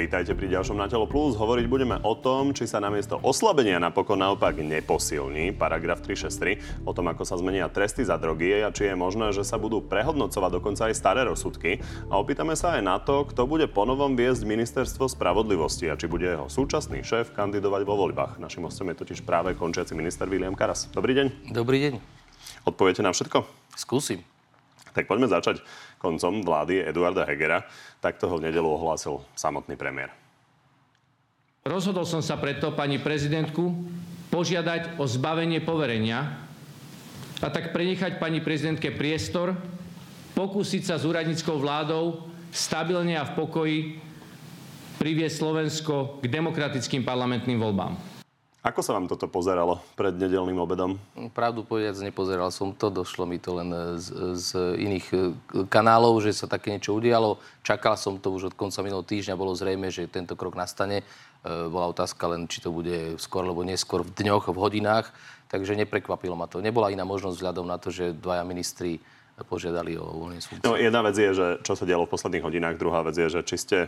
Vítajte 0.00 0.32
pri 0.32 0.48
ďalšom 0.48 0.80
Na 0.80 0.88
telo 0.88 1.04
plus. 1.04 1.36
Hovoriť 1.36 1.68
budeme 1.68 2.00
o 2.00 2.16
tom, 2.16 2.56
či 2.56 2.64
sa 2.64 2.80
namiesto 2.80 3.20
oslabenia 3.20 3.76
napokon 3.76 4.16
naopak 4.16 4.56
neposilní 4.56 5.52
paragraf 5.52 6.00
363, 6.00 6.88
o 6.88 6.96
tom, 6.96 7.12
ako 7.12 7.28
sa 7.28 7.36
zmenia 7.36 7.68
tresty 7.68 8.00
za 8.00 8.16
drogy 8.16 8.64
a 8.64 8.72
či 8.72 8.88
je 8.88 8.96
možné, 8.96 9.28
že 9.36 9.44
sa 9.44 9.60
budú 9.60 9.84
prehodnocovať 9.84 10.50
dokonca 10.56 10.88
aj 10.88 10.96
staré 10.96 11.28
rozsudky. 11.28 11.84
A 12.08 12.16
opýtame 12.16 12.56
sa 12.56 12.80
aj 12.80 12.82
na 12.88 12.96
to, 12.96 13.28
kto 13.28 13.44
bude 13.44 13.68
ponovom 13.68 14.16
viesť 14.16 14.48
ministerstvo 14.48 15.04
spravodlivosti 15.04 15.92
a 15.92 16.00
či 16.00 16.08
bude 16.08 16.32
jeho 16.32 16.48
súčasný 16.48 17.04
šéf 17.04 17.36
kandidovať 17.36 17.84
vo 17.84 18.00
voľbách. 18.00 18.40
Našim 18.40 18.64
hostom 18.64 18.88
je 18.88 19.04
totiž 19.04 19.20
práve 19.28 19.52
končiaci 19.52 19.92
minister 19.92 20.24
William 20.32 20.56
Karas. 20.56 20.88
Dobrý 20.96 21.12
deň. 21.12 21.52
Dobrý 21.52 21.76
deň. 21.76 22.00
Odpoviete 22.64 23.04
na 23.04 23.12
všetko? 23.12 23.44
Skúsim. 23.76 24.24
Tak 24.90 25.06
poďme 25.06 25.30
začať 25.30 25.62
koncom 26.02 26.42
vlády 26.42 26.82
Eduarda 26.82 27.26
Hegera. 27.26 27.62
Tak 28.02 28.18
toho 28.18 28.38
v 28.38 28.50
nedelu 28.50 28.66
ohlásil 28.66 29.22
samotný 29.38 29.78
premiér. 29.78 30.10
Rozhodol 31.60 32.08
som 32.08 32.24
sa 32.24 32.40
preto 32.40 32.72
pani 32.72 32.96
prezidentku 32.96 33.68
požiadať 34.32 34.96
o 34.96 35.04
zbavenie 35.04 35.60
poverenia 35.60 36.40
a 37.44 37.48
tak 37.52 37.76
prenechať 37.76 38.16
pani 38.16 38.40
prezidentke 38.40 38.88
priestor 38.96 39.52
pokúsiť 40.32 40.82
sa 40.88 40.96
s 40.96 41.04
úradníckou 41.04 41.60
vládou 41.60 42.32
stabilne 42.48 43.12
a 43.20 43.28
v 43.28 43.36
pokoji 43.36 43.78
priviesť 44.96 45.36
Slovensko 45.36 46.20
k 46.20 46.24
demokratickým 46.28 47.04
parlamentným 47.04 47.60
voľbám. 47.60 48.09
Ako 48.60 48.84
sa 48.84 48.92
vám 48.92 49.08
toto 49.08 49.24
pozeralo 49.24 49.80
pred 49.96 50.12
nedelným 50.12 50.60
obedom? 50.60 51.00
Pravdu 51.32 51.64
povedať, 51.64 51.96
nepozeral 52.04 52.52
som 52.52 52.76
to. 52.76 52.92
Došlo 52.92 53.24
mi 53.24 53.40
to 53.40 53.56
len 53.56 53.72
z, 53.96 54.36
z 54.36 54.48
iných 54.76 55.06
e, 55.16 55.18
kanálov, 55.64 56.20
že 56.20 56.36
sa 56.36 56.44
také 56.44 56.68
niečo 56.76 56.92
udialo. 56.92 57.40
Čakal 57.64 57.96
som 57.96 58.20
to 58.20 58.28
už 58.28 58.52
od 58.52 58.54
konca 58.60 58.84
minulého 58.84 59.08
týždňa. 59.08 59.40
Bolo 59.40 59.56
zrejme, 59.56 59.88
že 59.88 60.12
tento 60.12 60.36
krok 60.36 60.60
nastane. 60.60 61.00
E, 61.00 61.04
bola 61.72 61.88
otázka 61.88 62.20
len, 62.28 62.44
či 62.52 62.60
to 62.60 62.68
bude 62.68 63.16
skôr 63.16 63.48
alebo 63.48 63.64
neskôr 63.64 64.04
v 64.04 64.12
dňoch, 64.12 64.52
v 64.52 64.60
hodinách. 64.60 65.08
Takže 65.48 65.72
neprekvapilo 65.80 66.36
ma 66.36 66.44
to. 66.44 66.60
Nebola 66.60 66.92
iná 66.92 67.08
možnosť 67.08 67.40
vzhľadom 67.40 67.64
na 67.64 67.80
to, 67.80 67.88
že 67.88 68.12
dvaja 68.12 68.44
ministri 68.44 69.00
požiadali 69.40 69.96
o 69.96 70.04
uvoľnenie 70.04 70.44
funkcie. 70.44 70.68
No, 70.68 70.76
jedna 70.76 71.00
vec 71.00 71.16
je, 71.16 71.32
že 71.32 71.46
čo 71.64 71.72
sa 71.72 71.88
dialo 71.88 72.04
v 72.04 72.12
posledných 72.12 72.44
hodinách. 72.44 72.76
Druhá 72.76 73.00
vec 73.08 73.16
je, 73.16 73.28
že 73.32 73.40
či 73.40 73.56
ste 73.56 73.78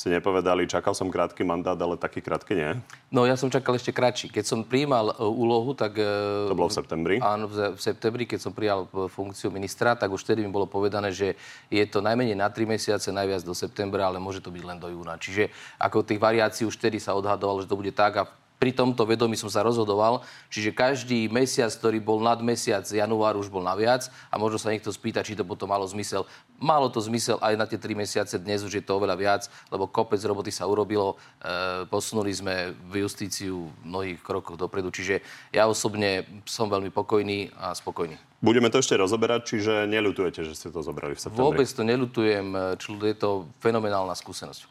si 0.00 0.08
nepovedali, 0.08 0.64
čakal 0.64 0.96
som 0.96 1.12
krátky 1.12 1.44
mandát, 1.44 1.76
ale 1.76 2.00
taký 2.00 2.24
krátky 2.24 2.56
nie? 2.56 2.70
No 3.12 3.28
ja 3.28 3.36
som 3.36 3.52
čakal 3.52 3.76
ešte 3.76 3.92
kratší. 3.92 4.32
Keď 4.32 4.44
som 4.48 4.64
prijímal 4.64 5.12
uh, 5.12 5.28
úlohu, 5.28 5.76
tak... 5.76 6.00
Uh, 6.00 6.48
to 6.48 6.56
bolo 6.56 6.72
v 6.72 6.78
septembri? 6.80 7.16
Áno, 7.20 7.44
v, 7.44 7.76
v 7.76 7.80
septembri, 7.84 8.24
keď 8.24 8.48
som 8.48 8.56
prijal 8.56 8.88
funkciu 8.88 9.52
ministra, 9.52 9.92
tak 9.92 10.08
už 10.08 10.24
vtedy 10.24 10.40
mi 10.40 10.48
bolo 10.48 10.64
povedané, 10.64 11.12
že 11.12 11.36
je 11.68 11.84
to 11.84 12.00
najmenej 12.00 12.32
na 12.32 12.48
3 12.48 12.64
mesiace, 12.64 13.12
najviac 13.12 13.44
do 13.44 13.52
septembra, 13.52 14.08
ale 14.08 14.16
môže 14.16 14.40
to 14.40 14.48
byť 14.48 14.64
len 14.64 14.80
do 14.80 14.88
júna. 14.88 15.20
Čiže 15.20 15.52
ako 15.76 16.00
tých 16.00 16.16
variácií 16.16 16.64
už 16.64 16.80
vtedy 16.80 16.96
sa 16.96 17.12
odhadovalo, 17.12 17.60
že 17.60 17.68
to 17.68 17.76
bude 17.76 17.92
tak 17.92 18.16
a 18.16 18.24
pri 18.60 18.76
tomto 18.76 19.08
vedomí 19.08 19.40
som 19.40 19.48
sa 19.48 19.64
rozhodoval, 19.64 20.20
čiže 20.52 20.76
každý 20.76 21.32
mesiac, 21.32 21.72
ktorý 21.72 21.96
bol 21.96 22.20
nad 22.20 22.36
mesiac 22.44 22.84
január, 22.84 23.40
už 23.40 23.48
bol 23.48 23.64
naviac 23.64 24.12
a 24.28 24.36
možno 24.36 24.60
sa 24.60 24.68
niekto 24.68 24.92
spýta, 24.92 25.24
či 25.24 25.32
to 25.32 25.48
potom 25.48 25.72
malo 25.72 25.88
zmysel. 25.88 26.28
Malo 26.60 26.92
to 26.92 27.00
zmysel 27.00 27.40
aj 27.40 27.56
na 27.56 27.64
tie 27.64 27.80
tri 27.80 27.96
mesiace, 27.96 28.36
dnes 28.36 28.60
už 28.60 28.76
je 28.76 28.84
to 28.84 29.00
oveľa 29.00 29.16
viac, 29.16 29.42
lebo 29.72 29.88
kopec 29.88 30.20
roboty 30.20 30.52
sa 30.52 30.68
urobilo, 30.68 31.16
e, 31.40 31.88
posunuli 31.88 32.28
sme 32.36 32.76
v 32.92 33.00
justíciu 33.00 33.72
mnohých 33.80 34.20
krokoch 34.20 34.60
dopredu, 34.60 34.92
čiže 34.92 35.24
ja 35.56 35.64
osobne 35.64 36.28
som 36.44 36.68
veľmi 36.68 36.92
pokojný 36.92 37.56
a 37.56 37.72
spokojný. 37.72 38.20
Budeme 38.44 38.68
to 38.68 38.84
ešte 38.84 38.92
rozoberať, 39.00 39.56
čiže 39.56 39.88
neľutujete, 39.88 40.44
že 40.44 40.52
ste 40.52 40.68
to 40.68 40.84
zobrali 40.84 41.16
v 41.16 41.20
septembri? 41.20 41.48
Vôbec 41.48 41.68
to 41.72 41.80
neľutujem, 41.80 42.76
je 42.76 43.16
to 43.16 43.48
fenomenálna 43.64 44.12
skúsenosť. 44.12 44.68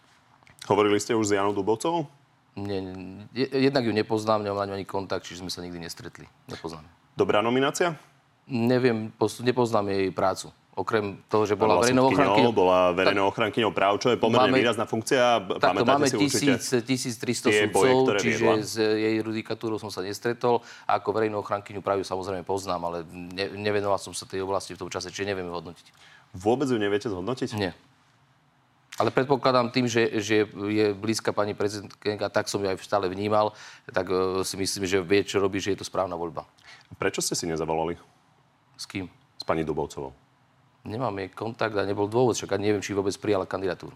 Hovorili 0.69 1.01
ste 1.01 1.17
už 1.17 1.33
s 1.33 1.33
Janou 1.33 1.57
Dubovcovou? 1.57 2.18
Nie, 2.65 3.47
jednak 3.47 3.83
ju 3.85 3.93
nepoznám, 3.93 4.43
nemám 4.43 4.65
na 4.65 4.65
ňu 4.71 4.73
ani 4.81 4.87
kontakt, 4.87 5.23
čiže 5.27 5.43
sme 5.45 5.51
sa 5.53 5.63
nikdy 5.63 5.79
nestretli. 5.79 6.25
Nepoznám. 6.49 6.83
Dobrá 7.15 7.39
nominácia? 7.43 7.95
Neviem, 8.49 9.13
nepoznám 9.43 9.93
jej 9.93 10.09
prácu. 10.09 10.49
Okrem 10.79 11.19
toho, 11.27 11.43
že 11.43 11.59
bola 11.59 11.83
verejnou 11.83 12.07
ochrankyňou. 12.07 12.53
Bola 12.55 12.95
verejnou 12.95 13.27
ochrankyňou 13.27 13.75
práv, 13.75 13.99
čo 13.99 14.15
je 14.15 14.17
pomerne 14.17 14.47
máme, 14.47 14.63
výrazná 14.63 14.87
funkcia. 14.87 15.43
Takto 15.59 15.83
máme 15.83 16.07
si 16.07 16.15
1000, 16.15 16.87
1300 16.87 17.67
sudcov, 17.67 18.15
čiže 18.15 18.47
viedla. 18.47 18.63
s 18.63 18.79
jej 18.79 19.19
judikatúrou 19.19 19.75
som 19.75 19.91
sa 19.91 19.99
nestretol. 19.99 20.63
A 20.87 21.03
ako 21.03 21.19
verejnú 21.19 21.43
ochrankyňu 21.43 21.83
práv 21.83 21.99
samozrejme 22.07 22.47
poznám, 22.47 22.79
ale 22.87 22.97
ne, 23.11 23.59
nevenoval 23.59 23.99
som 23.99 24.15
sa 24.15 24.23
tej 24.23 24.39
oblasti 24.39 24.71
v 24.71 24.79
tom 24.79 24.87
čase, 24.87 25.11
čiže 25.11 25.27
neviem 25.27 25.51
hodnotiť. 25.51 25.91
Vôbec 26.31 26.71
ju 26.71 26.79
neviete 26.79 27.11
zhodnotiť? 27.11 27.59
Nie. 27.59 27.75
Ale 28.99 29.15
predpokladám 29.15 29.71
tým, 29.71 29.87
že, 29.87 30.19
že 30.19 30.43
je 30.51 30.85
blízka 30.91 31.31
pani 31.31 31.55
prezidentka, 31.55 32.27
tak 32.27 32.51
som 32.51 32.59
ju 32.59 32.67
aj 32.67 32.83
stále 32.83 33.07
vnímal, 33.07 33.55
tak 33.87 34.11
uh, 34.11 34.43
si 34.43 34.59
myslím, 34.59 34.83
že 34.83 34.99
vie, 34.99 35.23
čo 35.23 35.39
robí, 35.39 35.63
že 35.63 35.71
je 35.71 35.79
to 35.79 35.87
správna 35.87 36.19
voľba. 36.19 36.43
Prečo 36.99 37.23
ste 37.23 37.31
si 37.31 37.47
nezavolali? 37.47 37.95
S 38.75 38.83
kým? 38.83 39.07
S 39.39 39.43
pani 39.47 39.63
Dubovcovou. 39.63 40.11
Nemám 40.83 41.15
jej 41.15 41.31
kontakt 41.31 41.75
a 41.79 41.87
nebol 41.87 42.11
dôvod, 42.11 42.35
však 42.35 42.59
neviem, 42.59 42.83
či 42.83 42.91
vôbec 42.91 43.15
prijala 43.15 43.47
kandidatúru. 43.47 43.95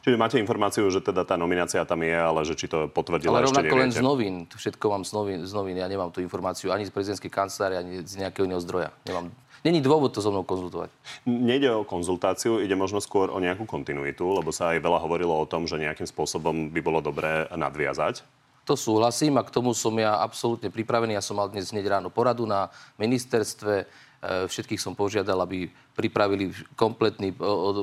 Čiže 0.00 0.16
máte 0.16 0.38
informáciu, 0.38 0.86
že 0.88 1.02
teda 1.02 1.26
tá 1.26 1.34
nominácia 1.34 1.82
tam 1.84 2.00
je, 2.00 2.14
ale 2.14 2.40
že 2.46 2.54
či 2.56 2.70
to 2.70 2.88
potvrdila 2.88 3.36
ale 3.36 3.44
ešte 3.44 3.58
rovnako 3.58 3.76
len 3.76 3.90
z 3.90 4.00
novín. 4.00 4.34
Všetko 4.46 4.86
mám 4.86 5.02
z 5.04 5.12
novín, 5.12 5.38
z 5.44 5.52
novín. 5.52 5.76
Ja 5.76 5.90
nemám 5.90 6.14
tú 6.14 6.22
informáciu 6.24 6.70
ani 6.70 6.86
z 6.86 6.94
prezidentskej 6.94 7.28
kancelárie, 7.28 7.76
ani 7.76 7.94
z 8.06 8.22
nejakého 8.22 8.46
iného 8.46 8.62
zdroja. 8.62 8.94
Nemám 9.04 9.34
Není 9.60 9.84
dôvod 9.84 10.16
to 10.16 10.24
so 10.24 10.32
mnou 10.32 10.40
konzultovať. 10.40 10.88
Nejde 11.28 11.68
o 11.68 11.84
konzultáciu, 11.84 12.64
ide 12.64 12.72
možno 12.72 12.96
skôr 12.96 13.28
o 13.28 13.36
nejakú 13.36 13.68
kontinuitu, 13.68 14.24
lebo 14.24 14.48
sa 14.56 14.72
aj 14.72 14.80
veľa 14.80 14.98
hovorilo 15.04 15.36
o 15.36 15.44
tom, 15.44 15.68
že 15.68 15.76
nejakým 15.76 16.08
spôsobom 16.08 16.72
by 16.72 16.80
bolo 16.80 17.04
dobré 17.04 17.44
nadviazať. 17.52 18.24
To 18.64 18.72
súhlasím 18.78 19.36
a 19.36 19.44
k 19.44 19.52
tomu 19.52 19.76
som 19.76 19.92
ja 20.00 20.16
absolútne 20.20 20.72
pripravený. 20.72 21.16
Ja 21.16 21.24
som 21.24 21.36
mal 21.36 21.52
dnes 21.52 21.76
hneď 21.76 22.00
ráno 22.00 22.08
poradu 22.08 22.48
na 22.48 22.72
ministerstve 22.96 23.84
všetkých 24.20 24.76
som 24.76 24.92
požiadal, 24.92 25.40
aby 25.40 25.72
pripravili 25.96 26.52
kompletný 26.76 27.32
eh, 27.32 27.40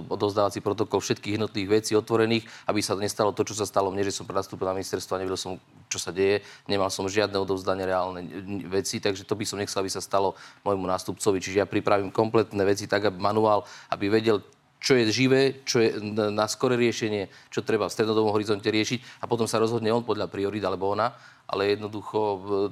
odozdávací 0.09 0.61
protokol 0.61 1.01
všetkých 1.01 1.41
jednotlivých 1.41 1.71
vecí 1.81 1.91
otvorených, 1.97 2.45
aby 2.69 2.79
sa 2.81 2.93
nestalo 2.93 3.33
to, 3.33 3.41
čo 3.41 3.57
sa 3.57 3.65
stalo 3.65 3.89
mne, 3.89 4.05
že 4.05 4.13
som 4.13 4.29
nastúpil 4.29 4.69
na 4.69 4.77
ministerstvo 4.77 5.17
a 5.17 5.21
nevedel 5.21 5.39
som, 5.39 5.57
čo 5.89 5.97
sa 5.97 6.13
deje. 6.13 6.45
Nemal 6.69 6.93
som 6.93 7.09
žiadne 7.09 7.41
odovzdanie 7.41 7.89
reálne 7.89 8.21
veci, 8.69 9.01
takže 9.01 9.25
to 9.25 9.33
by 9.33 9.45
som 9.49 9.57
nechcel, 9.57 9.81
aby 9.81 9.89
sa 9.89 10.01
stalo 10.01 10.37
môjmu 10.61 10.85
nástupcovi. 10.85 11.41
Čiže 11.41 11.61
ja 11.61 11.67
pripravím 11.69 12.13
kompletné 12.13 12.61
veci 12.61 12.85
tak, 12.85 13.09
aby 13.09 13.17
manuál, 13.17 13.65
aby 13.89 14.05
vedel, 14.13 14.45
čo 14.77 14.93
je 14.93 15.09
živé, 15.09 15.65
čo 15.65 15.81
je 15.81 15.97
na 16.13 16.45
skore 16.45 16.77
riešenie, 16.77 17.49
čo 17.49 17.65
treba 17.65 17.89
v 17.89 17.95
strednodobom 17.97 18.29
horizonte 18.29 18.69
riešiť 18.69 19.21
a 19.21 19.25
potom 19.25 19.49
sa 19.49 19.57
rozhodne 19.57 19.89
on 19.89 20.05
podľa 20.05 20.29
priorit 20.29 20.61
alebo 20.61 20.93
ona, 20.93 21.17
ale 21.49 21.73
jednoducho 21.73 22.19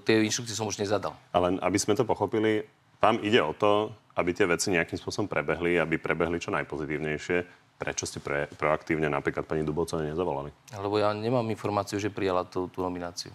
tie 0.06 0.22
inštrukcie 0.22 0.54
som 0.54 0.70
už 0.70 0.78
nezadal. 0.78 1.18
Ale 1.34 1.58
aby 1.66 1.78
sme 1.82 1.98
to 1.98 2.06
pochopili, 2.06 2.62
tam 3.06 3.22
ide 3.22 3.38
o 3.38 3.54
to, 3.54 3.94
aby 4.18 4.34
tie 4.34 4.50
veci 4.50 4.74
nejakým 4.74 4.98
spôsobom 4.98 5.30
prebehli, 5.30 5.78
aby 5.78 6.02
prebehli 6.02 6.42
čo 6.42 6.50
najpozitívnejšie. 6.50 7.38
Prečo 7.78 8.08
ste 8.10 8.24
pre, 8.24 8.50
proaktívne 8.56 9.12
napríklad 9.12 9.46
pani 9.46 9.62
Dubovcovej 9.62 10.16
nezavolali? 10.16 10.50
Lebo 10.74 10.96
ja 10.98 11.14
nemám 11.14 11.46
informáciu, 11.52 12.02
že 12.02 12.10
prijala 12.10 12.48
tú, 12.48 12.72
tú 12.72 12.82
nomináciu. 12.82 13.30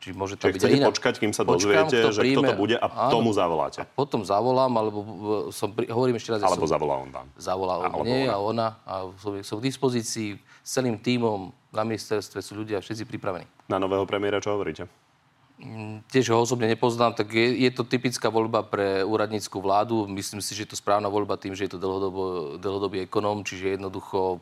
Čiže 0.00 0.14
môže 0.16 0.34
to 0.40 0.48
Čiže 0.48 0.52
byť 0.52 0.60
chcete 0.60 0.78
inak. 0.80 0.90
počkať, 0.90 1.14
kým 1.20 1.32
sa 1.32 1.44
Počkám, 1.44 1.86
dozviete, 1.86 1.96
že 2.12 2.20
príjme... 2.24 2.40
kto 2.40 2.50
to 2.50 2.54
bude 2.60 2.76
a 2.76 2.86
áno, 2.88 3.12
tomu 3.12 3.30
zavoláte. 3.36 3.78
A 3.80 3.88
potom 3.88 4.20
zavolám, 4.24 4.72
alebo 4.76 4.98
som, 5.52 5.72
pri... 5.72 5.88
hovorím 5.88 6.16
ešte 6.16 6.36
raz... 6.36 6.40
Alebo 6.44 6.64
som... 6.64 6.76
zavolá 6.76 6.94
on 7.04 7.10
vám. 7.12 7.28
Zavolá 7.36 7.74
on 7.84 7.92
mne 8.04 8.28
a 8.28 8.36
ona. 8.40 8.68
A 8.84 9.08
som, 9.20 9.32
som 9.44 9.56
v 9.60 9.68
dispozícii 9.68 10.40
s 10.40 10.70
celým 10.72 10.96
tímom 11.00 11.52
na 11.72 11.84
ministerstve, 11.84 12.40
sú 12.40 12.56
ľudia 12.56 12.80
všetci 12.80 13.04
pripravení. 13.08 13.44
Na 13.68 13.76
nového 13.76 14.04
premiéra 14.08 14.40
čo 14.40 14.56
hovoríte? 14.56 14.88
Mm, 15.54 16.02
tiež 16.10 16.34
ho 16.34 16.42
osobne 16.42 16.66
nepoznám, 16.66 17.14
tak 17.14 17.30
je, 17.30 17.62
je 17.62 17.70
to 17.70 17.86
typická 17.86 18.26
voľba 18.26 18.66
pre 18.66 19.06
úradnícku 19.06 19.54
vládu. 19.62 20.10
Myslím 20.10 20.42
si, 20.42 20.50
že 20.50 20.66
je 20.66 20.70
to 20.74 20.80
správna 20.82 21.06
voľba 21.06 21.38
tým, 21.38 21.54
že 21.54 21.70
je 21.70 21.78
to 21.78 21.82
dlhodobo, 21.82 22.58
dlhodobý 22.58 23.06
ekonóm, 23.06 23.46
čiže 23.46 23.78
jednoducho 23.78 24.18
e, 24.34 24.38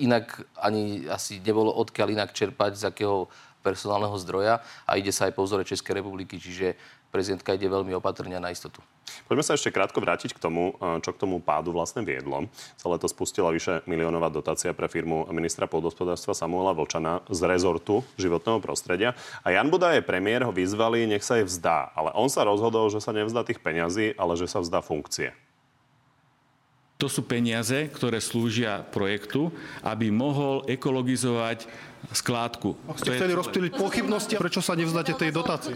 inak 0.00 0.40
ani 0.56 1.04
asi 1.12 1.36
nebolo 1.44 1.68
odkiaľ 1.68 2.16
inak 2.16 2.32
čerpať 2.32 2.80
z 2.80 2.82
akého 2.88 3.28
personálneho 3.64 4.12
zdroja 4.20 4.60
a 4.84 5.00
ide 5.00 5.08
sa 5.08 5.26
aj 5.26 5.32
po 5.32 5.48
vzore 5.48 5.64
Českej 5.64 6.04
republiky, 6.04 6.36
čiže 6.36 6.76
prezidentka 7.08 7.56
ide 7.56 7.70
veľmi 7.70 7.96
opatrne 7.96 8.36
na 8.36 8.52
istotu. 8.52 8.84
Poďme 9.30 9.46
sa 9.46 9.54
ešte 9.54 9.70
krátko 9.70 10.02
vrátiť 10.02 10.34
k 10.34 10.42
tomu, 10.42 10.74
eh, 10.76 10.98
čo 11.00 11.14
k 11.14 11.20
tomu 11.22 11.38
pádu 11.38 11.70
vlastne 11.70 12.02
viedlo. 12.02 12.50
Celé 12.74 12.96
to 12.98 13.06
spustila 13.06 13.54
vyše 13.54 13.86
miliónová 13.86 14.28
dotácia 14.28 14.74
pre 14.74 14.90
firmu 14.90 15.24
ministra 15.30 15.70
pôdospodárstva 15.70 16.34
Samuela 16.34 16.74
Vlčana 16.74 17.22
z 17.30 17.40
rezortu 17.46 18.02
životného 18.18 18.58
prostredia. 18.58 19.14
A 19.46 19.54
Jan 19.54 19.70
Budaj, 19.70 20.02
premiér, 20.02 20.42
ho 20.42 20.52
vyzvali, 20.52 21.06
nech 21.06 21.22
sa 21.22 21.38
jej 21.38 21.46
vzdá. 21.46 21.94
Ale 21.94 22.10
on 22.18 22.26
sa 22.26 22.42
rozhodol, 22.42 22.90
že 22.90 22.98
sa 22.98 23.14
nevzdá 23.14 23.46
tých 23.46 23.62
peňazí, 23.62 24.18
ale 24.18 24.34
že 24.34 24.50
sa 24.50 24.58
vzdá 24.58 24.82
funkcie. 24.82 25.30
To 27.02 27.10
sú 27.10 27.26
peniaze, 27.26 27.90
ktoré 27.90 28.22
slúžia 28.22 28.86
projektu, 28.94 29.50
aby 29.82 30.14
mohol 30.14 30.62
ekologizovať 30.70 31.66
skládku. 32.14 32.78
Ak 32.86 33.02
ste 33.02 33.18
chceli 33.18 33.34
rozptýliť 33.34 33.72
pochybnosti, 33.74 34.34
prečo 34.38 34.62
sa 34.62 34.78
nevzdáte 34.78 35.18
tej 35.18 35.34
dotácie? 35.34 35.74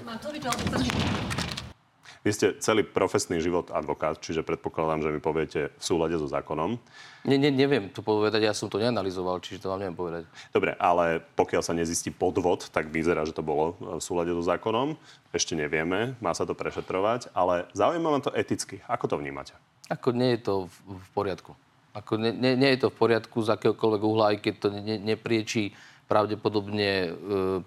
Vy 2.27 2.31
ste 2.35 2.47
celý 2.59 2.83
profesný 2.83 3.39
život 3.39 3.71
advokát, 3.71 4.19
čiže 4.19 4.43
predpokladám, 4.43 5.07
že 5.07 5.15
mi 5.15 5.21
poviete 5.23 5.73
v 5.73 5.83
súlade 5.83 6.19
so 6.19 6.27
zákonom. 6.27 6.77
Ne, 7.25 7.37
ne, 7.39 7.49
neviem 7.49 7.89
to 7.89 8.03
povedať, 8.03 8.43
ja 8.43 8.53
som 8.53 8.67
to 8.67 8.83
neanalizoval, 8.83 9.39
čiže 9.39 9.65
to 9.65 9.71
vám 9.71 9.81
neviem 9.81 9.97
povedať. 9.97 10.23
Dobre, 10.51 10.75
ale 10.77 11.25
pokiaľ 11.39 11.63
sa 11.63 11.73
nezistí 11.73 12.11
podvod, 12.11 12.69
tak 12.69 12.91
vyzerá, 12.91 13.23
že 13.23 13.33
to 13.33 13.47
bolo 13.47 13.79
v 13.79 14.03
súlade 14.03 14.35
so 14.35 14.43
zákonom. 14.43 14.99
Ešte 15.31 15.55
nevieme, 15.55 16.19
má 16.19 16.35
sa 16.35 16.45
to 16.45 16.59
prešetrovať, 16.59 17.33
ale 17.33 17.71
zaujíma 17.73 18.09
ma 18.11 18.21
to 18.21 18.35
eticky. 18.35 18.83
Ako 18.91 19.09
to 19.09 19.17
vnímate? 19.17 19.55
Ako 19.89 20.13
nie 20.13 20.37
je 20.37 20.41
to 20.45 20.55
v, 20.69 21.09
poriadku. 21.17 21.57
Ako 21.97 22.21
nie, 22.21 22.33
nie, 22.37 22.55
nie 22.55 22.71
je 22.77 22.87
to 22.87 22.89
v 22.93 23.01
poriadku 23.01 23.41
z 23.41 23.57
akéhokoľvek 23.57 24.03
uhla, 24.05 24.25
aj 24.33 24.39
keď 24.45 24.55
to 24.61 24.69
ne, 24.71 24.97
nepriečí 25.01 25.73
pravdepodobne 26.09 26.89
e, 26.89 27.11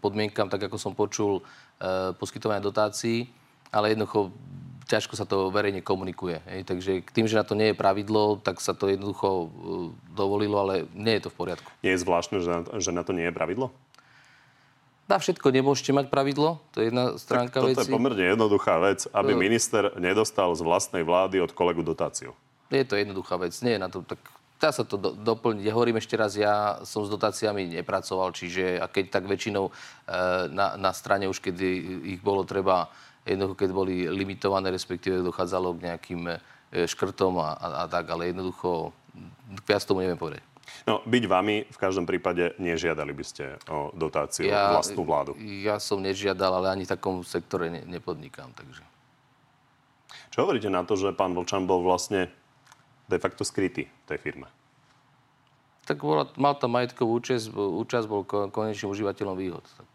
podmienkam, 0.02 0.50
tak 0.50 0.66
ako 0.66 0.78
som 0.78 0.94
počul, 0.98 1.42
e, 1.82 2.14
poskytovania 2.18 2.62
dotácií, 2.62 3.30
ale 3.70 3.94
jednoducho 3.94 4.34
ťažko 4.90 5.14
sa 5.16 5.24
to 5.24 5.48
verejne 5.54 5.80
komunikuje. 5.80 6.44
Hej. 6.52 6.68
Takže 6.68 6.92
tým, 7.16 7.30
že 7.30 7.40
na 7.40 7.46
to 7.48 7.56
nie 7.56 7.72
je 7.72 7.80
pravidlo, 7.80 8.42
tak 8.44 8.60
sa 8.60 8.76
to 8.76 8.90
jednoducho 8.92 9.30
e, 9.30 9.48
dovolilo, 10.12 10.58
ale 10.62 10.90
nie 10.92 11.16
je 11.18 11.26
to 11.26 11.30
v 11.32 11.38
poriadku. 11.38 11.70
Nie 11.86 11.96
je 11.96 12.04
zvláštne, 12.04 12.38
že 12.44 12.54
že 12.82 12.92
na 12.92 13.06
to 13.06 13.14
nie 13.16 13.30
je 13.30 13.34
pravidlo? 13.34 13.72
Na 15.12 15.20
všetko 15.20 15.52
nemôžete 15.52 15.92
mať 15.92 16.08
pravidlo, 16.08 16.64
to 16.72 16.80
je 16.80 16.88
jedna 16.88 17.20
stránka 17.20 17.60
tak 17.60 17.68
toto 17.68 17.84
veci. 17.84 17.92
je 17.92 17.98
pomerne 18.00 18.24
jednoduchá 18.32 18.80
vec, 18.80 19.04
aby 19.12 19.36
minister 19.36 19.92
nedostal 20.00 20.56
z 20.56 20.64
vlastnej 20.64 21.04
vlády 21.04 21.44
od 21.44 21.52
kolegu 21.52 21.84
dotáciu. 21.84 22.32
Je 22.72 22.88
to 22.88 22.96
jednoduchá 22.96 23.36
vec, 23.36 23.52
nie 23.60 23.76
je 23.76 23.82
na 23.84 23.92
to 23.92 24.08
tak... 24.08 24.24
Dá 24.62 24.70
sa 24.70 24.86
to 24.86 24.96
do, 24.96 25.12
doplniť. 25.18 25.68
Ja 25.68 25.74
hovorím 25.74 25.98
ešte 25.98 26.16
raz, 26.16 26.38
ja 26.38 26.80
som 26.86 27.02
s 27.02 27.10
dotáciami 27.10 27.82
nepracoval, 27.82 28.32
čiže 28.32 28.78
a 28.80 28.86
keď 28.88 29.20
tak 29.20 29.26
väčšinou 29.28 29.68
e, 29.68 29.72
na, 30.54 30.78
na 30.78 30.94
strane 30.94 31.26
už, 31.28 31.42
keď 31.42 31.60
ich 32.06 32.22
bolo 32.22 32.46
treba, 32.46 32.88
jednoducho, 33.26 33.68
keď 33.68 33.70
boli 33.74 34.06
limitované, 34.06 34.70
respektíve 34.70 35.26
dochádzalo 35.26 35.76
k 35.76 35.92
nejakým 35.92 36.22
e, 36.30 36.38
škrtom 36.86 37.42
a, 37.42 37.58
a, 37.58 37.68
a 37.84 37.86
tak, 37.90 38.06
ale 38.14 38.32
jednoducho 38.32 38.94
viac 39.66 39.82
tomu 39.84 40.06
neviem 40.06 40.16
povedať. 40.16 40.51
No, 40.90 41.06
byť 41.06 41.24
vami 41.30 41.70
v 41.70 41.78
každom 41.78 42.10
prípade 42.10 42.58
nežiadali 42.58 43.14
by 43.14 43.26
ste 43.26 43.62
o 43.70 43.94
dotáciu 43.94 44.50
ja, 44.50 44.74
vlastnú 44.74 45.06
vládu. 45.06 45.38
Ja 45.38 45.78
som 45.78 46.02
nežiadal, 46.02 46.58
ale 46.58 46.74
ani 46.74 46.84
v 46.90 46.92
takom 46.98 47.22
sektore 47.22 47.70
ne, 47.70 47.82
nepodnikám, 47.86 48.50
takže... 48.58 48.82
Čo 50.32 50.48
hovoríte 50.48 50.72
na 50.72 50.88
to, 50.88 50.96
že 50.96 51.12
pán 51.12 51.36
Vlčan 51.36 51.68
bol 51.68 51.84
vlastne 51.84 52.32
de 53.12 53.18
facto 53.20 53.44
skrytý 53.44 53.92
v 53.92 54.06
tej 54.08 54.20
firme? 54.20 54.48
Tak 55.86 56.00
bola, 56.02 56.30
mal 56.40 56.56
tam 56.56 56.78
majetkovú 56.78 57.20
účasť, 57.20 57.52
účasť 57.52 58.08
bol 58.08 58.24
ko- 58.24 58.48
konečným 58.48 58.96
užívateľom 58.96 59.36
výhod. 59.36 59.66
Tak 59.66 59.90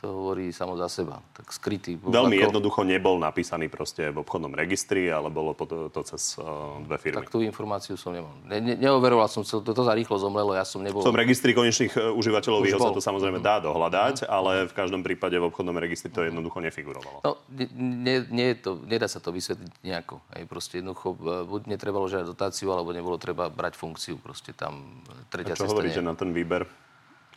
to 0.00 0.08
hovorí 0.08 0.48
samo 0.48 0.80
za 0.80 0.88
seba. 0.88 1.20
Tak 1.36 1.52
skrytý. 1.52 2.00
Veľmi 2.00 2.40
ako... 2.40 2.44
jednoducho 2.48 2.80
nebol 2.88 3.20
napísaný 3.20 3.68
proste 3.68 4.08
v 4.08 4.24
obchodnom 4.24 4.56
registri, 4.56 5.12
ale 5.12 5.28
bolo 5.28 5.52
to, 5.52 5.92
to 5.92 6.00
cez 6.08 6.40
uh, 6.40 6.80
dve 6.80 6.96
firmy. 6.96 7.20
Tak 7.20 7.28
tú 7.28 7.44
informáciu 7.44 8.00
som 8.00 8.16
nemal. 8.16 8.32
Ne, 8.48 8.64
ne, 8.64 8.74
neoveroval 8.80 9.28
som, 9.28 9.44
to, 9.44 9.60
to 9.60 9.82
za 9.84 9.92
rýchlo 9.92 10.16
zomlelo, 10.16 10.56
ja 10.56 10.64
som 10.64 10.80
nebol... 10.80 11.04
V 11.04 11.12
tom 11.12 11.20
registri 11.20 11.52
konečných 11.52 11.92
e, 11.92 12.16
užívateľov 12.16 12.64
Už 12.64 12.66
výhod 12.72 12.80
sa 12.80 12.96
to 12.96 13.04
samozrejme 13.04 13.44
dá 13.44 13.60
dohľadať, 13.60 14.24
ale 14.24 14.64
v 14.64 14.72
každom 14.72 15.04
prípade 15.04 15.36
v 15.36 15.44
obchodnom 15.52 15.76
registri 15.76 16.08
to 16.08 16.24
jednoducho 16.24 16.64
nefigurovalo. 16.64 17.20
No, 17.20 17.36
ne, 17.76 18.24
nie 18.32 18.56
je 18.56 18.56
to, 18.56 18.80
nedá 18.80 19.04
sa 19.04 19.20
to 19.20 19.36
vysvetliť 19.36 19.84
nejako. 19.84 20.24
Hej, 20.32 20.48
proste 20.48 20.80
jednoducho, 20.80 21.12
e, 21.12 21.44
buď 21.44 21.76
netrebalo 21.76 22.08
žiadať 22.08 22.24
dotáciu, 22.24 22.72
alebo 22.72 22.96
nebolo 22.96 23.20
treba 23.20 23.52
brať 23.52 23.76
funkciu. 23.76 24.16
Proste 24.16 24.56
tam 24.56 25.04
tretia 25.28 25.52
A 25.52 25.60
čo 25.60 25.68
hovoríte 25.68 26.00
nie. 26.00 26.08
na 26.08 26.16
ten 26.16 26.32
výber? 26.32 26.64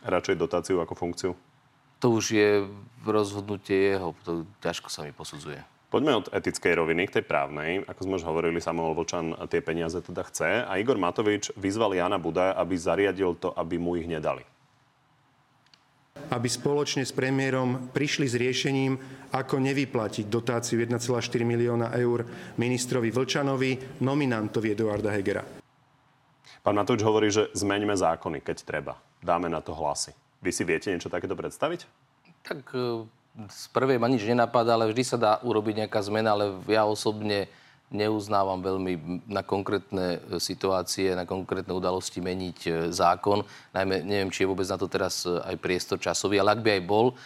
Radšej 0.00 0.36
dotáciu 0.40 0.80
ako 0.80 0.96
funkciu? 0.96 1.32
To 2.04 2.12
už 2.12 2.36
je 2.36 2.68
rozhodnutie 3.00 3.96
jeho, 3.96 4.12
to 4.28 4.44
ťažko 4.60 4.92
sa 4.92 5.08
mi 5.08 5.16
posudzuje. 5.16 5.56
Poďme 5.88 6.20
od 6.20 6.28
etickej 6.28 6.76
roviny 6.76 7.08
k 7.08 7.16
tej 7.16 7.24
právnej. 7.24 7.80
Ako 7.88 8.04
sme 8.04 8.20
už 8.20 8.28
hovorili, 8.28 8.60
Samuel 8.60 8.92
Vočan 8.92 9.32
tie 9.48 9.64
peniaze 9.64 9.96
teda 10.04 10.20
chce 10.28 10.68
a 10.68 10.76
Igor 10.76 11.00
Matovič 11.00 11.54
vyzval 11.56 11.96
Jana 11.96 12.20
Budaja, 12.20 12.60
aby 12.60 12.76
zariadil 12.76 13.40
to, 13.40 13.56
aby 13.56 13.80
mu 13.80 13.96
ich 13.96 14.04
nedali. 14.04 14.44
aby 16.14 16.48
spoločne 16.48 17.02
s 17.04 17.10
premiérom 17.10 17.90
prišli 17.90 18.26
s 18.30 18.38
riešením, 18.38 18.96
ako 19.34 19.58
nevyplatiť 19.58 20.30
dotáciu 20.30 20.78
1,4 20.80 21.02
milióna 21.42 21.90
eur 21.98 22.22
ministrovi 22.54 23.10
Vlčanovi, 23.10 24.00
nominantovi 24.00 24.68
Eduarda 24.72 25.10
Hegera. 25.10 25.42
Pán 26.64 26.76
Matovič 26.80 27.02
hovorí, 27.04 27.28
že 27.28 27.50
zmeňme 27.52 27.92
zákony, 27.92 28.40
keď 28.40 28.56
treba. 28.64 28.94
Dáme 29.20 29.52
na 29.52 29.60
to 29.60 29.76
hlasy. 29.76 30.14
Vy 30.44 30.50
si 30.52 30.62
viete 30.68 30.92
niečo 30.92 31.08
takéto 31.08 31.32
predstaviť? 31.32 31.88
Tak 32.44 32.76
e, 32.76 33.08
z 33.48 33.64
prvej 33.72 33.96
ma 33.96 34.12
nič 34.12 34.28
nenapadá, 34.28 34.76
ale 34.76 34.92
vždy 34.92 35.02
sa 35.02 35.16
dá 35.16 35.32
urobiť 35.40 35.88
nejaká 35.88 36.04
zmena, 36.04 36.36
ale 36.36 36.52
ja 36.68 36.84
osobne 36.84 37.48
neuznávam 37.88 38.60
veľmi 38.60 39.24
na 39.24 39.40
konkrétne 39.40 40.20
e, 40.20 40.36
situácie, 40.36 41.16
na 41.16 41.24
konkrétne 41.24 41.72
udalosti 41.72 42.20
meniť 42.20 42.58
e, 42.68 42.70
zákon. 42.92 43.40
Najmä 43.72 44.04
neviem, 44.04 44.28
či 44.28 44.44
je 44.44 44.50
vôbec 44.52 44.68
na 44.68 44.76
to 44.76 44.84
teraz 44.84 45.24
aj 45.24 45.56
priestor 45.56 45.96
časový, 45.96 46.36
ale 46.36 46.52
ak 46.52 46.60
by 46.60 46.70
aj 46.76 46.82
bol, 46.84 47.16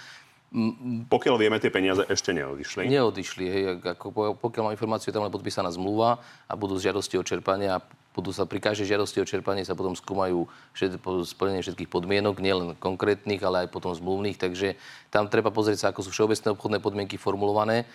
Pokiaľ 1.12 1.36
vieme, 1.36 1.60
tie 1.60 1.68
peniaze 1.68 2.08
ešte 2.08 2.32
neodišli. 2.32 2.88
neodišli. 2.88 3.44
Hej, 3.44 3.62
ako, 3.84 4.06
po- 4.08 4.36
pokiaľ 4.48 4.62
mám 4.64 4.76
informáciu, 4.80 5.12
je 5.12 5.16
tam 5.20 5.28
len 5.28 5.34
podpísaná 5.34 5.68
zmluva 5.68 6.24
a 6.48 6.52
budú 6.56 6.80
žiadosti 6.80 7.20
o 7.20 7.26
čerpanie 7.26 7.68
a 7.68 7.84
budú 8.18 8.34
sa 8.34 8.50
pri 8.50 8.58
každej 8.58 8.98
žiadosti 8.98 9.22
o 9.22 9.26
čerpanie 9.30 9.62
sa 9.62 9.78
potom 9.78 9.94
skúmajú 9.94 10.50
všet, 10.74 10.98
splnenie 11.22 11.62
všetkých 11.62 11.86
podmienok, 11.86 12.42
nielen 12.42 12.74
konkrétnych, 12.74 13.38
ale 13.46 13.64
aj 13.64 13.68
potom 13.70 13.94
zmluvných. 13.94 14.34
Takže 14.34 14.74
tam 15.14 15.30
treba 15.30 15.54
pozrieť 15.54 15.78
sa, 15.78 15.86
ako 15.94 16.02
sú 16.02 16.10
všeobecné 16.10 16.58
obchodné 16.58 16.78
podmienky 16.82 17.14
formulované. 17.14 17.86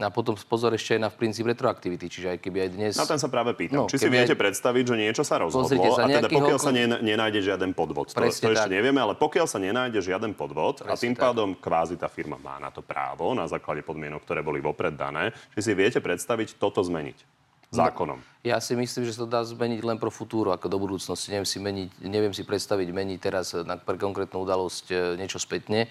A 0.00 0.08
potom 0.08 0.32
pozor 0.32 0.72
ešte 0.72 0.96
aj 0.96 1.00
na 1.02 1.10
princíp 1.12 1.44
retroaktivity. 1.44 2.08
Čiže 2.08 2.26
aj 2.32 2.38
keby 2.40 2.58
aj 2.64 2.70
dnes... 2.72 2.92
Na 2.96 3.04
ten 3.04 3.20
sa 3.20 3.28
práve 3.28 3.52
pýtam. 3.52 3.84
No, 3.84 3.90
Či 3.90 4.00
si 4.00 4.08
viete 4.08 4.32
aj- 4.32 4.40
predstaviť, 4.40 4.84
že 4.86 4.96
niečo 4.96 5.22
sa 5.28 5.44
rozhodlo 5.44 5.68
Pozrite, 5.68 5.88
a 5.92 6.08
teda 6.08 6.28
pokiaľ 6.30 6.56
okol- 6.56 6.64
sa 6.64 6.72
nen- 6.72 7.00
nenájde 7.04 7.40
žiaden 7.44 7.76
podvod, 7.76 8.08
to, 8.08 8.16
to 8.16 8.24
Presne 8.24 8.48
ešte 8.48 8.70
nevieme, 8.72 8.96
ale 8.96 9.12
pokiaľ 9.12 9.44
sa 9.44 9.60
nenájde 9.60 10.00
žiaden 10.00 10.32
podvod 10.32 10.80
a 10.88 10.94
Presne 10.94 11.04
tým 11.04 11.12
tak. 11.12 11.20
pádom 11.20 11.52
kvázi 11.52 12.00
tá 12.00 12.08
firma 12.08 12.40
má 12.40 12.56
na 12.56 12.72
to 12.72 12.80
právo 12.80 13.36
na 13.36 13.44
základe 13.44 13.84
podmienok, 13.84 14.24
ktoré 14.24 14.40
boli 14.40 14.64
vopred 14.64 14.96
dané, 14.96 15.36
či 15.52 15.68
si 15.68 15.72
viete 15.76 16.00
predstaviť 16.00 16.56
toto 16.56 16.80
zmeniť 16.80 17.39
zákonom. 17.70 18.18
Ja 18.40 18.56
si 18.56 18.72
myslím, 18.72 19.04
že 19.04 19.14
sa 19.14 19.28
to 19.28 19.30
dá 19.30 19.44
zmeniť 19.44 19.84
len 19.84 20.00
pro 20.00 20.08
futúru, 20.08 20.50
ako 20.50 20.66
do 20.66 20.80
budúcnosti. 20.80 21.28
Neviem 21.28 21.48
si, 21.48 21.58
meniť, 21.60 21.90
neviem 22.08 22.32
si 22.32 22.42
predstaviť 22.42 22.88
meniť 22.88 23.18
teraz 23.20 23.52
na, 23.52 23.76
pre 23.76 24.00
konkrétnu 24.00 24.40
udalosť 24.42 24.84
e, 24.88 24.94
niečo 25.20 25.36
spätne. 25.36 25.86
E, 25.86 25.88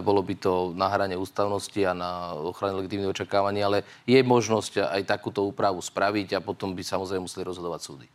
Bolo 0.00 0.24
by 0.24 0.34
to 0.40 0.72
na 0.72 0.88
hrane 0.88 1.20
ústavnosti 1.20 1.76
a 1.84 1.92
na 1.92 2.32
ochrane 2.32 2.80
legitímnych 2.80 3.12
očakávaní, 3.12 3.60
ale 3.60 3.84
je 4.08 4.18
možnosť 4.24 4.88
aj 4.88 5.02
takúto 5.04 5.44
úpravu 5.44 5.84
spraviť 5.84 6.40
a 6.40 6.44
potom 6.44 6.72
by 6.72 6.80
samozrejme 6.80 7.28
museli 7.28 7.44
rozhodovať 7.44 7.80
súdy. 7.84 8.08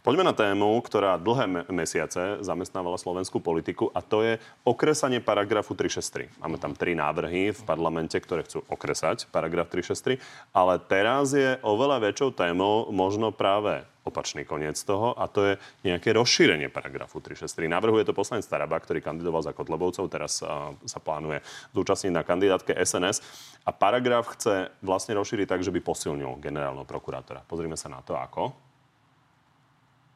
Poďme 0.00 0.24
na 0.24 0.32
tému, 0.32 0.80
ktorá 0.80 1.20
dlhé 1.20 1.44
me- 1.44 1.66
mesiace 1.68 2.40
zamestnávala 2.40 2.96
slovenskú 2.96 3.44
politiku 3.44 3.92
a 3.92 4.00
to 4.00 4.24
je 4.24 4.40
okresanie 4.64 5.20
paragrafu 5.20 5.76
363. 5.76 6.32
Máme 6.40 6.56
tam 6.56 6.72
tri 6.72 6.96
návrhy 6.96 7.52
v 7.52 7.60
parlamente, 7.68 8.16
ktoré 8.16 8.48
chcú 8.48 8.64
okresať 8.72 9.28
paragraf 9.28 9.68
363, 9.68 10.16
ale 10.56 10.80
teraz 10.80 11.36
je 11.36 11.60
oveľa 11.60 12.00
väčšou 12.08 12.32
témou 12.32 12.88
možno 12.88 13.28
práve 13.28 13.84
opačný 14.02 14.42
koniec 14.42 14.74
toho 14.82 15.14
a 15.14 15.30
to 15.30 15.54
je 15.54 15.54
nejaké 15.86 16.10
rozšírenie 16.10 16.66
paragrafu 16.74 17.22
363. 17.22 17.70
Navrhuje 17.70 18.02
to 18.02 18.16
poslanec 18.16 18.42
Staraba, 18.42 18.74
ktorý 18.82 18.98
kandidoval 18.98 19.46
za 19.46 19.54
Kotlebovcov, 19.54 20.10
teraz 20.10 20.42
sa 20.42 20.98
plánuje 20.98 21.38
zúčastniť 21.70 22.12
na 22.12 22.26
kandidátke 22.26 22.74
SNS 22.74 23.22
a 23.62 23.70
paragraf 23.70 24.34
chce 24.34 24.74
vlastne 24.82 25.14
rozšíriť 25.14 25.46
tak, 25.46 25.62
že 25.62 25.70
by 25.70 25.78
posilnil 25.78 26.42
generálneho 26.42 26.86
prokurátora. 26.86 27.46
Pozrime 27.46 27.78
sa 27.78 27.86
na 27.86 28.02
to 28.02 28.18
ako. 28.18 28.71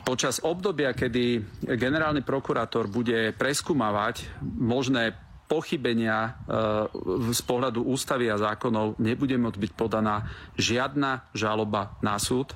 Počas 0.06 0.38
obdobia, 0.38 0.94
kedy 0.94 1.42
generálny 1.66 2.22
prokurátor 2.22 2.86
bude 2.86 3.34
preskúmavať 3.34 4.38
možné 4.38 5.18
pochybenia 5.50 6.30
e, 6.46 7.34
z 7.34 7.42
pohľadu 7.42 7.82
ústavy 7.82 8.30
a 8.30 8.38
zákonov, 8.38 9.02
nebude 9.02 9.34
môcť 9.34 9.58
byť 9.58 9.72
podaná 9.74 10.30
žiadna 10.54 11.26
žaloba 11.34 11.98
na 12.06 12.22
súd. 12.22 12.54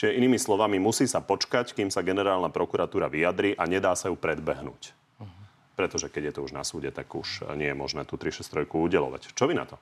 Čiže 0.00 0.16
inými 0.16 0.40
slovami, 0.40 0.80
musí 0.80 1.04
sa 1.04 1.20
počkať, 1.20 1.76
kým 1.76 1.92
sa 1.92 2.00
generálna 2.00 2.48
prokuratúra 2.48 3.12
vyjadri 3.12 3.52
a 3.52 3.68
nedá 3.68 3.92
sa 3.92 4.08
ju 4.08 4.16
predbehnúť. 4.16 4.96
Pretože 5.76 6.08
keď 6.08 6.32
je 6.32 6.34
to 6.36 6.44
už 6.48 6.56
na 6.56 6.64
súde, 6.64 6.88
tak 6.96 7.12
už 7.12 7.44
nie 7.60 7.68
je 7.68 7.76
možné 7.76 8.08
tú 8.08 8.16
363 8.16 8.64
udelovať. 8.64 9.36
Čo 9.36 9.44
vy 9.44 9.52
na 9.52 9.68
to? 9.68 9.76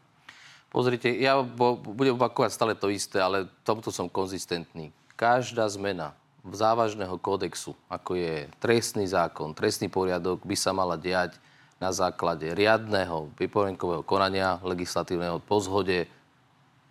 Pozrite, 0.74 1.14
ja 1.14 1.38
budem 1.46 2.18
opakovať 2.18 2.50
stále 2.50 2.74
to 2.74 2.90
isté, 2.90 3.22
ale 3.22 3.46
v 3.46 3.62
tomto 3.62 3.94
som 3.94 4.10
konzistentný. 4.10 4.90
Každá 5.14 5.70
zmena 5.70 6.18
závažného 6.54 7.16
kódexu, 7.20 7.76
ako 7.88 8.16
je 8.16 8.46
trestný 8.62 9.04
zákon, 9.08 9.52
trestný 9.52 9.88
poriadok, 9.90 10.44
by 10.44 10.56
sa 10.56 10.76
mala 10.76 10.96
diať 10.96 11.36
na 11.78 11.94
základe 11.94 12.50
riadného 12.52 13.30
vypomienkového 13.38 14.02
konania 14.02 14.58
legislatívneho 14.66 15.38
po 15.38 15.62
zhode 15.62 16.10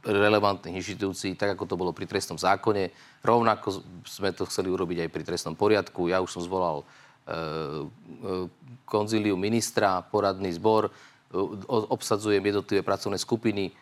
relevantných 0.07 0.79
inštitúcií, 0.79 1.35
tak 1.35 1.59
ako 1.59 1.67
to 1.67 1.75
bolo 1.75 1.91
pri 1.91 2.07
trestnom 2.07 2.39
zákone. 2.39 2.93
Rovnako 3.25 3.83
sme 4.07 4.31
to 4.31 4.47
chceli 4.47 4.71
urobiť 4.71 5.03
aj 5.03 5.09
pri 5.11 5.23
trestnom 5.27 5.55
poriadku. 5.59 6.07
Ja 6.07 6.23
už 6.23 6.39
som 6.39 6.43
zvolal 6.45 6.81
e, 6.81 6.85
e, 6.85 7.35
konzíliu 8.87 9.35
ministra, 9.35 9.99
poradný 10.07 10.55
zbor, 10.55 10.87
e, 10.87 10.91
obsadzujem 11.67 12.39
jednotlivé 12.39 12.79
pracovné 12.87 13.19
skupiny 13.19 13.75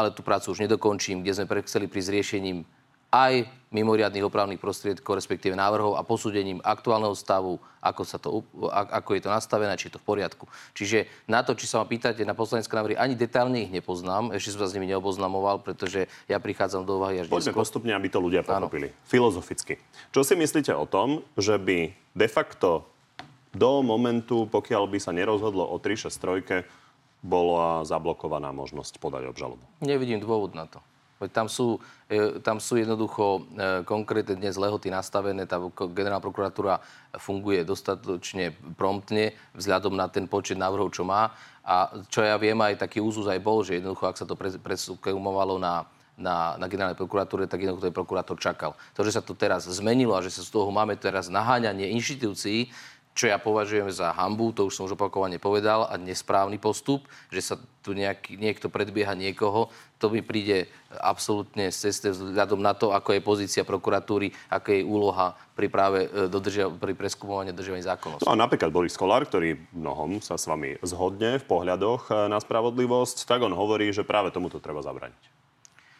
ale 0.00 0.16
tú 0.16 0.24
prácu 0.24 0.56
už 0.56 0.64
nedokončím, 0.64 1.20
kde 1.20 1.36
sme 1.36 1.44
chceli 1.68 1.84
prísť 1.84 2.10
riešením 2.16 2.64
aj 3.10 3.46
mimoriadných 3.70 4.26
opravných 4.26 4.58
prostriedkov, 4.58 5.14
respektíve 5.14 5.54
návrhov 5.54 5.94
a 5.94 6.02
posúdením 6.02 6.58
aktuálneho 6.66 7.14
stavu, 7.14 7.62
ako, 7.78 8.02
sa 8.02 8.18
to, 8.18 8.42
ako 8.70 9.10
je 9.14 9.22
to 9.22 9.30
nastavené, 9.30 9.70
či 9.78 9.86
je 9.86 9.94
to 9.94 10.02
v 10.02 10.08
poriadku. 10.10 10.50
Čiže 10.74 11.06
na 11.30 11.46
to, 11.46 11.54
či 11.54 11.70
sa 11.70 11.78
ma 11.78 11.86
pýtate 11.86 12.26
na 12.26 12.34
poslanecké 12.34 12.74
návrhy, 12.74 12.98
ani 12.98 13.14
detálne 13.14 13.62
ich 13.62 13.70
nepoznám, 13.70 14.34
ešte 14.34 14.58
som 14.58 14.66
sa 14.66 14.70
s 14.70 14.74
nimi 14.74 14.90
neoboznamoval, 14.90 15.62
pretože 15.62 16.10
ja 16.26 16.42
prichádzam 16.42 16.82
do 16.82 16.98
úvahy 16.98 17.22
až 17.22 17.30
Poďme 17.30 17.54
postupne, 17.54 17.94
aby 17.94 18.10
to 18.10 18.18
ľudia 18.18 18.42
pochopili. 18.42 18.90
Áno. 18.90 19.06
Filozoficky. 19.06 19.78
Čo 20.10 20.26
si 20.26 20.34
myslíte 20.34 20.74
o 20.74 20.86
tom, 20.90 21.22
že 21.38 21.54
by 21.62 21.94
de 21.94 22.26
facto 22.26 22.90
do 23.54 23.86
momentu, 23.86 24.50
pokiaľ 24.50 24.90
by 24.90 24.98
sa 24.98 25.14
nerozhodlo 25.14 25.62
o 25.62 25.78
363, 25.78 26.66
bola 27.22 27.86
zablokovaná 27.86 28.50
možnosť 28.50 28.98
podať 28.98 29.30
obžalobu? 29.30 29.62
Nevidím 29.78 30.18
dôvod 30.18 30.58
na 30.58 30.66
to. 30.66 30.82
Tam 31.28 31.52
sú, 31.52 31.76
e, 32.08 32.40
tam 32.40 32.56
sú 32.56 32.80
jednoducho 32.80 33.24
e, 33.24 33.40
konkrétne 33.84 34.40
dnes 34.40 34.56
lehoty 34.56 34.88
nastavené, 34.88 35.44
tá 35.44 35.60
generálna 35.92 36.24
prokuratúra 36.24 36.80
funguje 37.20 37.60
dostatočne 37.60 38.56
promptne 38.80 39.36
vzhľadom 39.52 39.92
na 39.92 40.08
ten 40.08 40.24
počet 40.24 40.56
návrhov, 40.56 40.96
čo 40.96 41.04
má. 41.04 41.28
A 41.60 41.92
čo 42.08 42.24
ja 42.24 42.40
viem, 42.40 42.56
aj 42.56 42.80
taký 42.80 43.04
úzus 43.04 43.28
aj 43.28 43.36
bol, 43.44 43.60
že 43.60 43.76
jednoducho, 43.76 44.08
ak 44.08 44.16
sa 44.16 44.24
to 44.24 44.32
presúkemovalo 44.38 45.60
na 45.60 45.84
na, 46.20 46.54
na 46.60 46.68
generálnej 46.68 47.00
prokuratúre, 47.00 47.48
tak 47.48 47.64
jednoducho 47.64 47.88
ten 47.88 47.96
prokurátor 47.96 48.36
čakal. 48.36 48.76
To, 48.92 49.00
že 49.00 49.16
sa 49.16 49.24
to 49.24 49.32
teraz 49.32 49.64
zmenilo 49.64 50.12
a 50.12 50.20
že 50.20 50.28
sa 50.28 50.44
z 50.44 50.52
toho 50.52 50.68
máme 50.68 50.94
teraz 51.00 51.32
naháňanie 51.32 51.88
inštitúcií, 51.96 52.68
čo 53.14 53.26
ja 53.26 53.36
považujem 53.42 53.90
za 53.90 54.14
hambu, 54.14 54.54
to 54.54 54.70
už 54.70 54.74
som 54.74 54.86
už 54.86 54.94
opakovane 54.94 55.36
povedal, 55.42 55.84
a 55.90 55.98
nesprávny 55.98 56.62
postup, 56.62 57.04
že 57.28 57.42
sa 57.42 57.54
tu 57.82 57.92
nejaký, 57.92 58.38
niekto 58.38 58.70
predbieha 58.70 59.12
niekoho, 59.18 59.68
to 60.00 60.08
mi 60.08 60.24
príde 60.24 60.70
absolútne 61.00 61.68
z 61.68 61.90
cesty 61.90 62.08
vzhľadom 62.12 62.60
na 62.60 62.72
to, 62.72 62.94
ako 62.94 63.16
je 63.16 63.20
pozícia 63.20 63.62
prokuratúry, 63.66 64.32
aká 64.48 64.72
je 64.72 64.86
úloha 64.86 65.36
pri 65.52 65.68
práve 65.68 66.08
e, 66.08 66.28
dodržia, 66.32 66.72
pri 66.72 66.96
preskúmovaní 66.96 67.52
dodržiavaní 67.52 67.84
zákonnosti. 67.84 68.24
No 68.24 68.32
a 68.32 68.40
napríklad 68.40 68.72
Boris 68.72 68.96
Kolár, 68.96 69.28
ktorý 69.28 69.60
mnohom 69.76 70.24
sa 70.24 70.40
s 70.40 70.48
vami 70.48 70.80
zhodne 70.80 71.36
v 71.36 71.44
pohľadoch 71.44 72.08
e, 72.08 72.32
na 72.32 72.40
spravodlivosť, 72.40 73.28
tak 73.28 73.44
on 73.44 73.52
hovorí, 73.52 73.92
že 73.92 74.06
práve 74.06 74.32
tomuto 74.32 74.62
treba 74.62 74.80
zabraniť. 74.80 75.20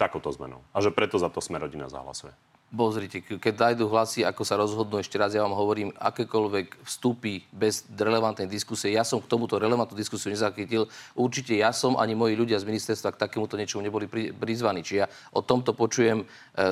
Takouto 0.01 0.33
zmenou. 0.33 0.65
A 0.73 0.81
že 0.81 0.89
preto 0.89 1.21
za 1.21 1.29
to 1.29 1.45
sme 1.45 1.61
rodina 1.61 1.93
zahlasuje. 1.93 2.33
Pozrite, 2.71 3.19
keď 3.19 3.75
dajdu 3.75 3.91
hlasy, 3.91 4.23
ako 4.23 4.47
sa 4.47 4.55
rozhodnú, 4.55 5.03
ešte 5.03 5.19
raz 5.19 5.35
ja 5.35 5.43
vám 5.43 5.59
hovorím, 5.59 5.91
akékoľvek 5.99 6.87
vstupy 6.87 7.43
bez 7.51 7.83
relevantnej 7.91 8.47
diskusie. 8.47 8.95
Ja 8.95 9.03
som 9.03 9.19
k 9.19 9.27
tomuto 9.27 9.59
relevantnú 9.59 9.99
diskusiu 9.99 10.31
nezachytil. 10.31 10.87
Určite 11.19 11.59
ja 11.59 11.75
som 11.75 11.99
ani 11.99 12.15
moji 12.15 12.39
ľudia 12.39 12.63
z 12.63 12.71
ministerstva 12.71 13.19
k 13.19 13.27
takémuto 13.27 13.59
niečomu 13.59 13.83
neboli 13.83 14.07
pri, 14.07 14.31
prizvaní. 14.31 14.87
Čiže 14.87 14.99
ja 15.03 15.11
o 15.35 15.43
tomto 15.43 15.75
počujem 15.75 16.23
e, 16.23 16.27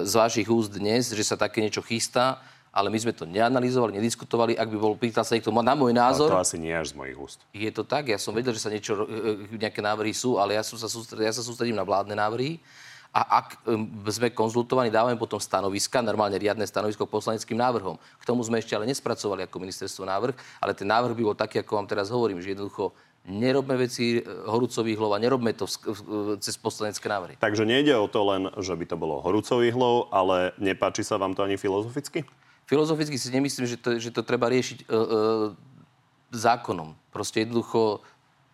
z 0.07 0.13
vašich 0.15 0.47
úst 0.47 0.71
dnes, 0.71 1.11
že 1.11 1.27
sa 1.27 1.35
také 1.35 1.59
niečo 1.67 1.83
chystá 1.83 2.39
ale 2.69 2.95
my 2.95 2.99
sme 3.01 3.17
to 3.17 3.27
neanalizovali, 3.27 3.99
nediskutovali. 3.99 4.55
Ak 4.55 4.71
by 4.71 4.79
bol 4.79 4.95
pýtal 4.95 5.27
sa 5.27 5.35
niekto 5.35 5.51
na 5.51 5.75
môj 5.75 5.91
názor... 5.91 6.31
A 6.31 6.39
to 6.39 6.47
asi 6.47 6.63
nie 6.63 6.71
až 6.71 6.95
z 6.95 7.01
mojich 7.01 7.19
úst. 7.19 7.43
Je 7.51 7.67
to 7.75 7.83
tak, 7.83 8.07
ja 8.07 8.21
som 8.21 8.31
vedel, 8.31 8.55
že 8.55 8.63
sa 8.63 8.71
niečo, 8.71 9.03
e, 9.03 9.51
e, 9.51 9.59
nejaké 9.59 9.83
návrhy 9.83 10.15
sú, 10.15 10.39
ale 10.39 10.55
ja, 10.55 10.63
som 10.63 10.79
sa 10.79 10.87
sústredil, 10.87 11.27
ja 11.27 11.35
sa 11.35 11.43
sústredím 11.43 11.75
na 11.75 11.83
vládne 11.83 12.15
návrhy 12.15 12.63
a 13.09 13.41
ak 13.41 13.65
sme 14.13 14.29
konzultovaní, 14.31 14.93
dávame 14.93 15.17
potom 15.17 15.41
stanoviska, 15.41 16.05
normálne 16.05 16.37
riadne 16.37 16.69
stanovisko 16.69 17.09
k 17.09 17.15
poslaneckým 17.17 17.57
návrhom. 17.57 17.97
K 17.97 18.25
tomu 18.29 18.45
sme 18.45 18.61
ešte 18.61 18.77
ale 18.77 18.85
nespracovali 18.85 19.49
ako 19.49 19.57
ministerstvo 19.65 20.05
návrh, 20.05 20.35
ale 20.61 20.73
ten 20.77 20.85
návrh 20.85 21.17
by 21.17 21.23
bol 21.25 21.37
taký, 21.37 21.65
ako 21.65 21.81
vám 21.81 21.89
teraz 21.89 22.13
hovorím, 22.13 22.45
že 22.45 22.53
jednoducho 22.53 22.93
nerobme 23.29 23.77
veci 23.77 24.19
e, 24.19 24.25
horúcových 24.25 24.97
hlov 24.97 25.13
a 25.17 25.19
nerobme 25.21 25.53
to 25.53 25.69
cez 26.41 26.57
poslanecké 26.57 27.05
návrhy. 27.09 27.35
Takže 27.41 27.69
nejde 27.69 27.93
o 27.97 28.09
to 28.09 28.25
len, 28.25 28.49
že 28.61 28.73
by 28.73 28.85
to 28.89 28.97
bolo 28.97 29.21
horúcových 29.21 29.77
hlov, 29.77 30.09
ale 30.13 30.57
nepáči 30.57 31.05
sa 31.05 31.21
vám 31.21 31.37
to 31.37 31.45
ani 31.45 31.61
filozoficky? 31.61 32.25
Filozoficky 32.69 33.17
si 33.17 33.29
nemyslím, 33.33 33.65
že 33.65 33.77
to, 33.81 33.97
že 33.97 34.13
to 34.13 34.25
treba 34.25 34.49
riešiť 34.53 34.79
e, 34.81 34.87
e, 34.87 34.97
zákonom. 36.33 36.93
Proste 37.13 37.45
jednoducho 37.45 38.05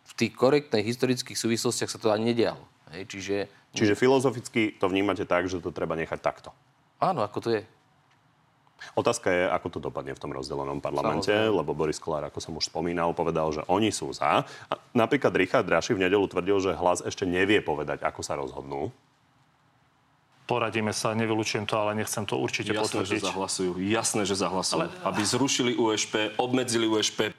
v 0.04 0.12
tých 0.14 0.32
korektných 0.38 0.86
historických 0.86 1.38
súvislostiach 1.38 1.90
sa 1.90 1.98
to 1.98 2.14
ani 2.14 2.34
nedialo. 2.34 2.62
Hej, 2.94 3.04
čiže 3.10 3.36
Čiže 3.74 3.98
filozoficky 3.98 4.78
to 4.78 4.86
vnímate 4.86 5.26
tak, 5.26 5.50
že 5.50 5.58
to 5.58 5.74
treba 5.74 5.98
nechať 5.98 6.20
takto. 6.22 6.54
Áno, 7.02 7.26
ako 7.26 7.38
to 7.42 7.48
je. 7.58 7.62
Otázka 8.94 9.32
je, 9.32 9.42
ako 9.48 9.68
to 9.72 9.78
dopadne 9.80 10.12
v 10.14 10.20
tom 10.20 10.30
rozdelenom 10.30 10.78
parlamente, 10.78 11.32
Samozrejme. 11.32 11.58
lebo 11.58 11.72
Boris 11.74 11.98
Kolár, 11.98 12.28
ako 12.28 12.38
som 12.38 12.52
už 12.54 12.68
spomínal, 12.70 13.16
povedal, 13.16 13.50
že 13.50 13.66
oni 13.66 13.90
sú 13.90 14.12
za. 14.14 14.44
A 14.44 14.74
napríklad 14.94 15.34
Richard 15.34 15.66
Raši 15.66 15.96
v 15.96 16.06
nedelu 16.06 16.22
tvrdil, 16.28 16.60
že 16.62 16.76
hlas 16.76 17.02
ešte 17.02 17.26
nevie 17.26 17.64
povedať, 17.64 18.04
ako 18.04 18.20
sa 18.22 18.38
rozhodnú. 18.38 18.92
Poradíme 20.44 20.92
sa, 20.92 21.16
nevylučujem 21.16 21.64
to, 21.64 21.74
ale 21.80 21.96
nechcem 21.96 22.28
to 22.28 22.36
určite 22.36 22.76
Jasné, 22.76 22.84
potvrdiť. 22.84 23.24
že 23.24 23.26
zahlasujú. 23.32 23.70
Jasné, 23.80 24.22
že 24.28 24.36
zahlasujú. 24.36 24.76
Ale... 24.76 24.86
Aby 25.00 25.22
zrušili 25.24 25.72
USP, 25.80 26.36
obmedzili 26.36 26.84
USP, 26.84 27.32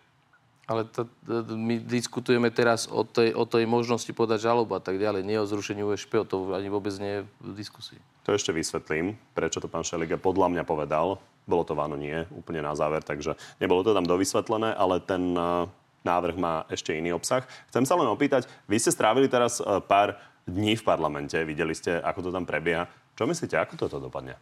ale 0.66 0.90
to, 0.90 1.06
to, 1.26 1.54
my 1.54 1.78
diskutujeme 1.78 2.50
teraz 2.50 2.90
o 2.90 3.06
tej, 3.06 3.38
o 3.38 3.46
tej 3.46 3.70
možnosti 3.70 4.10
podať 4.10 4.50
žalobu 4.50 4.74
a 4.74 4.82
tak 4.82 4.98
ďalej, 4.98 5.22
nie 5.22 5.38
o 5.38 5.46
zrušení 5.46 5.86
USP, 5.86 6.26
to 6.26 6.58
ani 6.58 6.74
vôbec 6.74 6.94
nie 6.98 7.22
je 7.22 7.22
v 7.46 7.52
diskusii. 7.54 8.00
To 8.26 8.34
ešte 8.34 8.50
vysvetlím, 8.50 9.14
prečo 9.38 9.62
to 9.62 9.70
pán 9.70 9.86
Šeliga 9.86 10.18
podľa 10.18 10.50
mňa 10.50 10.64
povedal. 10.66 11.22
Bolo 11.46 11.62
to 11.62 11.78
váno 11.78 11.94
nie, 11.94 12.26
úplne 12.34 12.66
na 12.66 12.74
záver, 12.74 13.06
takže 13.06 13.38
nebolo 13.62 13.86
to 13.86 13.94
tam 13.94 14.10
dovysvetlené, 14.10 14.74
ale 14.74 14.98
ten 14.98 15.38
uh, 15.38 15.70
návrh 16.02 16.34
má 16.34 16.66
ešte 16.74 16.98
iný 16.98 17.14
obsah. 17.14 17.46
Chcem 17.70 17.86
sa 17.86 17.94
len 17.94 18.10
opýtať, 18.10 18.50
vy 18.66 18.82
ste 18.82 18.90
strávili 18.90 19.30
teraz 19.30 19.62
uh, 19.62 19.78
pár 19.78 20.18
dní 20.50 20.74
v 20.74 20.86
parlamente, 20.86 21.38
videli 21.46 21.78
ste, 21.78 22.02
ako 22.02 22.26
to 22.26 22.30
tam 22.34 22.50
prebieha. 22.50 22.90
Čo 23.14 23.30
myslíte, 23.30 23.54
ako 23.62 23.78
toto 23.78 24.02
dopadne? 24.02 24.34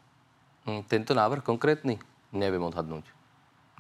Hm, 0.63 0.87
tento 0.87 1.11
návrh 1.11 1.43
konkrétny? 1.43 1.99
Neviem 2.31 2.63
odhadnúť. 2.63 3.22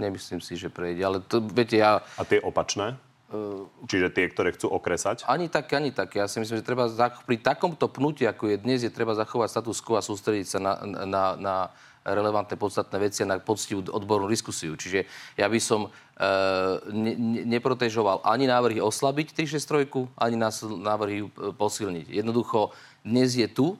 Nemyslím 0.01 0.41
si, 0.41 0.57
že 0.57 0.73
prejde. 0.73 1.01
Ale 1.05 1.17
to, 1.21 1.41
viete, 1.41 1.77
ja... 1.77 2.01
A 2.17 2.25
tie 2.25 2.41
opačné? 2.41 2.97
Uh, 3.33 3.65
Čiže 3.89 4.13
tie, 4.13 4.29
ktoré 4.29 4.53
chcú 4.53 4.69
okresať? 4.73 5.25
Ani 5.25 5.49
tak, 5.49 5.69
ani 5.73 5.93
tak. 5.93 6.13
Ja 6.13 6.29
si 6.29 6.37
myslím, 6.41 6.61
že 6.61 6.65
treba 6.65 6.89
pri 7.25 7.37
takomto 7.41 7.89
pnutí, 7.89 8.25
ako 8.25 8.53
je 8.53 8.57
dnes, 8.61 8.81
je 8.81 8.93
treba 8.93 9.17
zachovať 9.17 9.49
status 9.49 9.81
quo 9.81 9.97
a 9.97 10.05
sústrediť 10.05 10.47
sa 10.49 10.59
na, 10.61 10.73
na, 11.05 11.23
na 11.37 11.55
relevantné, 12.05 12.59
podstatné 12.59 12.97
veci 12.99 13.23
a 13.23 13.29
na 13.31 13.39
poctivú 13.39 13.87
odbornú 13.89 14.27
diskusiu. 14.27 14.75
Čiže 14.75 15.07
ja 15.39 15.47
by 15.47 15.59
som 15.63 15.87
e, 15.87 15.89
ne, 16.91 17.13
ne, 17.15 17.41
neprotežoval 17.57 18.27
ani 18.27 18.45
návrhy 18.45 18.83
oslabiť 18.83 19.31
363, 19.31 20.11
ani 20.19 20.35
návrhy 20.83 21.31
posilniť. 21.55 22.11
Jednoducho, 22.11 22.75
dnes 23.07 23.39
je 23.39 23.47
tu, 23.47 23.79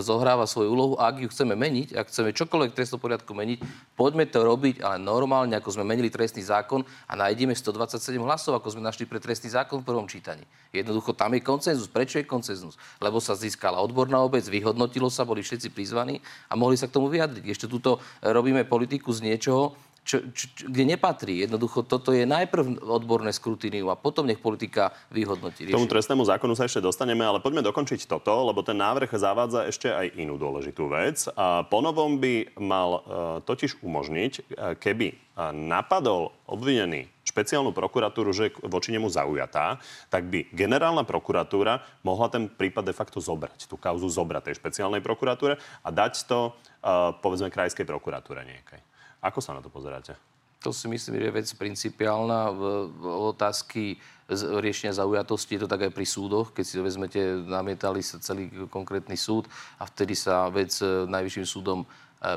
zohráva 0.00 0.48
svoju 0.48 0.72
úlohu 0.72 0.94
a 0.96 1.12
ak 1.12 1.20
ju 1.20 1.28
chceme 1.28 1.52
meniť, 1.52 1.92
ak 1.92 2.08
chceme 2.08 2.32
čokoľvek 2.32 2.72
trestnom 2.72 2.96
poriadku 2.96 3.36
meniť, 3.36 3.60
poďme 3.92 4.24
to 4.24 4.40
robiť, 4.40 4.80
ale 4.80 4.96
normálne, 4.96 5.52
ako 5.52 5.68
sme 5.68 5.84
menili 5.84 6.08
trestný 6.08 6.40
zákon 6.40 6.80
a 7.04 7.12
nájdeme 7.20 7.52
127 7.52 8.16
hlasov, 8.24 8.56
ako 8.56 8.72
sme 8.72 8.80
našli 8.80 9.04
pre 9.04 9.20
trestný 9.20 9.52
zákon 9.52 9.84
v 9.84 9.88
prvom 9.92 10.08
čítaní. 10.08 10.48
Jednoducho 10.72 11.12
tam 11.12 11.36
je 11.36 11.44
koncenzus. 11.44 11.92
Prečo 11.92 12.16
je 12.16 12.24
koncenzus? 12.24 12.80
Lebo 13.04 13.20
sa 13.20 13.36
získala 13.36 13.84
odborná 13.84 14.16
obec, 14.24 14.48
vyhodnotilo 14.48 15.12
sa, 15.12 15.28
boli 15.28 15.44
všetci 15.44 15.68
prizvaní 15.76 16.24
a 16.48 16.56
mohli 16.56 16.80
sa 16.80 16.88
k 16.88 16.96
tomu 16.96 17.12
vyjadriť. 17.12 17.44
Ešte 17.52 17.68
tuto 17.68 18.00
robíme 18.24 18.64
politiku 18.64 19.12
z 19.12 19.28
niečoho, 19.28 19.76
čo, 20.02 20.18
čo, 20.34 20.50
kde 20.66 20.82
nepatrí. 20.94 21.46
Jednoducho 21.46 21.86
toto 21.86 22.10
je 22.10 22.26
najprv 22.26 22.82
odborné 22.82 23.30
skrutínium 23.30 23.86
a 23.90 23.98
potom 23.98 24.26
nech 24.26 24.42
politika 24.42 24.90
vyhodnotí. 25.14 25.70
K 25.70 25.74
tomu 25.74 25.86
trestnému 25.86 26.26
zákonu 26.26 26.58
sa 26.58 26.66
ešte 26.66 26.82
dostaneme, 26.82 27.22
ale 27.22 27.38
poďme 27.38 27.62
dokončiť 27.62 28.10
toto, 28.10 28.34
lebo 28.42 28.66
ten 28.66 28.78
návrh 28.78 29.14
zavádza 29.14 29.70
ešte 29.70 29.88
aj 29.94 30.18
inú 30.18 30.34
dôležitú 30.36 30.90
vec. 30.90 31.30
A 31.38 31.62
ponovom 31.66 32.18
by 32.18 32.58
mal 32.58 32.90
uh, 32.92 33.00
totiž 33.46 33.78
umožniť, 33.78 34.32
uh, 34.34 34.74
keby 34.74 35.14
uh, 35.14 35.54
napadol 35.54 36.34
obvinený 36.50 37.06
špeciálnu 37.22 37.70
prokuratúru, 37.70 38.34
že 38.34 38.50
je 38.50 38.68
voči 38.68 38.90
nemu 38.90 39.06
zaujatá, 39.06 39.78
tak 40.10 40.26
by 40.28 40.50
generálna 40.52 41.06
prokuratúra 41.06 41.80
mohla 42.02 42.26
ten 42.28 42.50
prípad 42.50 42.90
de 42.90 42.94
facto 42.94 43.22
zobrať, 43.22 43.70
tú 43.70 43.78
kauzu 43.78 44.10
zobrať 44.10 44.50
tej 44.50 44.58
špeciálnej 44.58 45.00
prokuratúre 45.00 45.56
a 45.56 45.88
dať 45.88 46.26
to, 46.26 46.50
uh, 46.50 47.14
povedzme, 47.22 47.54
krajskej 47.54 47.86
prokuratúre 47.86 48.42
nejakej. 48.42 48.91
Ako 49.22 49.38
sa 49.38 49.54
na 49.54 49.62
to 49.62 49.70
pozeráte? 49.70 50.18
To 50.62 50.70
si 50.70 50.86
myslím, 50.86 51.18
že 51.18 51.26
je 51.26 51.38
vec 51.38 51.48
principiálna. 51.58 52.54
V, 52.54 52.62
v 52.90 53.04
otázky 53.34 53.98
riešenia 54.34 54.94
zaujatosti 54.94 55.58
je 55.58 55.62
to 55.66 55.70
tak 55.70 55.90
aj 55.90 55.92
pri 55.92 56.06
súdoch. 56.06 56.54
Keď 56.54 56.64
si 56.64 56.78
to 56.78 56.86
vezmete, 56.86 57.20
namietali 57.46 57.98
sa 58.02 58.22
celý 58.22 58.50
konkrétny 58.70 59.18
súd 59.18 59.50
a 59.82 59.86
vtedy 59.90 60.14
sa 60.14 60.46
vec 60.48 60.70
e, 60.78 61.06
najvyšším 61.10 61.46
súdom 61.46 61.82
e, 61.82 61.86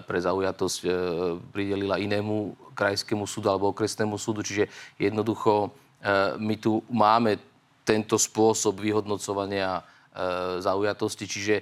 pre 0.04 0.18
zaujatosť 0.18 0.80
e, 0.84 0.90
pridelila 1.54 2.02
inému 2.02 2.58
krajskému 2.74 3.30
súdu 3.30 3.54
alebo 3.54 3.70
okresnému 3.70 4.18
súdu. 4.18 4.42
Čiže 4.42 4.68
jednoducho 5.00 5.72
my 6.38 6.56
tu 6.62 6.86
máme 6.86 7.42
tento 7.82 8.14
spôsob 8.14 8.78
vyhodnocovania 8.78 9.82
zaujatosti, 10.62 11.26
čiže 11.26 11.56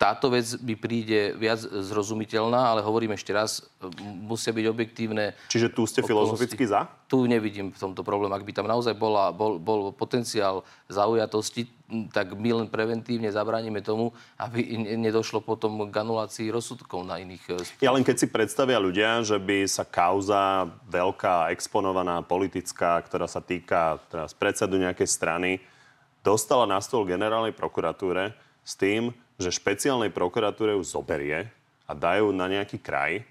táto 0.00 0.32
vec 0.32 0.56
by 0.56 0.74
príde 0.80 1.36
viac 1.36 1.60
zrozumiteľná, 1.60 2.72
ale 2.72 2.80
hovorím 2.80 3.12
ešte 3.12 3.36
raz, 3.36 3.60
musia 4.00 4.48
byť 4.48 4.64
objektívne. 4.72 5.36
Čiže 5.52 5.76
tu 5.76 5.84
ste 5.84 6.00
filozoficky 6.00 6.64
za? 6.64 6.88
Tu 7.04 7.28
nevidím 7.28 7.68
v 7.68 7.76
tomto 7.76 8.00
problém. 8.00 8.32
Ak 8.32 8.40
by 8.40 8.52
tam 8.56 8.64
naozaj 8.64 8.96
bola, 8.96 9.28
bol, 9.28 9.60
bol 9.60 9.92
potenciál 9.92 10.64
zaujatosti, 10.88 11.68
tak 12.16 12.32
my 12.32 12.64
len 12.64 12.68
preventívne 12.72 13.28
zabránime 13.28 13.84
tomu, 13.84 14.16
aby 14.40 14.72
nedošlo 14.96 15.44
potom 15.44 15.92
k 15.92 15.94
anulácii 16.00 16.48
rozsudkov 16.48 17.04
na 17.04 17.20
iných... 17.20 17.44
E, 17.60 17.84
ja 17.84 17.92
len 17.92 18.00
keď 18.00 18.24
si 18.24 18.26
predstavia 18.32 18.80
ľudia, 18.80 19.20
že 19.20 19.36
by 19.36 19.68
sa 19.68 19.84
kauza 19.84 20.64
veľká, 20.88 21.52
exponovaná, 21.52 22.24
politická, 22.24 23.04
ktorá 23.04 23.28
sa 23.28 23.44
týka 23.44 24.00
teraz 24.08 24.32
predsedu 24.32 24.80
nejakej 24.80 25.08
strany, 25.12 25.60
dostala 26.24 26.64
na 26.64 26.80
stôl 26.80 27.04
generálnej 27.04 27.52
prokuratúre 27.52 28.32
s 28.64 28.72
tým, 28.80 29.12
že 29.40 29.50
špeciálnej 29.50 30.12
prokuratúre 30.12 30.76
ju 30.76 30.84
zoberie 30.84 31.48
a 31.88 31.92
dajú 31.96 32.30
na 32.30 32.46
nejaký 32.46 32.76
kraj, 32.78 33.24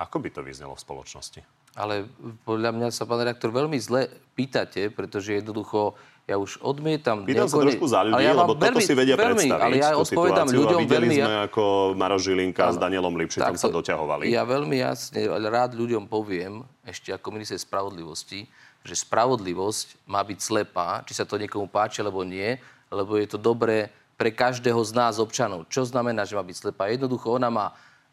ako 0.00 0.16
by 0.20 0.28
to 0.32 0.40
vyznelo 0.40 0.72
v 0.72 0.80
spoločnosti? 0.80 1.40
Ale 1.76 2.08
podľa 2.48 2.72
mňa 2.72 2.88
sa, 2.88 3.04
pán 3.04 3.20
redaktor, 3.20 3.52
veľmi 3.52 3.76
zle 3.76 4.08
pýtate, 4.32 4.88
pretože 4.88 5.36
jednoducho 5.36 5.92
ja 6.24 6.40
už 6.40 6.58
odmietam... 6.64 7.28
Pýtam 7.28 7.46
sa 7.46 7.60
trošku 7.60 7.84
za 7.84 8.00
ľudí, 8.00 8.24
ja 8.24 8.32
lebo 8.32 8.56
veľmi, 8.56 8.80
toto 8.80 8.80
si 8.80 8.96
vedia 8.96 9.14
veľmi, 9.14 9.46
predstaviť. 9.46 9.62
Ale 9.62 9.74
ja 9.78 9.92
odpovedám 9.94 10.48
ľuďom 10.50 10.80
a 10.82 10.88
veľmi... 10.88 11.16
sme, 11.20 11.36
ako 11.52 11.62
Maro 11.94 12.16
Žilinka 12.16 12.72
s 12.72 12.80
Danielom 12.80 13.14
Lipšitom 13.14 13.54
sa 13.60 13.68
doťahovali. 13.68 14.32
Ja 14.32 14.48
veľmi 14.48 14.80
jasne, 14.80 15.28
rád 15.28 15.76
ľuďom 15.76 16.08
poviem, 16.08 16.64
ešte 16.82 17.12
ako 17.12 17.28
minister 17.36 17.60
spravodlivosti, 17.60 18.48
že 18.82 18.94
spravodlivosť 18.96 20.08
má 20.08 20.24
byť 20.24 20.38
slepá, 20.40 21.04
či 21.04 21.12
sa 21.12 21.28
to 21.28 21.36
niekomu 21.36 21.68
páči, 21.68 22.00
alebo 22.00 22.24
nie, 22.24 22.56
lebo 22.88 23.20
je 23.20 23.26
to 23.30 23.38
dobré 23.38 23.92
pre 24.16 24.32
každého 24.32 24.80
z 24.80 24.92
nás 24.96 25.20
občanov. 25.20 25.68
Čo 25.68 25.84
znamená, 25.84 26.24
že 26.24 26.36
má 26.36 26.42
byť 26.42 26.56
slepá? 26.56 26.88
Jednoducho 26.88 27.36
ona 27.36 27.52
má 27.52 27.66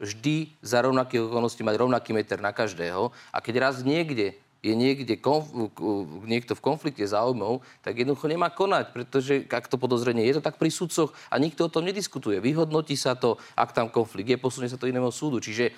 vždy 0.03 0.51
za 0.59 0.83
rovnaké 0.83 1.19
okolnosti 1.19 1.59
mať 1.63 1.75
rovnaký 1.79 2.11
meter 2.11 2.43
na 2.43 2.51
každého 2.51 3.15
a 3.31 3.37
keď 3.39 3.71
raz 3.71 3.75
niekde 3.87 4.35
je 4.63 4.71
niekde 4.71 5.19
konf- 5.19 5.51
niekto 6.23 6.55
v 6.55 6.63
konflikte 6.63 7.03
záujmov, 7.03 7.59
tak 7.83 7.99
jednoducho 7.99 8.31
nemá 8.31 8.47
konať, 8.47 8.95
pretože 8.95 9.43
ak 9.51 9.67
to 9.67 9.75
podozrenie 9.75 10.23
je 10.23 10.39
to 10.39 10.41
tak 10.43 10.55
pri 10.55 10.71
sudcoch 10.71 11.11
a 11.27 11.35
nikto 11.35 11.67
o 11.67 11.73
tom 11.73 11.83
nediskutuje. 11.83 12.39
Vyhodnotí 12.39 12.95
sa 12.95 13.11
to, 13.19 13.35
ak 13.59 13.75
tam 13.75 13.91
konflikt 13.91 14.31
je, 14.31 14.39
posunie 14.39 14.71
sa 14.71 14.79
to 14.79 14.87
inému 14.87 15.11
súdu. 15.11 15.43
Čiže 15.43 15.75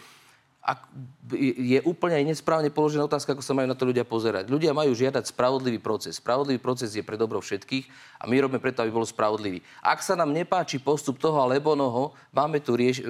ak 0.66 0.90
je 1.38 1.78
úplne 1.86 2.18
nesprávne 2.26 2.74
položená 2.74 3.06
otázka, 3.06 3.38
ako 3.38 3.46
sa 3.46 3.54
majú 3.54 3.70
na 3.70 3.78
to 3.78 3.86
ľudia 3.86 4.02
pozerať. 4.02 4.50
Ľudia 4.50 4.74
majú 4.74 4.98
žiadať 4.98 5.30
spravodlivý 5.30 5.78
proces. 5.78 6.18
Spravodlivý 6.18 6.58
proces 6.58 6.98
je 6.98 7.06
pre 7.06 7.22
dobro 7.22 7.38
všetkých 7.38 7.86
a 8.18 8.26
my 8.26 8.34
robíme 8.42 8.58
preto, 8.58 8.82
aby 8.82 8.90
bol 8.90 9.06
spravodlivý. 9.06 9.62
Ak 9.86 10.02
sa 10.02 10.18
nám 10.18 10.34
nepáči 10.34 10.82
postup 10.82 11.22
toho 11.22 11.38
alebo 11.38 11.78
noho, 11.78 12.18
máme 12.34 12.66
tu 12.66 12.74
rieš- 12.74 13.06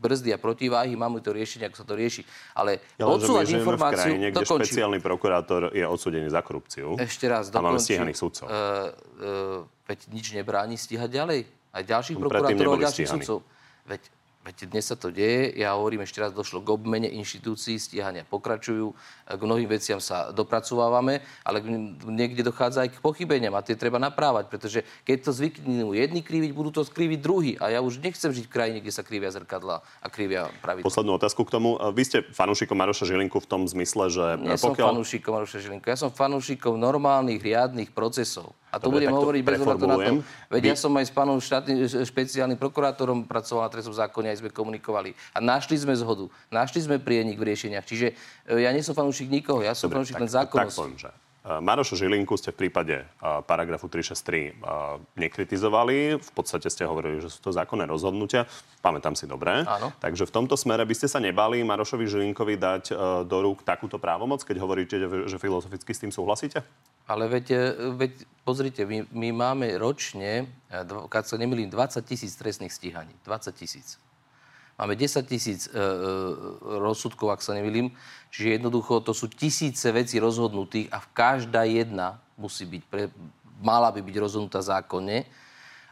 brzdy 0.00 0.32
a 0.32 0.38
protiváhy, 0.40 0.96
máme 0.96 1.20
tu 1.20 1.28
riešenie, 1.36 1.68
ako 1.68 1.76
sa 1.76 1.86
to 1.86 1.94
rieši. 2.00 2.24
Ale 2.56 2.80
ja, 2.96 3.04
odsúvať 3.04 3.60
informáciu... 3.60 4.00
V 4.00 4.16
krajine, 4.16 4.26
kde 4.32 4.40
dokončím. 4.40 4.64
špeciálny 4.64 4.98
prokurátor 5.04 5.60
je 5.76 5.84
odsudený 5.84 6.32
za 6.32 6.40
korupciu. 6.40 6.96
Ešte 6.96 7.28
raz, 7.28 7.52
dokončím. 7.52 7.60
A 7.60 7.68
máme 7.68 7.80
stíhaných 7.80 8.18
sudcov. 8.18 8.46
Uh, 8.48 8.56
uh, 8.56 9.84
veď 9.84 9.98
nič 10.16 10.32
nebráni 10.32 10.80
stíhať 10.80 11.12
ďalej. 11.12 11.40
Aj 11.76 11.82
ďalších 11.84 12.16
prokurátorov, 12.16 12.80
ďalších 12.88 13.08
sudcov. 13.10 13.44
Veď 13.84 14.00
Veď 14.44 14.68
dnes 14.68 14.84
sa 14.84 14.92
to 14.92 15.08
deje, 15.08 15.56
ja 15.56 15.72
hovorím 15.72 16.04
ešte 16.04 16.20
raz, 16.20 16.28
došlo 16.28 16.60
k 16.60 16.68
obmene 16.76 17.08
inštitúcií, 17.08 17.80
stíhania 17.80 18.28
pokračujú, 18.28 18.92
k 19.24 19.40
mnohým 19.40 19.64
veciam 19.64 19.96
sa 20.04 20.36
dopracovávame, 20.36 21.24
ale 21.48 21.64
niekde 22.04 22.44
dochádza 22.44 22.84
aj 22.84 22.92
k 22.92 23.00
pochybeniam 23.00 23.56
a 23.56 23.64
tie 23.64 23.72
treba 23.72 23.96
naprávať, 23.96 24.52
pretože 24.52 24.84
keď 25.08 25.16
to 25.24 25.30
zvyknú 25.32 25.96
jedni 25.96 26.20
kriviť, 26.20 26.52
budú 26.52 26.76
to 26.76 26.84
skriviť 26.84 27.18
druhý. 27.24 27.56
A 27.56 27.72
ja 27.72 27.80
už 27.80 28.04
nechcem 28.04 28.28
žiť 28.36 28.44
v 28.44 28.52
krajine, 28.52 28.78
kde 28.84 28.92
sa 28.92 29.00
krivia 29.00 29.32
zrkadla 29.32 29.80
a 29.80 30.06
krivia 30.12 30.52
pravidla. 30.60 30.92
Poslednú 30.92 31.16
otázku 31.16 31.48
k 31.48 31.50
tomu. 31.56 31.80
Vy 31.96 32.02
ste 32.04 32.18
fanúšikom 32.28 32.76
Maroša 32.76 33.08
Žilinku 33.08 33.40
v 33.40 33.48
tom 33.48 33.64
zmysle, 33.64 34.12
že... 34.12 34.24
Nie 34.44 34.60
pokiaľ... 34.60 34.60
som 34.60 34.92
fanúšikom 34.92 35.32
Maroša 35.40 35.58
Žilinku, 35.64 35.88
ja 35.88 35.96
som 35.96 36.12
fanúšikom 36.12 36.76
normálnych, 36.76 37.40
riadných 37.40 37.96
procesov. 37.96 38.52
A 38.74 38.82
to 38.82 38.90
Dobre, 38.90 39.06
budem 39.06 39.14
hovoriť 39.14 39.42
bez 39.46 39.58
ohľadu 39.62 39.86
na 39.86 39.96
to. 40.02 40.12
Veď 40.50 40.62
Vy... 40.66 40.68
ja 40.74 40.76
som 40.76 40.90
aj 40.98 41.06
s 41.06 41.12
pánom 41.14 41.38
štátnym, 41.38 41.86
špeciálnym 41.86 42.58
prokurátorom 42.58 43.22
pracoval 43.22 43.70
na 43.70 43.70
trestnom 43.70 43.94
zákone, 43.94 44.34
aj 44.34 44.42
sme 44.42 44.50
komunikovali. 44.50 45.14
A 45.30 45.38
našli 45.38 45.78
sme 45.78 45.94
zhodu. 45.94 46.26
Našli 46.50 46.82
sme 46.82 46.98
prienik 46.98 47.38
v 47.38 47.54
riešeniach. 47.54 47.86
Čiže 47.86 48.18
e, 48.50 48.66
ja 48.66 48.74
nie 48.74 48.82
som 48.82 48.98
fanúšik 48.98 49.30
nikoho, 49.30 49.62
ja 49.62 49.78
som 49.78 49.86
fanúšik 49.86 50.18
len. 50.18 50.26
Tak 50.26 50.50
e, 50.50 51.23
Maroša 51.44 52.00
Žilinku 52.00 52.40
ste 52.40 52.56
v 52.56 52.66
prípade 52.66 53.04
uh, 53.04 53.44
paragrafu 53.44 53.84
363 53.92 54.56
uh, 54.64 54.96
nekritizovali. 55.12 56.16
V 56.16 56.30
podstate 56.32 56.72
ste 56.72 56.88
hovorili, 56.88 57.20
že 57.20 57.28
sú 57.28 57.44
to 57.44 57.50
zákonné 57.52 57.84
rozhodnutia. 57.84 58.48
Pamätám 58.80 59.12
si 59.12 59.28
dobre. 59.28 59.60
Áno. 59.68 59.92
Takže 60.00 60.24
v 60.24 60.32
tomto 60.32 60.56
smere 60.56 60.88
by 60.88 60.94
ste 60.96 61.04
sa 61.04 61.20
nebali 61.20 61.60
Marošovi 61.60 62.08
Žilinkovi 62.08 62.56
dať 62.56 62.84
do 63.28 63.38
rúk 63.44 63.60
takúto 63.60 64.00
právomoc, 64.00 64.40
keď 64.40 64.56
hovoríte, 64.56 64.96
že, 65.28 65.36
filozoficky 65.36 65.92
s 65.92 66.00
tým 66.00 66.12
súhlasíte? 66.12 66.64
Ale 67.04 67.28
veď, 67.28 67.76
veď 67.92 68.12
pozrite, 68.48 68.88
my, 68.88 69.04
my 69.12 69.28
máme 69.36 69.76
ročne, 69.76 70.48
keď 71.12 71.24
sa 71.28 71.36
nemýlim, 71.36 71.68
20 71.68 72.00
tisíc 72.08 72.32
trestných 72.40 72.72
stíhaní. 72.72 73.12
20 73.28 73.52
tisíc. 73.52 74.00
Máme 74.74 74.98
10 74.98 75.22
tisíc 75.30 75.70
e, 75.70 75.70
e, 75.70 75.80
rozsudkov, 76.82 77.30
ak 77.30 77.46
sa 77.46 77.54
nemýlim. 77.54 77.94
Čiže 78.34 78.58
jednoducho 78.58 79.06
to 79.06 79.14
sú 79.14 79.30
tisíce 79.30 79.86
vecí 79.94 80.18
rozhodnutých 80.18 80.90
a 80.90 80.98
každá 81.14 81.62
jedna 81.62 82.18
musí 82.34 82.66
byť, 82.66 82.82
pre, 82.90 83.06
mala 83.62 83.94
by 83.94 84.02
byť 84.02 84.16
rozhodnutá 84.18 84.58
zákonne. 84.58 85.22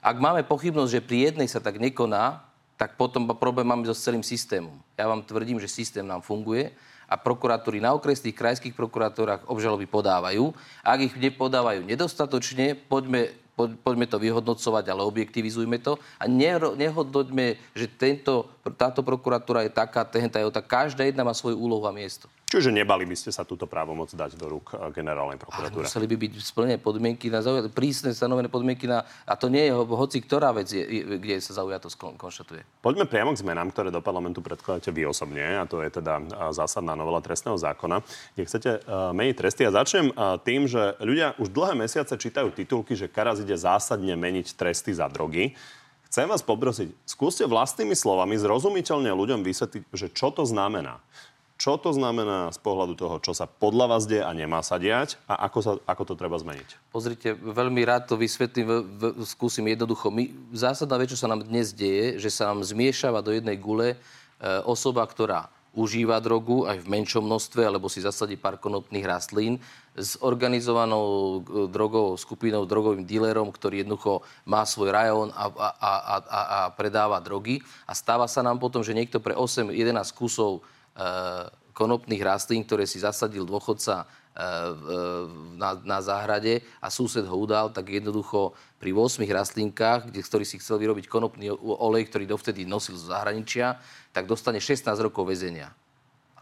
Ak 0.02 0.18
máme 0.18 0.42
pochybnosť, 0.42 0.90
že 0.98 1.06
pri 1.06 1.30
jednej 1.30 1.46
sa 1.46 1.62
tak 1.62 1.78
nekoná, 1.78 2.42
tak 2.74 2.98
potom 2.98 3.30
problém 3.38 3.62
máme 3.62 3.86
so 3.86 3.94
celým 3.94 4.26
systémom. 4.26 4.74
Ja 4.98 5.06
vám 5.06 5.22
tvrdím, 5.22 5.62
že 5.62 5.70
systém 5.70 6.02
nám 6.02 6.26
funguje 6.26 6.74
a 7.06 7.14
prokuratúry 7.14 7.78
na 7.78 7.94
okresných 7.94 8.34
krajských 8.34 8.74
prokuratúrach 8.74 9.46
obžaloby 9.46 9.86
podávajú. 9.86 10.50
Ak 10.82 10.98
ich 10.98 11.14
nepodávajú 11.14 11.86
nedostatočne, 11.86 12.74
poďme 12.90 13.30
poďme 13.56 14.08
to 14.08 14.16
vyhodnocovať, 14.16 14.84
ale 14.88 15.04
objektivizujme 15.04 15.76
to 15.84 16.00
a 16.16 16.24
nehodnoťme, 16.72 17.76
že 17.76 17.86
tento, 18.00 18.48
táto 18.70 19.02
prokuratúra 19.02 19.66
je 19.66 19.74
taká, 19.74 20.06
tenta 20.06 20.38
je 20.38 20.46
tak. 20.54 20.70
Každá 20.70 21.02
jedna 21.02 21.26
má 21.26 21.34
svoju 21.34 21.58
úlohu 21.58 21.82
a 21.82 21.90
miesto. 21.90 22.30
Čiže 22.52 22.68
nebali 22.68 23.08
by 23.08 23.16
ste 23.16 23.32
sa 23.32 23.48
túto 23.48 23.64
právomoc 23.64 24.12
dať 24.12 24.36
do 24.36 24.44
rúk 24.44 24.76
eh, 24.76 24.92
generálnej 24.92 25.40
prokuratúre? 25.40 25.88
museli 25.88 26.04
by 26.04 26.16
byť 26.20 26.32
splnené 26.36 26.76
podmienky 26.76 27.32
na 27.32 27.40
zaujatosť, 27.40 27.72
prísne 27.72 28.10
stanovené 28.12 28.52
podmienky 28.52 28.84
na... 28.84 29.08
A 29.24 29.40
to 29.40 29.48
nie 29.48 29.66
je 29.66 29.72
hoci 29.72 30.20
ktorá 30.20 30.52
vec, 30.52 30.68
je, 30.68 30.84
kde 31.16 31.40
sa 31.40 31.56
zaujatosť 31.64 32.20
konštatuje. 32.20 32.84
Poďme 32.84 33.08
priamo 33.08 33.32
k 33.32 33.40
zmenám, 33.40 33.72
ktoré 33.72 33.88
do 33.88 34.04
parlamentu 34.04 34.44
predkladáte 34.44 34.92
vy 34.92 35.08
osobne, 35.08 35.40
a 35.40 35.64
to 35.64 35.80
je 35.80 35.96
teda 35.96 36.20
eh, 36.20 36.52
zásadná 36.52 36.92
novela 36.92 37.24
trestného 37.24 37.56
zákona, 37.56 38.04
kde 38.36 38.42
chcete 38.44 38.70
uh, 38.84 39.10
meniť 39.16 39.34
tresty. 39.38 39.62
A 39.64 39.72
začnem 39.72 40.12
uh, 40.12 40.36
tým, 40.36 40.68
že 40.68 41.00
ľudia 41.00 41.32
už 41.40 41.48
dlhé 41.48 41.72
mesiace 41.88 42.12
čítajú 42.20 42.52
titulky, 42.52 42.92
že 42.92 43.08
Karaz 43.08 43.40
ide 43.40 43.56
zásadne 43.56 44.12
meniť 44.12 44.52
tresty 44.52 44.92
za 44.92 45.08
drogy. 45.08 45.56
Chcem 46.12 46.28
vás 46.28 46.44
poprosiť, 46.44 46.92
skúste 47.08 47.48
vlastnými 47.48 47.96
slovami 47.96 48.36
zrozumiteľne 48.36 49.16
ľuďom 49.16 49.48
vysvetliť, 49.48 49.96
že 49.96 50.12
čo 50.12 50.28
to 50.28 50.44
znamená. 50.44 51.00
Čo 51.56 51.80
to 51.80 51.88
znamená 51.88 52.52
z 52.52 52.60
pohľadu 52.60 53.00
toho, 53.00 53.16
čo 53.24 53.32
sa 53.32 53.48
podľa 53.48 53.96
vás 53.96 54.04
deje 54.04 54.20
a 54.20 54.28
nemá 54.36 54.60
sa 54.60 54.76
diať 54.76 55.16
a 55.24 55.48
ako, 55.48 55.58
sa, 55.64 55.72
ako 55.88 56.12
to 56.12 56.14
treba 56.20 56.36
zmeniť? 56.36 56.92
Pozrite, 56.92 57.32
veľmi 57.32 57.80
rád 57.88 58.12
to 58.12 58.20
vysvetlím, 58.20 58.68
v, 58.68 58.72
v, 58.84 59.02
skúsim 59.24 59.64
jednoducho. 59.64 60.12
My, 60.12 60.28
zásadná 60.52 61.00
vec, 61.00 61.08
čo 61.08 61.16
sa 61.16 61.32
nám 61.32 61.48
dnes 61.48 61.72
deje, 61.72 62.20
že 62.20 62.28
sa 62.28 62.52
nám 62.52 62.60
zmiešava 62.60 63.24
do 63.24 63.32
jednej 63.32 63.56
gule 63.56 63.96
e, 63.96 63.98
osoba, 64.68 65.08
ktorá 65.08 65.48
užíva 65.72 66.20
drogu 66.20 66.68
aj 66.68 66.84
v 66.84 66.90
menšom 66.92 67.24
množstve, 67.24 67.64
alebo 67.64 67.88
si 67.88 68.04
zasadí 68.04 68.36
pár 68.36 68.60
konopných 68.60 69.08
rastlín 69.08 69.56
s 69.96 70.20
organizovanou 70.20 71.04
e, 71.04 71.38
drogovou 71.72 72.16
skupinou, 72.20 72.68
drogovým 72.68 73.08
dílerom, 73.08 73.48
ktorý 73.48 73.84
jednoducho 73.84 74.20
má 74.44 74.64
svoj 74.68 74.92
rajón 74.92 75.28
a, 75.32 75.48
a, 75.48 75.68
a, 75.72 75.92
a, 76.16 76.40
a 76.40 76.58
predáva 76.76 77.20
drogy. 77.24 77.64
A 77.88 77.96
stáva 77.96 78.28
sa 78.28 78.44
nám 78.44 78.60
potom, 78.60 78.84
že 78.84 78.92
niekto 78.96 79.20
pre 79.20 79.32
8-11 79.32 79.72
kusov 80.12 80.60
Eh, 80.92 81.44
konopných 81.72 82.20
rastlín, 82.20 82.68
ktoré 82.68 82.84
si 82.84 83.00
zasadil 83.00 83.48
dôchodca 83.48 84.04
na, 85.56 85.70
na 85.84 85.98
záhrade 86.00 86.64
a 86.80 86.88
sused 86.88 87.24
ho 87.28 87.36
udal, 87.36 87.68
tak 87.68 87.92
jednoducho 87.92 88.56
pri 88.80 88.90
8 88.96 89.22
rastlinkách, 89.28 90.08
kde, 90.08 90.20
ktorý 90.24 90.44
si 90.48 90.56
chcel 90.56 90.80
vyrobiť 90.80 91.06
konopný 91.06 91.52
olej, 91.60 92.08
ktorý 92.08 92.24
dovtedy 92.24 92.64
nosil 92.64 92.96
z 92.96 93.12
zahraničia, 93.12 93.76
tak 94.16 94.24
dostane 94.24 94.58
16 94.58 94.88
rokov 95.04 95.28
väzenia. 95.28 95.70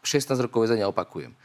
16 0.06 0.46
rokov 0.46 0.70
väzenia 0.70 0.88
opakujem. 0.88 1.34
E, 1.34 1.38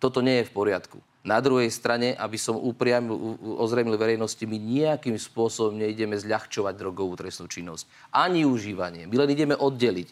toto 0.00 0.24
nie 0.24 0.40
je 0.40 0.48
v 0.48 0.54
poriadku. 0.54 0.98
Na 1.24 1.40
druhej 1.40 1.72
strane, 1.72 2.12
aby 2.20 2.36
som 2.36 2.52
upriamil, 2.60 3.40
ozrejmil 3.56 3.96
verejnosti, 3.96 4.44
my 4.44 4.60
nejakým 4.60 5.16
spôsobom 5.16 5.72
neideme 5.72 6.20
zľahčovať 6.20 6.76
drogovú 6.76 7.16
trestnú 7.16 7.48
činnosť. 7.48 7.88
Ani 8.12 8.44
užívanie. 8.44 9.08
My 9.08 9.24
len 9.24 9.32
ideme 9.32 9.56
oddeliť. 9.56 10.08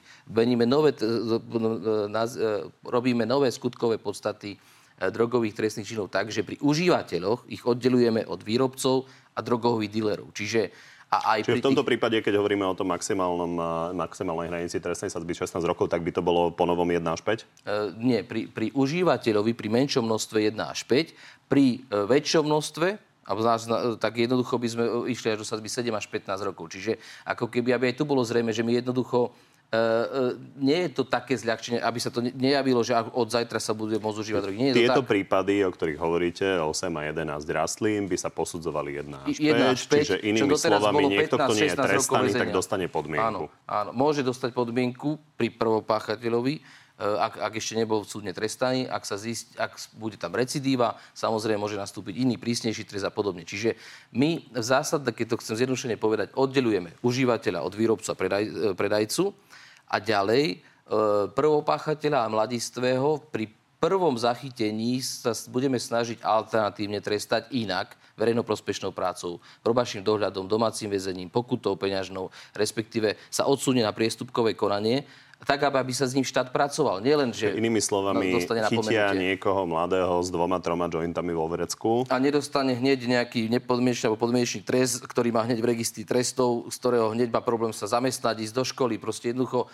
Nové, 0.65 0.97
e, 0.97 1.05
robíme 2.81 3.29
nové 3.29 3.53
skutkové 3.53 4.01
podstaty 4.01 4.57
e, 4.57 4.59
drogových 5.11 5.57
trestných 5.57 5.89
činov 5.89 6.13
tak, 6.13 6.31
že 6.31 6.47
pri 6.47 6.61
užívateľoch 6.63 7.49
ich 7.51 7.65
oddelujeme 7.65 8.23
od 8.29 8.41
výrobcov 8.45 9.09
a 9.35 9.41
drogových 9.41 9.91
dílerov. 9.91 10.31
Čiže 10.37 10.93
A 11.13 11.37
aj 11.37 11.45
Čiže 11.45 11.61
v 11.61 11.69
tomto 11.69 11.85
tých... 11.85 11.93
prípade, 11.93 12.17
keď 12.25 12.41
hovoríme 12.41 12.65
o 12.65 12.73
tom 12.73 12.89
maximálnom, 12.89 13.53
eh, 13.61 13.65
maximálnej 13.93 14.49
hranici 14.49 14.81
trestnej 14.81 15.13
sadzby 15.13 15.37
16 15.37 15.61
rokov, 15.69 15.93
tak 15.93 16.01
by 16.01 16.09
to 16.09 16.25
bolo 16.25 16.49
po 16.49 16.65
novom 16.65 16.89
1 16.89 17.05
až 17.05 17.21
5? 17.21 17.29
Uh, 17.29 17.37
eh, 17.37 17.93
nie, 18.01 18.21
pri, 18.25 18.49
pri 18.49 18.73
užívateľovi 18.73 19.53
pri 19.53 19.69
menšom 19.69 20.09
množstve 20.09 20.49
1 20.49 20.57
až 20.57 20.89
5, 20.89 21.13
pri 21.53 21.85
uh, 21.93 22.09
väčšom 22.09 22.49
množstve 22.49 22.89
a 23.23 23.33
tak 24.03 24.19
jednoducho 24.19 24.59
by 24.59 24.69
sme 24.73 24.85
išli 25.07 25.37
až 25.37 25.45
do 25.45 25.47
sadzby 25.47 25.71
7 25.71 25.95
až 25.95 26.11
15 26.11 26.49
rokov. 26.49 26.75
Čiže 26.75 26.99
ako 27.23 27.47
keby, 27.47 27.77
aby 27.77 27.85
aj 27.93 28.03
tu 28.03 28.05
bolo 28.09 28.27
zrejme, 28.27 28.51
že 28.51 28.67
my 28.67 28.83
jednoducho 28.83 29.31
E, 29.31 29.31
e, 29.31 29.52
nie 30.61 30.85
je 30.85 30.91
to 30.93 31.09
také 31.09 31.33
zľahčenie, 31.33 31.81
aby 31.81 31.97
sa 31.97 32.13
to 32.13 32.21
nejavilo, 32.21 32.85
že 32.85 32.93
od 32.93 33.25
zajtra 33.25 33.57
sa 33.57 33.73
bude 33.73 33.97
môcť 33.97 34.19
užívať 34.21 34.41
drogy. 34.45 34.57
Nie 34.61 34.71
je 34.77 34.85
Tieto 34.85 35.01
to 35.01 35.05
tak. 35.09 35.13
prípady, 35.17 35.65
o 35.65 35.73
ktorých 35.73 35.97
hovoríte, 35.97 36.47
8 36.61 36.93
a 36.93 37.03
11 37.09 37.41
rastlín, 37.49 38.05
by 38.05 38.17
sa 38.21 38.29
posudzovali 38.29 39.01
1 39.01 39.33
až 39.33 39.37
5, 39.41 39.49
1 39.49 39.73
až 39.73 39.81
5 39.89 39.97
čiže 39.97 40.17
inými 40.29 40.53
slovami, 40.61 41.09
niekto, 41.09 41.41
kto 41.41 41.53
nie 41.57 41.73
je 41.73 41.79
trestaný, 41.81 42.31
tak 42.37 42.53
dostane 42.53 42.85
podmienku. 42.93 43.49
Áno, 43.49 43.65
áno, 43.65 43.91
môže 43.97 44.21
dostať 44.21 44.53
podmienku 44.53 45.17
pri 45.41 45.49
prvopáchateľovi, 45.57 46.55
e, 46.61 46.63
ak, 47.01 47.41
ak 47.41 47.53
ešte 47.57 47.73
nebol 47.81 48.05
súdne 48.05 48.37
trestaný, 48.37 48.85
ak, 48.85 49.09
sa 49.09 49.17
zist, 49.17 49.57
ak 49.57 49.81
bude 49.97 50.21
tam 50.21 50.37
recidíva, 50.37 51.01
samozrejme 51.17 51.57
môže 51.57 51.81
nastúpiť 51.81 52.21
iný 52.21 52.37
prísnejší 52.37 52.85
trest 52.85 53.09
a 53.09 53.13
podobne. 53.15 53.49
Čiže 53.49 53.81
my 54.13 54.53
v 54.53 54.65
zásade, 54.69 55.09
keď 55.17 55.33
to 55.33 55.41
chcem 55.41 55.65
zjednodušene 55.65 55.97
povedať, 55.97 56.37
oddelujeme 56.37 56.93
užívateľa 57.01 57.65
od 57.65 57.73
výrobcu 57.73 58.13
a 58.13 58.21
predaj, 58.21 58.77
predajcu 58.77 59.33
a 59.93 60.01
ďalej, 60.01 60.45
e, 60.49 60.57
prvopáchateľa 61.37 62.25
a 62.25 62.33
mladistvého 62.33 63.21
pri 63.29 63.53
prvom 63.77 64.17
zachytení 64.17 65.05
sa 65.05 65.37
budeme 65.53 65.77
snažiť 65.77 66.25
alternatívne 66.25 67.03
trestať 67.05 67.53
inak, 67.53 67.99
verejnoprospešnou 68.15 68.95
prácou, 68.95 69.43
probačným 69.67 70.07
dohľadom, 70.07 70.47
domácim 70.47 70.87
väzením, 70.87 71.33
pokutou 71.33 71.75
peňažnou, 71.75 72.31
respektíve 72.55 73.19
sa 73.27 73.49
odsunie 73.51 73.83
na 73.83 73.91
priestupkové 73.91 74.55
konanie 74.55 75.03
tak, 75.43 75.67
aby 75.67 75.91
sa 75.91 76.07
s 76.07 76.15
ním 76.15 76.23
štát 76.23 76.55
pracoval. 76.55 77.03
Nielen, 77.03 77.35
že 77.35 77.51
Inými 77.51 77.83
slovami, 77.83 78.31
chytia 78.71 79.11
niekoho 79.11 79.67
mladého 79.67 80.23
s 80.23 80.31
dvoma, 80.31 80.63
troma 80.63 80.87
jointami 80.87 81.35
vo 81.35 81.51
Verecku. 81.51 82.07
A 82.07 82.17
nedostane 82.23 82.79
hneď 82.79 83.11
nejaký 83.11 83.51
nepodmienečný 83.51 84.11
alebo 84.11 84.23
podmienečný 84.23 84.63
trest, 84.63 85.03
ktorý 85.03 85.35
má 85.35 85.43
hneď 85.43 85.59
v 85.59 85.71
registri 85.75 86.07
trestov, 86.07 86.71
z 86.71 86.77
ktorého 86.79 87.11
hneď 87.11 87.35
má 87.35 87.43
problém 87.43 87.75
sa 87.75 87.91
zamestnať, 87.91 88.39
ísť 88.47 88.55
do 88.55 88.65
školy. 88.65 89.03
Proste 89.03 89.35
jednoducho 89.35 89.67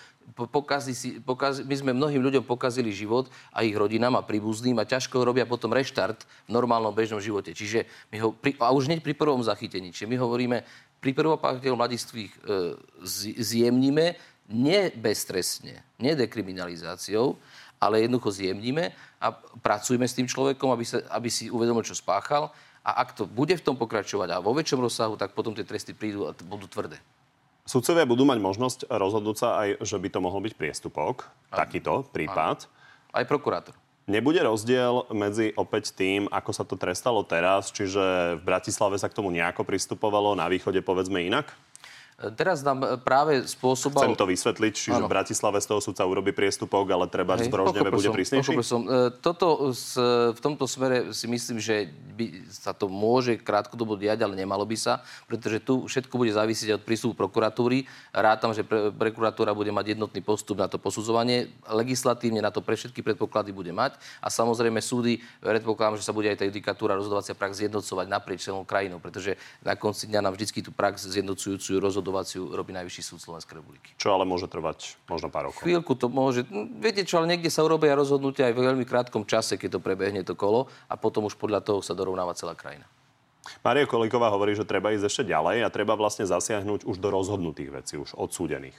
pokazí 0.49 0.97
si, 0.97 1.21
pokazí, 1.21 1.65
my 1.69 1.75
sme 1.77 1.91
mnohým 1.93 2.25
ľuďom 2.25 2.45
pokazili 2.49 2.89
život 2.89 3.29
a 3.53 3.61
ich 3.61 3.77
rodinám 3.77 4.17
a 4.17 4.25
príbuzným 4.25 4.81
a 4.81 4.89
ťažko 4.89 5.21
robia 5.21 5.45
potom 5.45 5.73
reštart 5.73 6.25
v 6.49 6.51
normálnom 6.51 6.97
bežnom 6.97 7.21
živote. 7.21 7.53
Čiže 7.53 7.85
my 8.09 8.17
ho, 8.25 8.29
pri, 8.33 8.57
a 8.57 8.73
už 8.73 8.89
hneď 8.89 9.05
pri 9.05 9.13
prvom 9.13 9.45
zachytení. 9.45 9.93
Čiže 9.93 10.09
my 10.09 10.17
hovoríme, 10.17 10.65
pri 10.99 11.15
prvopáchateľov 11.15 11.79
mladistvých 11.79 12.33
e, 12.35 12.39
zjemnime, 13.39 14.19
nie 14.49 14.89
beztrestne, 14.97 15.85
nie 16.01 16.17
dekriminalizáciou, 16.17 17.37
ale 17.79 18.03
jednoducho 18.05 18.35
zjemníme 18.35 18.91
a 19.23 19.27
pracujeme 19.63 20.09
s 20.09 20.17
tým 20.17 20.27
človekom, 20.27 20.73
aby, 20.75 20.85
sa, 20.85 20.99
aby 21.15 21.29
si 21.31 21.53
uvedomil, 21.53 21.87
čo 21.87 21.95
spáchal. 21.95 22.51
A 22.83 23.05
ak 23.05 23.15
to 23.15 23.29
bude 23.29 23.53
v 23.53 23.65
tom 23.65 23.77
pokračovať 23.77 24.33
a 24.33 24.43
vo 24.43 24.57
väčšom 24.57 24.81
rozsahu, 24.81 25.15
tak 25.21 25.37
potom 25.37 25.53
tie 25.53 25.67
tresty 25.67 25.93
prídu 25.93 26.27
a 26.27 26.33
budú 26.33 26.65
tvrdé. 26.65 26.97
Sudcovia 27.69 28.09
budú 28.09 28.25
mať 28.25 28.41
možnosť 28.41 28.79
rozhodnúť 28.89 29.37
sa 29.37 29.49
aj, 29.61 29.85
že 29.85 30.01
by 30.01 30.09
to 30.09 30.25
mohol 30.25 30.41
byť 30.41 30.57
priestupok, 30.57 31.29
aj. 31.53 31.69
takýto 31.69 32.09
prípad. 32.09 32.65
Aj 33.13 33.25
prokurátor. 33.29 33.77
Nebude 34.09 34.41
rozdiel 34.41 35.05
medzi 35.13 35.53
opäť 35.53 35.93
tým, 35.93 36.33
ako 36.33 36.51
sa 36.57 36.65
to 36.65 36.81
trestalo 36.81 37.21
teraz, 37.29 37.69
čiže 37.69 38.41
v 38.41 38.43
Bratislave 38.43 38.97
sa 38.97 39.13
k 39.13 39.21
tomu 39.21 39.29
nejako 39.29 39.69
pristupovalo, 39.69 40.33
na 40.33 40.49
východe 40.49 40.81
povedzme 40.81 41.29
inak? 41.29 41.53
Teraz 42.19 42.67
nám 42.67 42.83
e, 42.83 42.99
práve 42.99 43.47
spôsobal... 43.47 44.03
Chcem 44.03 44.19
to 44.19 44.27
vysvetliť, 44.27 44.73
čiže 44.75 44.99
ano. 44.99 45.07
v 45.07 45.15
Bratislave 45.15 45.63
z 45.63 45.71
toho 45.71 45.79
súdca 45.79 46.03
urobí 46.03 46.35
priestupok, 46.35 46.91
ale 46.91 47.07
treba 47.07 47.39
z 47.39 47.47
Brožneve 47.47 47.95
bude 47.95 48.11
prísnejší? 48.11 48.59
Som. 48.59 48.91
E, 48.91 49.15
toto 49.23 49.71
v 50.35 50.41
tomto 50.43 50.67
smere 50.67 51.15
si 51.15 51.31
myslím, 51.31 51.63
že 51.63 51.87
by 52.19 52.51
sa 52.51 52.75
to 52.75 52.91
môže 52.91 53.39
krátkodobo 53.39 53.95
diať, 53.95 54.27
ale 54.27 54.35
nemalo 54.35 54.67
by 54.67 54.75
sa, 54.75 55.07
pretože 55.31 55.63
tu 55.63 55.87
všetko 55.87 56.11
bude 56.19 56.35
závisieť 56.35 56.75
od 56.75 56.83
prístupu 56.83 57.15
prokuratúry. 57.15 57.87
Rátam, 58.11 58.51
že 58.51 58.67
pre, 58.67 58.91
prokuratúra 58.91 59.55
bude 59.55 59.71
mať 59.71 59.95
jednotný 59.95 60.19
postup 60.19 60.59
na 60.59 60.67
to 60.67 60.75
posudzovanie. 60.83 61.55
Legislatívne 61.71 62.43
na 62.43 62.51
to 62.51 62.67
pre 62.67 62.75
všetky 62.75 62.99
predpoklady 62.99 63.55
bude 63.55 63.71
mať. 63.71 63.95
A 64.19 64.27
samozrejme 64.27 64.83
súdy, 64.83 65.23
predpokladám, 65.39 66.03
že 66.03 66.03
sa 66.03 66.11
bude 66.11 66.35
aj 66.35 66.43
tá 66.43 66.45
judikatúra 66.51 66.99
rozhodovacia 66.99 67.39
prax 67.39 67.63
zjednocovať 67.63 68.11
naprieč 68.11 68.43
celou 68.43 68.67
krajinou, 68.67 68.99
pretože 68.99 69.39
na 69.63 69.79
konci 69.79 70.11
dňa 70.11 70.27
nám 70.27 70.35
vždy 70.35 70.67
tú 70.67 70.75
prax 70.75 71.07
zjednocujúcu 71.07 71.79
rozhodovať 71.79 72.08
rozhodovaciu 72.09 72.57
robí 72.57 72.73
Najvyšší 72.73 73.03
súd 73.05 73.21
Slovenskej 73.21 73.61
republiky. 73.61 73.93
Čo 74.01 74.17
ale 74.17 74.25
môže 74.25 74.49
trvať 74.49 74.97
možno 75.05 75.29
pár 75.29 75.53
rokov? 75.53 75.61
Chvíľku 75.61 75.93
to 75.93 76.09
môže. 76.09 76.49
Viete 76.81 77.05
čo, 77.05 77.21
ale 77.21 77.37
niekde 77.37 77.53
sa 77.53 77.61
urobia 77.61 77.93
rozhodnutia 77.93 78.49
aj 78.49 78.57
v 78.57 78.65
veľmi 78.65 78.85
krátkom 78.89 79.29
čase, 79.29 79.61
keď 79.61 79.77
to 79.77 79.81
prebehne 79.85 80.25
to 80.25 80.33
kolo 80.33 80.73
a 80.89 80.97
potom 80.97 81.29
už 81.29 81.37
podľa 81.37 81.61
toho 81.61 81.85
sa 81.85 81.93
dorovnáva 81.93 82.33
celá 82.33 82.57
krajina. 82.57 82.89
Mária 83.61 83.85
Kolíková 83.85 84.33
hovorí, 84.33 84.57
že 84.57 84.65
treba 84.65 84.93
ísť 84.93 85.05
ešte 85.09 85.23
ďalej 85.29 85.65
a 85.65 85.73
treba 85.73 85.97
vlastne 85.97 86.25
zasiahnuť 86.25 86.85
už 86.89 86.97
do 86.97 87.09
rozhodnutých 87.13 87.71
vecí, 87.73 87.95
už 88.01 88.17
odsúdených. 88.17 88.77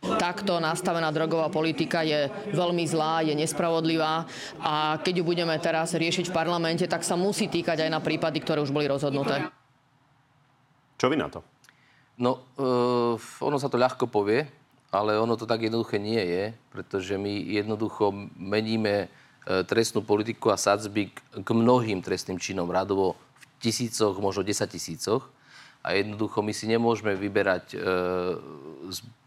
Takto 0.00 0.56
nastavená 0.64 1.12
drogová 1.12 1.52
politika 1.52 2.00
je 2.00 2.32
veľmi 2.56 2.88
zlá, 2.88 3.20
je 3.20 3.36
nespravodlivá 3.36 4.24
a 4.56 4.96
keď 4.96 5.20
ju 5.20 5.24
budeme 5.24 5.52
teraz 5.60 5.92
riešiť 5.92 6.32
v 6.32 6.36
parlamente, 6.36 6.88
tak 6.88 7.04
sa 7.04 7.20
musí 7.20 7.52
týkať 7.52 7.84
aj 7.84 7.90
na 7.92 8.00
prípady, 8.00 8.40
ktoré 8.40 8.64
už 8.64 8.72
boli 8.72 8.88
rozhodnuté. 8.88 9.59
Čo 11.00 11.08
vy 11.08 11.16
na 11.16 11.32
to? 11.32 11.40
No, 12.20 12.44
uh, 12.60 13.16
ono 13.40 13.56
sa 13.56 13.72
to 13.72 13.80
ľahko 13.80 14.04
povie, 14.12 14.44
ale 14.92 15.16
ono 15.16 15.40
to 15.40 15.48
tak 15.48 15.64
jednoduché 15.64 15.96
nie 15.96 16.20
je, 16.20 16.52
pretože 16.68 17.16
my 17.16 17.32
jednoducho 17.48 18.12
meníme 18.36 19.08
uh, 19.08 19.64
trestnú 19.64 20.04
politiku 20.04 20.52
a 20.52 20.60
sadzby 20.60 21.08
k, 21.08 21.48
mnohým 21.48 22.04
trestným 22.04 22.36
činom, 22.36 22.68
radovo 22.68 23.16
v 23.40 23.44
tisícoch, 23.64 24.20
možno 24.20 24.44
desať 24.44 24.76
tisícoch. 24.76 25.32
A 25.80 25.96
jednoducho 25.96 26.44
my 26.44 26.52
si 26.52 26.68
nemôžeme 26.68 27.16
vyberať, 27.16 27.80
uh, 27.80 28.36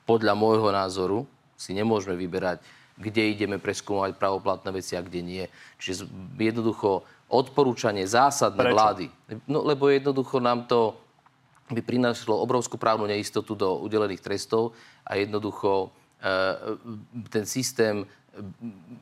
podľa 0.05 0.38
môjho 0.38 0.69
názoru, 0.69 1.25
si 1.57 1.73
nemôžeme 1.73 2.13
vyberať, 2.13 2.62
kde 2.93 3.33
ideme 3.33 3.57
preskúmať 3.57 4.21
pravoplatné 4.21 4.69
veci 4.69 4.93
a 4.93 5.01
kde 5.01 5.25
nie. 5.25 5.43
Čiže 5.81 6.05
jednoducho 6.38 7.01
odporúčanie 7.25 8.05
zásadné 8.05 8.62
Prečo? 8.62 8.77
vlády. 8.77 9.05
No, 9.49 9.65
lebo 9.65 9.89
jednoducho 9.89 10.38
nám 10.38 10.69
to 10.69 11.01
by 11.73 11.81
prinášalo 11.81 12.38
obrovskú 12.38 12.77
právnu 12.77 13.09
neistotu 13.09 13.57
do 13.57 13.81
udelených 13.81 14.21
trestov 14.21 14.77
a 15.03 15.17
jednoducho 15.19 15.89
e, 16.21 16.27
ten 17.29 17.45
systém 17.45 18.07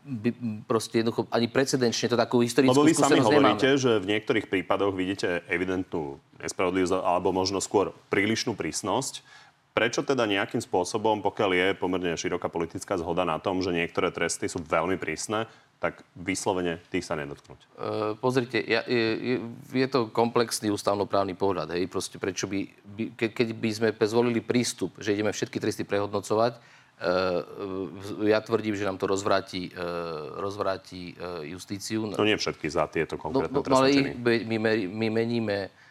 by 0.04 0.30
proste 0.68 1.00
jednoducho 1.00 1.24
ani 1.32 1.48
precedenčne 1.48 2.12
to 2.12 2.20
takú 2.20 2.44
historickú 2.44 2.76
Lebo 2.76 2.84
vy 2.84 2.92
sami 2.92 3.24
hovoríte, 3.24 3.80
nemáme. 3.80 3.80
že 3.80 3.92
v 4.04 4.10
niektorých 4.12 4.46
prípadoch 4.52 4.92
vidíte 4.92 5.48
evidentnú 5.48 6.20
nespravodlivosť 6.44 7.00
alebo 7.00 7.32
možno 7.32 7.64
skôr 7.64 7.96
prílišnú 8.12 8.60
prísnosť. 8.60 9.24
Prečo 9.72 10.04
teda 10.04 10.28
nejakým 10.28 10.60
spôsobom, 10.60 11.24
pokiaľ 11.24 11.50
je 11.56 11.68
pomerne 11.80 12.12
široká 12.20 12.52
politická 12.52 13.00
zhoda 13.00 13.24
na 13.24 13.40
tom, 13.40 13.64
že 13.64 13.72
niektoré 13.72 14.12
tresty 14.12 14.52
sú 14.52 14.60
veľmi 14.60 15.00
prísne, 15.00 15.48
tak 15.80 16.04
vyslovene 16.14 16.84
tých 16.92 17.08
sa 17.08 17.16
nedotknúť? 17.16 17.60
Uh, 17.80 18.14
pozrite, 18.20 18.60
ja, 18.60 18.84
je, 18.84 19.40
je 19.72 19.88
to 19.88 20.12
komplexný 20.12 20.70
ústavnoprávny 20.76 21.40
pohľad. 21.40 21.72
Hej? 21.72 21.88
Proste 21.88 22.20
prečo 22.20 22.52
by, 22.52 22.68
by, 22.68 23.04
ke, 23.16 23.32
keď 23.32 23.48
by 23.56 23.70
sme 23.72 23.88
zvolili 23.96 24.44
prístup, 24.44 24.92
že 25.00 25.16
ideme 25.16 25.32
všetky 25.32 25.58
tresty 25.58 25.88
prehodnocovať, 25.88 26.60
uh, 26.60 28.28
ja 28.28 28.44
tvrdím, 28.44 28.76
že 28.76 28.84
nám 28.84 29.00
to 29.00 29.08
rozvráti, 29.08 29.72
uh, 29.72 30.36
rozvráti 30.36 31.16
uh, 31.16 31.48
justíciu. 31.48 32.12
To 32.12 32.28
nie 32.28 32.36
všetky 32.36 32.68
za 32.68 32.92
tieto 32.92 33.16
konkrétne 33.16 33.56
no, 33.56 33.64
no, 33.64 33.78
ale 33.80 34.20
my, 34.20 34.60
my 34.92 35.08
meníme 35.08 35.72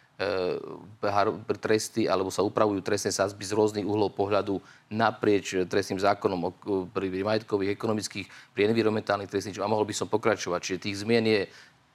tresty 1.57 2.05
alebo 2.05 2.29
sa 2.29 2.45
upravujú 2.45 2.81
trestné 2.81 3.09
sázby 3.09 3.43
z 3.45 3.55
rôznych 3.55 3.87
uhlov 3.87 4.13
pohľadu 4.13 4.61
naprieč 4.91 5.55
trestným 5.65 6.01
zákonom 6.01 6.51
pri 6.91 7.07
majetkových, 7.09 7.73
ekonomických, 7.75 8.27
pri 8.53 8.69
environmentálnych 8.69 9.31
trestných 9.31 9.59
a 9.61 9.71
mohol 9.71 9.87
by 9.87 9.95
som 9.95 10.07
pokračovať. 10.11 10.59
Čiže 10.61 10.83
tých 10.83 10.99
zmien 11.01 11.25
je 11.25 11.41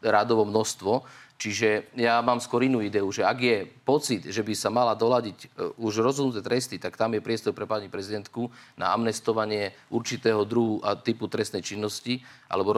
rádovo 0.05 0.45
množstvo. 0.45 1.25
Čiže 1.37 1.93
ja 2.01 2.25
mám 2.25 2.41
skôr 2.41 2.65
inú 2.65 2.81
ideu, 2.81 3.05
že 3.13 3.21
ak 3.21 3.39
je 3.45 3.69
pocit, 3.85 4.25
že 4.25 4.41
by 4.41 4.57
sa 4.57 4.73
mala 4.73 4.97
doladiť 4.97 5.37
e, 5.37 5.47
už 5.77 6.01
rozhodnuté 6.01 6.41
tresty, 6.41 6.81
tak 6.81 6.97
tam 6.97 7.13
je 7.13 7.21
priestor 7.21 7.53
pre 7.53 7.69
pani 7.69 7.93
prezidentku 7.93 8.49
na 8.73 8.97
amnestovanie 8.97 9.77
určitého 9.93 10.49
druhu 10.49 10.81
a 10.81 10.97
typu 10.97 11.29
trestnej 11.29 11.61
činnosti 11.61 12.25
alebo 12.49 12.73
e, 12.73 12.77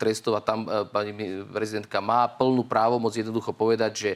trestov 0.00 0.32
a 0.32 0.40
tam 0.40 0.64
pani 0.88 1.44
prezidentka 1.44 2.00
má 2.00 2.24
plnú 2.24 2.64
právomoc 2.64 3.12
jednoducho 3.12 3.52
povedať, 3.52 3.92
že 3.92 4.10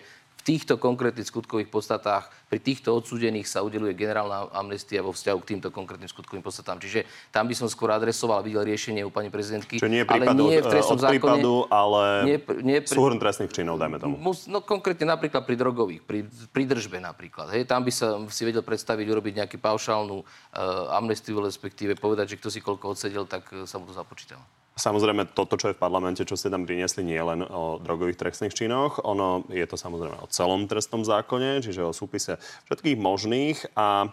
týchto 0.48 0.80
konkrétnych 0.80 1.28
skutkových 1.28 1.68
podstatách 1.68 2.32
pri 2.48 2.56
týchto 2.64 2.96
odsúdených 2.96 3.44
sa 3.44 3.60
udeluje 3.60 3.92
generálna 3.92 4.48
amnestia 4.56 5.04
vo 5.04 5.12
vzťahu 5.12 5.38
k 5.44 5.48
týmto 5.52 5.68
konkrétnym 5.68 6.08
skutkovým 6.08 6.40
podstatám. 6.40 6.80
Čiže 6.80 7.04
tam 7.28 7.44
by 7.44 7.52
som 7.52 7.68
skôr 7.68 7.92
adresoval 7.92 8.40
videl 8.40 8.64
riešenie 8.64 9.04
u 9.04 9.12
pani 9.12 9.28
prezidentky. 9.28 9.76
Čiže 9.76 9.92
nie 9.92 10.08
prípad 10.08 10.32
ale 10.32 10.48
nie 10.48 10.64
v 10.64 10.72
trestnom 10.72 10.96
od 10.96 11.04
zákone, 11.04 11.12
prípadu, 11.12 11.54
ale 11.68 12.02
nie, 12.24 12.38
nie 12.64 12.80
pri, 12.80 12.96
súhrn 12.96 13.20
trestných 13.20 13.52
činov, 13.52 13.76
dajme 13.76 14.00
tomu. 14.00 14.16
Mus, 14.16 14.48
no 14.48 14.64
konkrétne 14.64 15.12
napríklad 15.12 15.44
pri 15.44 15.60
drogových, 15.60 16.00
pri, 16.08 16.24
pri 16.48 16.64
držbe 16.64 16.96
napríklad. 16.96 17.52
Hej, 17.52 17.68
tam 17.68 17.84
by 17.84 17.92
sa 17.92 18.16
si 18.32 18.48
vedel 18.48 18.64
predstaviť 18.64 19.04
urobiť 19.04 19.44
nejakú 19.44 19.60
paušálnu 19.60 20.16
uh, 20.16 20.96
amnestiu, 20.96 21.44
respektíve 21.44 22.00
povedať, 22.00 22.32
že 22.32 22.38
kto 22.40 22.48
si 22.48 22.64
koľko 22.64 22.96
odsedel, 22.96 23.28
tak 23.28 23.44
uh, 23.52 23.68
sa 23.68 23.76
mu 23.76 23.84
to 23.84 23.92
započítalo. 23.92 24.40
Samozrejme, 24.78 25.34
toto, 25.34 25.58
čo 25.58 25.70
je 25.70 25.76
v 25.76 25.82
parlamente, 25.82 26.22
čo 26.22 26.38
ste 26.38 26.54
tam 26.54 26.62
priniesli, 26.62 27.02
nie 27.02 27.18
len 27.18 27.42
o 27.42 27.82
drogových 27.82 28.22
trestných 28.22 28.54
činoch. 28.54 29.02
Ono 29.02 29.42
je 29.50 29.66
to 29.66 29.74
samozrejme 29.74 30.22
o 30.22 30.30
celom 30.30 30.70
trestnom 30.70 31.02
zákone, 31.02 31.58
čiže 31.66 31.82
o 31.82 31.90
súpise 31.90 32.38
všetkých 32.70 32.94
možných. 32.94 33.74
A 33.74 34.06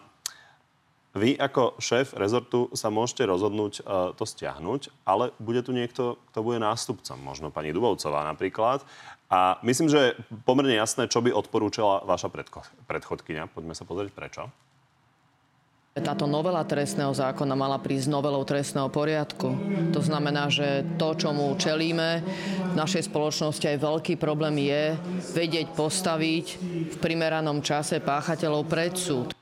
vy 1.16 1.32
ako 1.38 1.80
šéf 1.80 2.12
rezortu 2.12 2.68
sa 2.76 2.92
môžete 2.92 3.24
rozhodnúť 3.24 3.80
uh, 3.80 4.12
to 4.12 4.28
stiahnuť, 4.28 4.92
ale 5.08 5.32
bude 5.40 5.64
tu 5.64 5.72
niekto, 5.72 6.20
kto 6.34 6.38
bude 6.44 6.60
nástupcom, 6.60 7.16
možno 7.16 7.48
pani 7.48 7.72
Dubovcová 7.72 8.28
napríklad. 8.28 8.84
A 9.32 9.56
myslím, 9.64 9.88
že 9.88 9.98
je 9.98 10.16
pomerne 10.44 10.76
jasné, 10.76 11.08
čo 11.08 11.24
by 11.24 11.32
odporúčala 11.32 12.04
vaša 12.04 12.28
predcho- 12.28 12.68
predchodkynia. 12.84 13.48
Poďme 13.48 13.72
sa 13.72 13.88
pozrieť 13.88 14.12
prečo. 14.12 14.42
Táto 15.96 16.28
novela 16.28 16.60
trestného 16.60 17.08
zákona 17.08 17.56
mala 17.56 17.80
prísť 17.80 18.12
novelou 18.12 18.44
trestného 18.44 18.92
poriadku. 18.92 19.48
To 19.96 20.00
znamená, 20.04 20.52
že 20.52 20.84
to, 21.00 21.16
čomu 21.16 21.56
čelíme 21.56 22.20
v 22.68 22.74
našej 22.76 23.08
spoločnosti 23.08 23.64
aj 23.64 23.80
veľký 23.80 24.20
problém 24.20 24.60
je 24.60 24.92
vedieť 25.32 25.72
postaviť 25.72 26.46
v 26.92 26.96
primeranom 27.00 27.64
čase 27.64 28.04
páchateľov 28.04 28.68
pred 28.68 28.92
súd. 28.92 29.32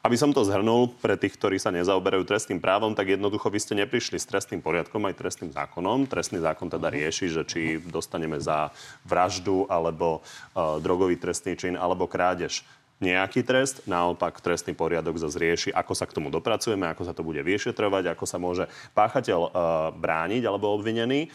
Aby 0.00 0.16
som 0.16 0.32
to 0.32 0.44
zhrnul 0.44 0.88
pre 1.00 1.20
tých, 1.20 1.36
ktorí 1.36 1.60
sa 1.60 1.72
nezaoberajú 1.72 2.28
trestným 2.28 2.60
právom, 2.64 2.96
tak 2.96 3.16
jednoducho 3.16 3.52
vy 3.52 3.60
ste 3.60 3.76
neprišli 3.84 4.16
s 4.16 4.28
trestným 4.28 4.64
poriadkom 4.64 5.04
aj 5.04 5.16
trestným 5.20 5.52
zákonom. 5.52 6.08
Trestný 6.08 6.40
zákon 6.44 6.68
teda 6.68 6.92
rieši, 6.92 7.28
že 7.28 7.42
či 7.44 7.60
dostaneme 7.80 8.40
za 8.40 8.72
vraždu 9.04 9.68
alebo 9.68 10.20
uh, 10.20 10.80
drogový 10.80 11.20
trestný 11.20 11.56
čin 11.56 11.76
alebo 11.76 12.08
krádež 12.08 12.64
nejaký 13.02 13.42
trest, 13.42 13.82
naopak 13.90 14.38
trestný 14.38 14.72
poriadok 14.72 15.18
zase 15.18 15.36
rieši, 15.36 15.70
ako 15.74 15.92
sa 15.98 16.06
k 16.06 16.14
tomu 16.14 16.30
dopracujeme, 16.30 16.86
ako 16.86 17.02
sa 17.02 17.12
to 17.12 17.26
bude 17.26 17.42
vyšetrovať, 17.42 18.14
ako 18.14 18.24
sa 18.24 18.38
môže 18.38 18.64
páchateľ 18.94 19.40
uh, 19.44 19.50
brániť 19.92 20.42
alebo 20.46 20.70
obvinený. 20.72 21.28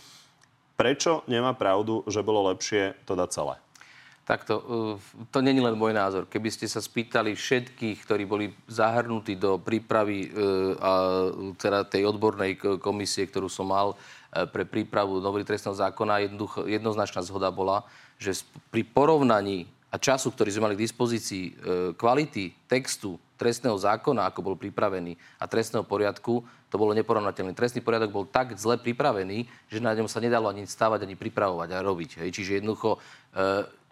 Prečo 0.79 1.27
nemá 1.27 1.51
pravdu, 1.51 2.07
že 2.07 2.23
bolo 2.23 2.47
lepšie 2.47 3.03
to 3.03 3.13
dať 3.13 3.29
celé? 3.35 3.55
Takto, 4.23 4.53
uh, 4.55 5.27
to 5.29 5.43
není 5.43 5.59
len 5.59 5.75
môj 5.75 5.91
názor. 5.91 6.31
Keby 6.31 6.47
ste 6.47 6.65
sa 6.65 6.79
spýtali 6.79 7.35
všetkých, 7.35 8.07
ktorí 8.07 8.23
boli 8.23 8.55
zahrnutí 8.71 9.35
do 9.35 9.59
prípravy 9.59 10.31
uh, 10.31 10.79
a 10.79 10.91
teda 11.59 11.83
tej 11.85 12.07
odbornej 12.07 12.79
komisie, 12.79 13.27
ktorú 13.27 13.51
som 13.51 13.67
mal 13.67 13.99
pre 14.29 14.61
prípravu 14.61 15.17
novely 15.17 15.41
trestného 15.41 15.73
zákona, 15.73 16.21
jednoznačná 16.69 17.25
zhoda 17.25 17.49
bola, 17.49 17.81
že 18.21 18.37
pri 18.69 18.85
porovnaní 18.85 19.65
a 19.89 19.95
času, 19.97 20.29
ktorý 20.29 20.53
sme 20.53 20.69
mali 20.69 20.77
k 20.77 20.85
dispozícii, 20.85 21.43
e, 21.49 21.51
kvality 21.97 22.53
textu 22.69 23.17
trestného 23.39 23.73
zákona, 23.73 24.29
ako 24.29 24.39
bol 24.45 24.55
pripravený, 24.59 25.17
a 25.41 25.49
trestného 25.49 25.87
poriadku, 25.87 26.45
to 26.69 26.75
bolo 26.77 26.93
neporovnateľné. 26.93 27.57
Trestný 27.57 27.81
poriadok 27.81 28.13
bol 28.13 28.25
tak 28.29 28.53
zle 28.59 28.77
pripravený, 28.77 29.49
že 29.71 29.79
na 29.81 29.95
ňom 29.97 30.05
sa 30.05 30.21
nedalo 30.21 30.51
ani 30.51 30.69
stavať, 30.69 31.07
ani 31.07 31.17
pripravovať 31.17 31.69
a 31.73 31.81
robiť. 31.81 32.21
Hej. 32.21 32.29
Čiže 32.35 32.61
jednoducho 32.61 32.97
e, 32.97 32.99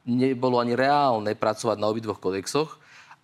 nebolo 0.05 0.61
ani 0.61 0.77
reálne 0.77 1.33
pracovať 1.33 1.77
na 1.81 1.89
obidvoch 1.89 2.21
kodexoch 2.21 2.77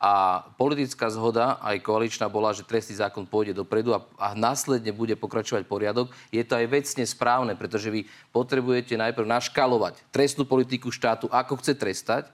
a 0.04 0.44
politická 0.60 1.08
zhoda, 1.08 1.64
aj 1.64 1.80
koaličná, 1.80 2.28
bola, 2.28 2.52
že 2.52 2.68
trestný 2.68 3.00
zákon 3.00 3.24
pôjde 3.24 3.56
dopredu 3.56 3.96
a, 3.96 4.04
a 4.20 4.36
následne 4.36 4.92
bude 4.92 5.16
pokračovať 5.16 5.64
poriadok. 5.64 6.12
Je 6.28 6.44
to 6.44 6.60
aj 6.60 6.68
vecne 6.68 7.08
správne, 7.08 7.56
pretože 7.56 7.88
vy 7.88 8.04
potrebujete 8.36 9.00
najprv 9.00 9.24
naškalovať 9.24 10.04
trestnú 10.12 10.44
politiku 10.44 10.92
štátu, 10.92 11.32
ako 11.32 11.56
chce 11.64 11.80
trestať, 11.80 12.28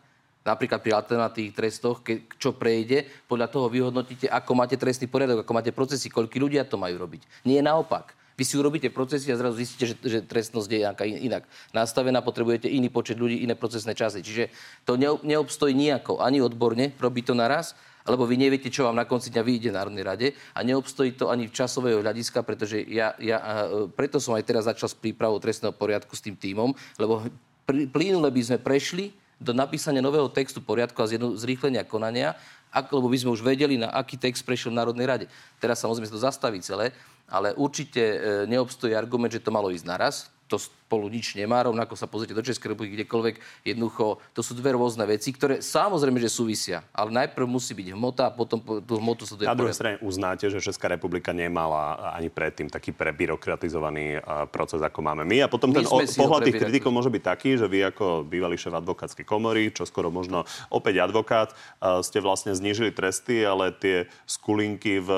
napríklad 0.43 0.79
pri 0.79 0.95
alternatívnych 0.95 1.55
trestoch, 1.55 2.01
ke, 2.01 2.25
čo 2.39 2.55
prejde, 2.55 3.05
podľa 3.27 3.47
toho 3.51 3.67
vyhodnotíte, 3.67 4.31
ako 4.31 4.51
máte 4.55 4.79
trestný 4.79 5.11
poriadok, 5.11 5.43
ako 5.43 5.53
máte 5.55 5.71
procesy, 5.75 6.07
koľky 6.07 6.39
ľudia 6.39 6.63
to 6.65 6.79
majú 6.79 6.95
robiť. 6.99 7.45
Nie 7.45 7.59
naopak. 7.59 8.15
Vy 8.39 8.47
si 8.47 8.55
urobíte 8.55 8.87
procesy 8.87 9.35
a 9.35 9.35
zrazu 9.35 9.59
zistíte, 9.59 9.83
že, 9.83 9.95
že 9.99 10.19
trestnosť 10.23 10.69
je 10.71 10.79
nejaká 10.87 11.03
inak 11.03 11.43
nastavená, 11.75 12.23
potrebujete 12.23 12.71
iný 12.71 12.87
počet 12.87 13.19
ľudí, 13.19 13.43
iné 13.43 13.51
procesné 13.51 13.91
časy. 13.91 14.23
Čiže 14.23 14.47
to 14.87 14.95
neobstojí 14.99 15.75
nejako 15.75 16.23
ani 16.23 16.39
odborne 16.39 16.95
robiť 16.95 17.23
to 17.27 17.35
naraz, 17.35 17.75
lebo 18.07 18.23
vy 18.23 18.39
neviete, 18.39 18.71
čo 18.71 18.87
vám 18.87 18.95
na 18.95 19.03
konci 19.03 19.27
dňa 19.27 19.43
vyjde 19.43 19.69
v 19.69 19.77
Národnej 19.77 20.05
rade 20.07 20.27
a 20.55 20.63
neobstojí 20.63 21.19
to 21.19 21.27
ani 21.27 21.51
v 21.51 21.55
časového 21.59 21.99
hľadiska, 21.99 22.39
pretože 22.47 22.79
ja, 22.87 23.11
ja 23.19 23.67
preto 23.91 24.23
som 24.23 24.39
aj 24.39 24.47
teraz 24.47 24.71
začal 24.71 24.87
s 24.87 24.95
prípravou 24.95 25.35
trestného 25.43 25.75
poriadku 25.75 26.15
s 26.15 26.23
tým 26.23 26.39
týmom, 26.39 26.71
lebo 26.95 27.27
plynule 27.67 28.31
by 28.31 28.41
sme 28.41 28.57
prešli 28.57 29.11
do 29.39 29.55
napísania 29.55 30.03
nového 30.03 30.27
textu 30.27 30.59
poriadku 30.59 30.99
a 30.99 31.07
zrýchlenia 31.39 31.87
konania, 31.87 32.35
ak, 32.69 32.91
lebo 32.91 33.09
by 33.09 33.17
sme 33.17 33.33
už 33.33 33.41
vedeli, 33.41 33.79
na 33.79 33.89
aký 33.89 34.19
text 34.19 34.45
prešiel 34.45 34.69
v 34.75 34.79
Národnej 34.83 35.07
rade. 35.07 35.25
Teraz 35.57 35.81
samozrejme 35.81 36.05
sa 36.05 36.15
to 36.15 36.21
zastaví 36.21 36.59
celé, 36.61 36.93
ale 37.25 37.55
určite 37.57 38.03
e, 38.03 38.17
neobstojí 38.45 38.93
argument, 38.93 39.33
že 39.33 39.41
to 39.41 39.49
malo 39.49 39.73
ísť 39.73 39.87
naraz 39.87 40.29
to 40.49 40.57
spolu 40.89 41.05
nič 41.05 41.37
nemá. 41.37 41.61
Rovnako 41.61 41.93
sa 41.93 42.09
pozrite 42.09 42.33
do 42.33 42.41
Českej 42.41 42.73
republiky, 42.73 43.05
kdekoľvek. 43.05 43.61
Jednoducho, 43.61 44.17
to 44.33 44.41
sú 44.41 44.57
dve 44.57 44.73
rôzne 44.73 45.05
veci, 45.05 45.29
ktoré 45.29 45.61
samozrejme, 45.61 46.17
že 46.17 46.33
súvisia. 46.33 46.81
Ale 46.89 47.13
najprv 47.13 47.45
musí 47.45 47.77
byť 47.77 47.93
hmota 47.93 48.33
a 48.33 48.33
potom 48.33 48.57
tú 48.57 48.97
hmotu 48.97 49.29
sa 49.29 49.37
Na 49.37 49.53
druhej 49.53 49.77
strane 49.77 50.01
uznáte, 50.01 50.49
že 50.49 50.57
Česká 50.57 50.89
republika 50.89 51.29
nemala 51.29 52.17
ani 52.17 52.33
predtým 52.33 52.73
taký 52.73 52.89
prebyrokratizovaný 52.89 54.17
proces, 54.49 54.81
ako 54.81 55.05
máme 55.05 55.29
my. 55.29 55.45
A 55.45 55.47
potom 55.51 55.69
my 55.69 55.77
ten 55.77 55.85
o, 55.85 56.01
pohľad 56.01 56.49
tých 56.49 56.57
kritikov 56.57 56.89
môže 56.89 57.13
byť 57.13 57.21
taký, 57.21 57.53
že 57.53 57.69
vy 57.69 57.93
ako 57.93 58.25
bývalý 58.25 58.57
šéf 58.57 58.73
advokátskej 58.73 59.29
komory, 59.29 59.69
čo 59.69 59.85
skoro 59.85 60.09
možno 60.09 60.49
opäť 60.73 61.05
advokát, 61.05 61.53
ste 62.01 62.17
vlastne 62.17 62.57
znížili 62.57 62.89
tresty, 62.89 63.45
ale 63.45 63.69
tie 63.77 64.09
skulinky 64.25 64.97
v 64.97 65.09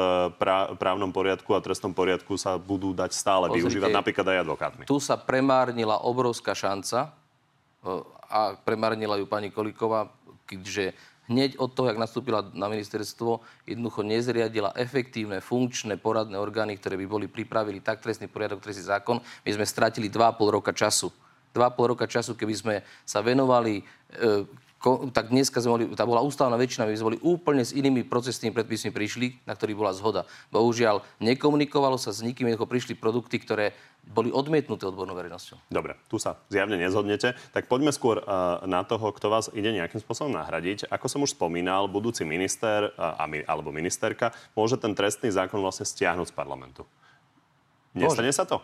právnom 0.76 1.16
poriadku 1.16 1.56
a 1.56 1.64
trestnom 1.64 1.96
poriadku 1.96 2.36
sa 2.36 2.60
budú 2.60 2.92
dať 2.92 3.16
stále 3.16 3.48
Pozrite, 3.48 3.64
využívať 3.64 3.92
napríklad 3.96 4.26
aj 4.36 4.38
advokátmi. 4.44 4.84
Tu 4.90 4.98
sa 5.00 5.16
premárnila 5.62 6.02
obrovská 6.02 6.58
šanca 6.58 7.06
e, 7.06 7.10
a 8.34 8.58
premárnila 8.58 9.22
ju 9.22 9.30
pani 9.30 9.54
Koliková, 9.54 10.10
keďže 10.50 10.98
hneď 11.30 11.62
od 11.62 11.70
toho, 11.78 11.94
jak 11.94 12.02
nastúpila 12.02 12.42
na 12.58 12.66
ministerstvo, 12.66 13.46
jednoducho 13.70 14.02
nezriadila 14.02 14.74
efektívne, 14.74 15.38
funkčné 15.38 16.02
poradné 16.02 16.42
orgány, 16.42 16.82
ktoré 16.82 16.98
by 16.98 17.06
boli 17.06 17.28
pripravili 17.30 17.78
tak 17.78 18.02
trestný 18.02 18.26
poriadok, 18.26 18.66
trestný 18.66 18.90
zákon. 18.90 19.22
My 19.46 19.52
sme 19.54 19.70
stratili 19.70 20.10
2,5 20.10 20.50
roka 20.50 20.74
času. 20.74 21.14
2,5 21.54 21.92
roka 21.94 22.10
času, 22.10 22.34
keby 22.34 22.54
sme 22.58 22.76
sa 23.06 23.22
venovali 23.22 23.78
e, 23.78 23.84
tak 25.14 25.30
dneska 25.30 25.62
sme 25.62 25.72
boli, 25.78 25.86
tá 25.94 26.10
bola 26.10 26.26
ústavná 26.26 26.58
väčšina, 26.58 26.90
my 26.90 26.98
sme 26.98 27.10
boli 27.14 27.20
úplne 27.22 27.62
s 27.62 27.72
inými 27.72 28.02
procesnými 28.10 28.50
predpismi 28.50 28.90
prišli, 28.90 29.46
na 29.46 29.54
ktorých 29.54 29.78
bola 29.78 29.94
zhoda. 29.94 30.26
Bohužiaľ, 30.50 31.06
nekomunikovalo 31.22 32.02
sa 32.02 32.10
s 32.10 32.26
nikým, 32.26 32.50
ako 32.50 32.66
prišli 32.66 32.98
produkty, 32.98 33.38
ktoré 33.38 33.78
boli 34.02 34.34
odmietnuté 34.34 34.90
odbornou 34.90 35.14
verejnosťou. 35.14 35.70
Dobre, 35.70 35.94
tu 36.10 36.18
sa 36.18 36.42
zjavne 36.50 36.82
nezhodnete. 36.82 37.38
Tak 37.54 37.70
poďme 37.70 37.94
skôr 37.94 38.26
uh, 38.26 38.66
na 38.66 38.82
toho, 38.82 39.14
kto 39.14 39.30
vás 39.30 39.54
ide 39.54 39.70
nejakým 39.70 40.02
spôsobom 40.02 40.34
nahradiť. 40.34 40.90
Ako 40.90 41.06
som 41.06 41.22
už 41.22 41.38
spomínal, 41.38 41.86
budúci 41.86 42.26
minister 42.26 42.90
uh, 42.98 43.22
alebo 43.46 43.70
ministerka 43.70 44.34
môže 44.58 44.82
ten 44.82 44.98
trestný 44.98 45.30
zákon 45.30 45.62
vlastne 45.62 45.86
stiahnuť 45.86 46.34
z 46.34 46.36
parlamentu. 46.36 46.82
Nestane 47.94 48.34
sa 48.34 48.50
to? 48.50 48.58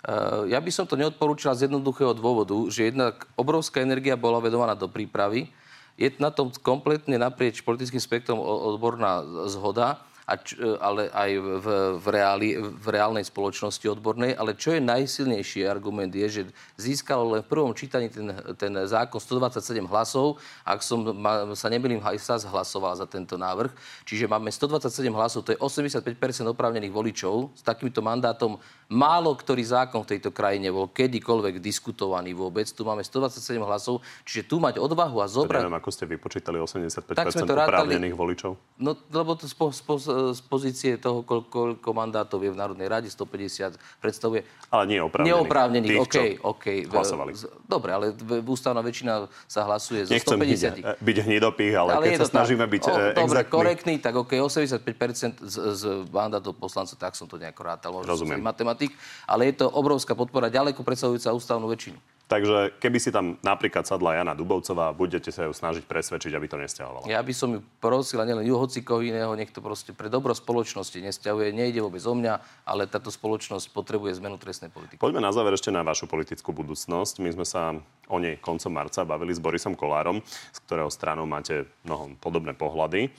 Uh, 0.00 0.48
ja 0.48 0.56
by 0.56 0.70
som 0.72 0.88
to 0.88 0.96
neodporúčal 0.96 1.52
z 1.52 1.68
jednoduchého 1.68 2.16
dôvodu, 2.16 2.56
že 2.72 2.88
jednak 2.88 3.28
obrovská 3.36 3.84
energia 3.84 4.16
bola 4.16 4.40
vedovaná 4.40 4.72
do 4.72 4.88
prípravy 4.88 5.52
je 6.00 6.08
na 6.16 6.32
tom 6.32 6.48
kompletne 6.64 7.20
naprieč 7.20 7.60
politickým 7.60 8.00
spektrom 8.00 8.40
odborná 8.40 9.20
zhoda 9.52 10.00
č, 10.38 10.54
ale 10.78 11.10
aj 11.10 11.30
v, 11.42 11.66
v, 11.98 12.06
reáli, 12.06 12.48
v 12.54 12.86
reálnej 12.86 13.26
spoločnosti 13.26 13.82
odbornej. 13.90 14.38
Ale 14.38 14.54
čo 14.54 14.70
je 14.70 14.78
najsilnejší 14.78 15.66
argument 15.66 16.14
je, 16.14 16.26
že 16.30 16.42
získalo 16.78 17.34
len 17.34 17.42
v 17.42 17.50
prvom 17.50 17.74
čítaní 17.74 18.06
ten, 18.06 18.30
ten 18.54 18.70
zákon 18.86 19.18
127 19.18 19.82
hlasov. 19.90 20.38
Ak 20.62 20.86
som 20.86 21.02
ma, 21.02 21.50
sa 21.58 21.66
nemýlim, 21.66 21.98
aj 21.98 22.22
sa 22.22 22.38
hlasoval 22.38 22.94
za 22.94 23.10
tento 23.10 23.34
návrh. 23.34 23.74
Čiže 24.06 24.30
máme 24.30 24.54
127 24.54 25.10
hlasov, 25.10 25.42
to 25.42 25.50
je 25.50 25.58
85% 25.58 26.06
oprávnených 26.46 26.94
voličov. 26.94 27.50
S 27.58 27.62
takýmto 27.66 27.98
mandátom 27.98 28.54
málo 28.90 29.30
ktorý 29.38 29.62
zákon 29.62 30.02
v 30.02 30.18
tejto 30.18 30.34
krajine 30.34 30.74
bol 30.74 30.90
kedykoľvek 30.90 31.62
diskutovaný 31.62 32.34
vôbec. 32.34 32.66
Tu 32.66 32.82
máme 32.82 33.06
127 33.06 33.62
hlasov, 33.62 34.02
čiže 34.26 34.50
tu 34.50 34.58
mať 34.58 34.82
odvahu 34.82 35.22
a 35.22 35.30
zobrať... 35.30 35.62
Neviem, 35.62 35.78
ako 35.78 35.90
ste 35.94 36.04
vypočítali 36.10 36.58
85% 36.58 37.14
oprávnených 37.46 38.14
voličov. 38.18 38.58
No, 38.82 38.98
lebo 39.14 39.38
to 39.38 39.46
spo, 39.46 39.70
spo, 39.70 39.96
z 40.02 40.40
pozície 40.50 40.98
toho, 40.98 41.22
koľko, 41.22 41.78
koľko 41.78 41.90
mandátov 41.94 42.42
je 42.42 42.50
v 42.50 42.58
Národnej 42.58 42.90
rade, 42.90 43.06
150 43.06 43.78
predstavuje. 44.02 44.42
Ale 44.74 44.90
nie 44.90 44.98
oprávnených. 44.98 45.30
Neoprávnených, 45.38 45.90
Tých, 45.90 46.02
OK, 46.02 46.18
OK. 46.42 46.66
hlasovali. 46.90 47.30
Z- 47.38 47.50
Dobre, 47.62 47.94
ale 47.94 48.10
ústavná 48.42 48.82
väčšina 48.82 49.30
sa 49.46 49.62
hlasuje 49.70 50.10
zo 50.10 50.12
Nechcem 50.12 50.34
150. 50.34 50.82
byť, 50.82 50.84
byť 50.98 51.16
hnidopých, 51.30 51.74
ale, 51.78 51.90
ale 51.94 52.04
keď 52.10 52.18
sa 52.18 52.26
to 52.26 52.34
snažíme 52.34 52.66
tak. 52.66 52.72
byť 52.74 52.82
o, 52.82 52.94
e, 52.98 53.14
dobre, 53.14 53.40
korektný, 53.46 53.94
tak 54.02 54.18
OK, 54.18 54.34
85% 54.34 55.38
z, 55.46 55.54
z 55.78 55.82
mandátov 56.10 56.58
poslancov, 56.58 56.98
tak 56.98 57.14
som 57.14 57.30
to 57.30 57.38
nejako 57.38 57.62
rátal, 57.62 57.92
Rozumiem. 58.02 58.42
si 58.42 58.42
matematik, 58.80 58.96
ale 59.28 59.52
je 59.52 59.54
to 59.60 59.66
obrovská 59.68 60.16
podpora, 60.16 60.48
ďaleko 60.48 60.80
predstavujúca 60.80 61.36
ústavnú 61.36 61.68
väčšinu. 61.68 61.98
Takže 62.30 62.78
keby 62.78 62.98
si 63.02 63.10
tam 63.10 63.42
napríklad 63.42 63.90
sadla 63.90 64.14
Jana 64.14 64.38
Dubovcová, 64.38 64.94
budete 64.94 65.34
sa 65.34 65.50
ju 65.50 65.52
snažiť 65.52 65.82
presvedčiť, 65.82 66.30
aby 66.30 66.46
to 66.46 66.62
nestiahovala. 66.62 67.10
Ja 67.10 67.18
by 67.26 67.34
som 67.34 67.58
ju 67.58 67.60
prosil, 67.82 68.22
a 68.22 68.24
nielen 68.24 68.46
ju, 68.46 68.54
hoci 68.54 68.86
koho 68.86 69.02
iného, 69.02 69.34
nech 69.34 69.50
to 69.50 69.58
proste 69.58 69.90
pre 69.90 70.06
dobro 70.06 70.30
spoločnosti 70.30 70.94
nesťahuje. 70.94 71.50
Nejde 71.50 71.82
vôbec 71.82 71.98
o 72.06 72.14
mňa, 72.14 72.38
ale 72.62 72.86
táto 72.86 73.10
spoločnosť 73.10 73.74
potrebuje 73.74 74.22
zmenu 74.22 74.38
trestnej 74.38 74.70
politiky. 74.70 75.02
Poďme 75.02 75.26
na 75.26 75.34
záver 75.34 75.58
ešte 75.58 75.74
na 75.74 75.82
vašu 75.82 76.06
politickú 76.06 76.54
budúcnosť. 76.54 77.18
My 77.18 77.34
sme 77.34 77.42
sa 77.42 77.74
o 78.06 78.16
nej 78.22 78.38
koncom 78.38 78.70
marca 78.70 79.02
bavili 79.02 79.34
s 79.34 79.42
Borisom 79.42 79.74
Kolárom, 79.74 80.22
z 80.54 80.58
ktorého 80.70 80.86
stranou 80.86 81.26
máte 81.26 81.66
mnoho 81.82 82.14
podobné 82.22 82.54
pohľady. 82.54 83.10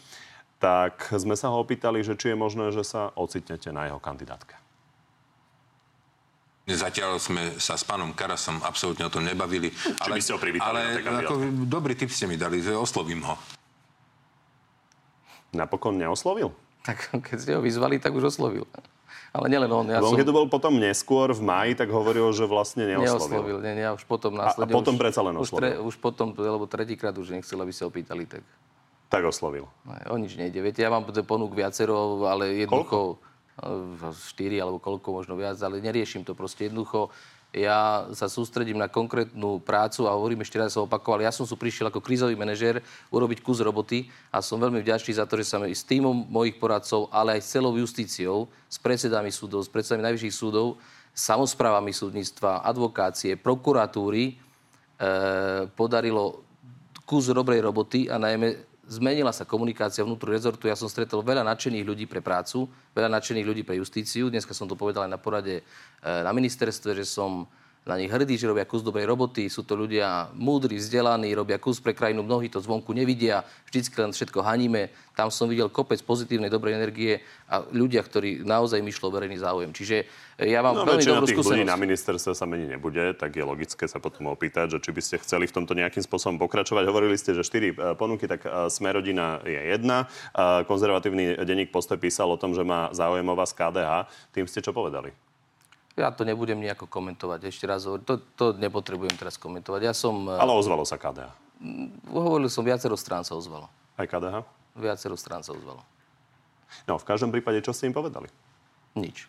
Tak 0.63 1.19
sme 1.19 1.35
sa 1.35 1.51
ho 1.51 1.59
opýtali, 1.59 1.99
že 1.99 2.15
či 2.15 2.31
je 2.31 2.39
možné, 2.39 2.71
že 2.71 2.87
sa 2.87 3.11
ocitnete 3.19 3.75
na 3.75 3.91
jeho 3.91 3.99
kandidátke. 3.99 4.55
Zatiaľ 6.73 7.17
sme 7.17 7.55
sa 7.57 7.75
s 7.75 7.83
pánom 7.83 8.11
Karasom 8.11 8.59
absolútne 8.61 9.05
o 9.05 9.11
tom 9.11 9.23
nebavili. 9.23 9.71
Či 9.71 10.09
by 10.09 10.21
ste 10.21 10.31
ho 10.33 10.39
privítali 10.39 10.77
ale 10.77 11.23
ako, 11.23 11.33
dobrý 11.65 11.93
tip 11.93 12.09
ste 12.09 12.25
mi 12.25 12.35
dali, 12.35 12.59
že 12.59 12.71
oslovím 12.71 13.23
ho. 13.23 13.35
Napokon 15.51 15.99
neoslovil? 15.99 16.55
Tak 16.81 17.11
keď 17.13 17.37
ste 17.37 17.51
ho 17.53 17.61
vyzvali, 17.61 17.99
tak 17.99 18.15
už 18.15 18.31
oslovil. 18.31 18.63
Ale 19.31 19.47
nielen 19.47 19.71
on, 19.71 19.87
ja 19.87 19.99
Ja 19.99 20.03
som 20.03 20.15
Keď 20.15 20.27
to 20.27 20.35
bol 20.35 20.47
potom 20.51 20.75
neskôr 20.75 21.31
v 21.31 21.39
máji, 21.39 21.71
tak 21.71 21.87
hovoril, 21.87 22.27
že 22.35 22.43
vlastne 22.43 22.83
neoslovil. 22.83 23.31
neoslovil. 23.31 23.57
Nie, 23.63 23.73
nie, 23.79 23.83
ja 23.87 23.95
už 23.95 24.03
potom 24.03 24.35
A- 24.35 24.43
a 24.43 24.43
následne... 24.51 24.75
potom 24.75 24.95
už, 24.95 24.99
predsa 24.99 25.21
len 25.23 25.35
už, 25.39 25.47
tre, 25.55 25.79
oslovil. 25.79 25.87
už 25.87 25.95
potom, 26.03 26.27
lebo 26.35 26.65
tretíkrát 26.67 27.15
už 27.15 27.31
nechcel, 27.31 27.59
aby 27.63 27.71
sa 27.71 27.87
opýtali, 27.87 28.27
tak 28.27 28.43
Tak 29.07 29.23
oslovil. 29.23 29.67
ne, 29.87 30.03
o 30.11 30.15
nič 30.19 30.35
nejde. 30.35 30.59
Viete, 30.59 30.83
ja 30.83 30.91
mám 30.91 31.07
ponúk 31.07 31.55
viacero, 31.55 32.27
ale 32.27 32.67
jednoducho... 32.67 33.19
Koľko? 33.19 33.30
Štyri 34.11 34.57
alebo 34.57 34.81
koľko, 34.81 35.21
možno 35.21 35.37
viac, 35.37 35.57
ale 35.61 35.83
neriešim 35.83 36.25
to 36.25 36.33
proste 36.33 36.67
jednoducho. 36.67 37.13
Ja 37.51 38.07
sa 38.15 38.31
sústredím 38.31 38.79
na 38.79 38.87
konkrétnu 38.87 39.59
prácu 39.59 40.07
a 40.07 40.15
hovorím 40.15 40.39
ešte 40.39 40.55
raz, 40.55 40.71
som 40.71 40.87
opakoval, 40.87 41.19
ja 41.19 41.35
som 41.35 41.43
tu 41.43 41.59
prišiel 41.59 41.91
ako 41.91 41.99
krízový 41.99 42.31
manažér 42.39 42.79
urobiť 43.11 43.43
kus 43.43 43.59
roboty 43.59 44.07
a 44.31 44.39
som 44.39 44.55
veľmi 44.55 44.79
vďačný 44.79 45.19
za 45.19 45.27
to, 45.27 45.35
že 45.35 45.51
sa 45.51 45.59
mi 45.59 45.75
s 45.75 45.83
týmom 45.83 46.31
mojich 46.31 46.55
poradcov, 46.55 47.11
ale 47.11 47.35
aj 47.35 47.41
s 47.43 47.51
celou 47.51 47.75
justíciou, 47.75 48.47
s 48.71 48.79
predsedami 48.79 49.35
súdov, 49.35 49.67
s 49.67 49.69
predsedami 49.69 49.99
najvyšších 49.99 50.31
súdov, 50.31 50.79
samozprávami 51.11 51.91
súdnictva, 51.91 52.63
advokácie, 52.63 53.35
prokuratúry, 53.35 54.31
e, 54.31 54.33
podarilo 55.75 56.47
kus 57.03 57.27
dobrej 57.35 57.67
roboty 57.67 58.07
a 58.07 58.15
najmä 58.15 58.70
zmenila 58.91 59.31
sa 59.31 59.47
komunikácia 59.47 60.03
vnútru 60.03 60.35
rezortu. 60.35 60.67
Ja 60.67 60.75
som 60.75 60.91
stretol 60.91 61.23
veľa 61.23 61.47
nadšených 61.47 61.87
ľudí 61.87 62.05
pre 62.11 62.19
prácu, 62.19 62.67
veľa 62.91 63.07
nadšených 63.07 63.47
ľudí 63.47 63.63
pre 63.63 63.79
justíciu. 63.79 64.27
Dneska 64.27 64.51
som 64.51 64.67
to 64.67 64.75
povedal 64.75 65.07
aj 65.07 65.11
na 65.15 65.19
porade 65.21 65.63
e, 65.63 65.63
na 66.03 66.35
ministerstve, 66.35 66.99
že 66.99 67.07
som 67.07 67.47
na 67.81 67.97
nich 67.97 68.13
hrdý, 68.13 68.37
že 68.37 68.45
robia 68.45 68.61
kus 68.61 68.85
dobrej 68.85 69.09
roboty. 69.09 69.49
Sú 69.49 69.65
to 69.65 69.73
ľudia 69.73 70.29
múdri, 70.37 70.77
vzdelaní, 70.77 71.33
robia 71.33 71.57
kus 71.57 71.81
pre 71.81 71.97
krajinu. 71.97 72.21
Mnohí 72.21 72.45
to 72.45 72.61
zvonku 72.61 72.93
nevidia, 72.93 73.41
vždycky 73.65 73.97
len 73.97 74.13
všetko 74.13 74.37
haníme. 74.45 74.93
Tam 75.17 75.33
som 75.33 75.49
videl 75.49 75.65
kopec 75.65 75.97
pozitívnej, 76.05 76.53
dobrej 76.53 76.77
energie 76.77 77.25
a 77.49 77.65
ľudia, 77.73 78.05
ktorí 78.05 78.45
naozaj 78.45 78.85
myšlo 78.85 79.09
verejný 79.09 79.41
záujem. 79.41 79.73
Čiže 79.73 80.05
e, 80.37 80.53
ja 80.53 80.61
mám 80.61 80.77
No, 80.77 80.85
veľmi 80.85 81.01
dobrú 81.03 81.25
tých 81.25 81.41
ľudí 81.41 81.65
skúsenosť. 81.65 81.73
na 81.73 81.77
ministerstve 81.81 82.31
sa 82.37 82.45
meniť 82.45 82.69
nebude, 82.77 83.03
tak 83.17 83.33
je 83.33 83.41
logické 83.41 83.89
sa 83.89 83.97
potom 83.97 84.29
opýtať, 84.29 84.77
že 84.77 84.79
či 84.79 84.93
by 84.93 85.01
ste 85.01 85.15
chceli 85.17 85.49
v 85.49 85.53
tomto 85.57 85.73
nejakým 85.73 86.05
spôsobom 86.05 86.37
pokračovať. 86.37 86.85
Hovorili 86.85 87.17
ste, 87.17 87.33
že 87.33 87.41
štyri 87.41 87.73
e, 87.73 87.97
ponuky, 87.97 88.29
tak 88.29 88.45
e, 88.45 88.69
Smerodina 88.69 89.41
je 89.41 89.57
jedna. 89.57 90.05
Konzervatívny 90.69 91.41
denník 91.43 91.73
Postoj 91.73 91.97
písal 91.97 92.29
o 92.29 92.37
tom, 92.37 92.53
že 92.53 92.61
má 92.61 92.93
záujem 92.93 93.25
o 93.25 93.33
vás 93.33 93.57
KDH. 93.57 94.05
Tým 94.31 94.45
ste 94.45 94.61
čo 94.61 94.69
povedali? 94.69 95.30
Ja 95.99 96.07
to 96.15 96.23
nebudem 96.23 96.59
nejako 96.63 96.87
komentovať. 96.87 97.51
Ešte 97.51 97.67
raz 97.67 97.83
hovorím, 97.83 98.07
to, 98.07 98.15
to 98.39 98.45
nepotrebujem 98.55 99.15
teraz 99.19 99.35
komentovať. 99.35 99.81
Ja 99.83 99.93
som... 99.95 100.23
e, 100.23 100.39
Ale 100.39 100.55
ozvalo 100.55 100.87
sa 100.87 100.95
KDH. 100.95 101.35
Hovoril 102.07 102.47
som, 102.47 102.63
viacero 102.63 102.95
strán 102.95 103.27
sa 103.27 103.35
ozvalo. 103.35 103.67
Aj 103.99 104.07
KDH? 104.07 104.47
Viacero 104.79 105.19
strán 105.19 105.43
sa 105.43 105.51
ozvalo. 105.51 105.83
No, 106.87 106.95
v 106.95 107.03
každom 107.03 107.35
prípade, 107.35 107.59
čo 107.59 107.75
ste 107.75 107.91
im 107.91 107.95
povedali? 107.95 108.31
Nič. 108.95 109.27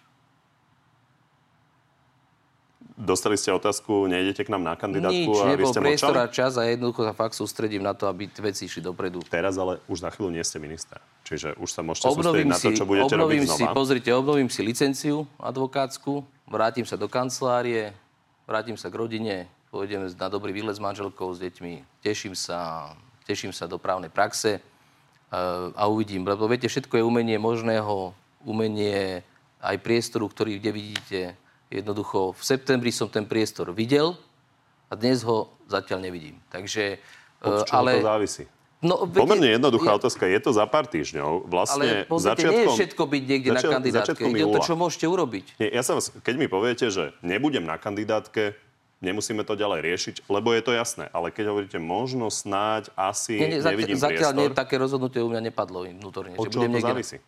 Dostali 2.92 3.35
ste 3.40 3.51
otázku, 3.51 4.07
nejdete 4.07 4.46
k 4.46 4.53
nám 4.53 4.62
na 4.62 4.75
kandidátku 4.79 5.33
Nič, 5.33 5.42
a 5.42 5.57
vy 5.59 5.64
ste 5.64 5.81
priestor 5.81 6.14
a 6.14 6.29
čas 6.29 6.55
a 6.61 6.62
jednoducho 6.68 7.03
sa 7.03 7.16
fakt 7.16 7.35
sústredím 7.35 7.83
na 7.83 7.96
to, 7.96 8.07
aby 8.07 8.31
veci 8.38 8.68
išli 8.68 8.85
dopredu. 8.85 9.25
Teraz 9.27 9.59
ale 9.59 9.83
už 9.90 10.07
za 10.07 10.11
chvíľu 10.12 10.31
nie 10.31 10.44
ste 10.44 10.62
minister. 10.62 11.03
Čiže 11.27 11.57
už 11.57 11.68
sa 11.72 11.81
môžete 11.83 12.07
sústrediť 12.07 12.22
Obnovím 12.22 12.48
na 12.53 12.59
to, 12.61 12.68
si, 12.70 12.77
čo 12.77 12.85
budete 12.85 13.14
robiť 13.16 13.18
obnovím 13.18 13.44
si, 13.48 13.62
znova. 13.64 13.72
pozrite, 13.75 14.11
obnovím 14.12 14.48
si 14.53 14.61
licenciu 14.61 15.25
advokátsku, 15.40 16.22
vrátim 16.53 16.85
sa 16.85 17.01
do 17.01 17.09
kancelárie, 17.09 17.97
vrátim 18.45 18.77
sa 18.77 18.93
k 18.93 19.01
rodine, 19.01 19.49
pôjdeme 19.73 20.05
na 20.12 20.29
dobrý 20.29 20.53
výlet 20.53 20.77
s 20.77 20.85
manželkou, 20.85 21.33
s 21.33 21.41
deťmi, 21.41 22.05
teším 22.05 22.37
sa, 22.37 22.93
teším 23.25 23.57
sa 23.57 23.65
do 23.65 23.81
právnej 23.81 24.12
praxe 24.12 24.61
eh, 24.61 24.62
a 25.73 25.88
uvidím. 25.88 26.29
Lebo 26.29 26.45
viete, 26.45 26.69
všetko 26.69 27.01
je 27.01 27.09
umenie 27.09 27.41
možného, 27.41 28.12
umenie 28.45 29.25
aj 29.65 29.81
priestoru, 29.81 30.29
ktorý 30.29 30.61
kde 30.61 30.71
vidíte. 30.77 31.21
Jednoducho, 31.73 32.37
v 32.37 32.43
septembri 32.45 32.93
som 32.93 33.09
ten 33.09 33.25
priestor 33.25 33.73
videl 33.73 34.12
a 34.87 34.93
dnes 34.93 35.25
ho 35.25 35.49
zatiaľ 35.73 36.05
nevidím. 36.05 36.37
Takže, 36.53 37.01
eh, 37.01 37.49
Od 37.49 37.65
čoho 37.65 37.81
ale... 37.81 38.05
to 38.05 38.12
závisí? 38.12 38.45
No, 38.83 39.07
viete, 39.07 39.23
Pomerne 39.23 39.49
jednoduchá 39.49 39.95
je- 39.95 39.99
otázka. 40.03 40.23
Je 40.27 40.38
to 40.38 40.51
za 40.51 40.66
pár 40.66 40.85
týždňov. 40.85 41.47
Vlastne 41.47 42.03
Ale 42.03 42.11
pozrite, 42.11 42.45
nie 42.45 42.66
je 42.66 42.75
všetko 42.75 43.03
byť 43.05 43.23
niekde 43.25 43.49
na 43.49 43.55
začiat- 43.57 43.73
kandidátke. 43.73 44.11
začiatkom 44.18 44.29
Ide 44.29 44.42
o 44.42 44.51
to, 44.51 44.61
čo 44.61 44.75
môžete 44.75 45.07
urobiť. 45.07 45.45
Nie, 45.57 45.68
ja 45.71 45.83
sa 45.83 45.95
vás, 45.95 46.11
keď 46.12 46.35
mi 46.37 46.47
poviete, 46.47 46.87
že 46.88 47.14
nebudem 47.23 47.62
na 47.62 47.79
kandidátke, 47.79 48.59
nemusíme 49.01 49.42
to 49.42 49.55
ďalej 49.55 49.83
riešiť, 49.83 50.14
lebo 50.27 50.51
je 50.51 50.62
to 50.62 50.73
jasné. 50.73 51.07
Ale 51.11 51.31
keď 51.31 51.45
hovoríte 51.49 51.79
možno, 51.79 52.27
snáď, 52.27 52.90
asi, 52.92 53.35
Nie, 53.35 53.49
nie, 53.49 53.59
zatiaľ, 53.59 53.71
nevidím 53.73 53.97
zatiaľ 53.97 54.31
nie, 54.33 54.47
priestor. 54.47 54.59
také 54.59 54.75
rozhodnutie 54.77 55.18
u 55.18 55.31
mňa 55.31 55.42
nepadlo 55.45 55.79
vnútorne. 55.85 56.35
Od 56.35 56.47
čoho 56.47 56.66
to 56.66 56.79
závisí? 56.79 57.18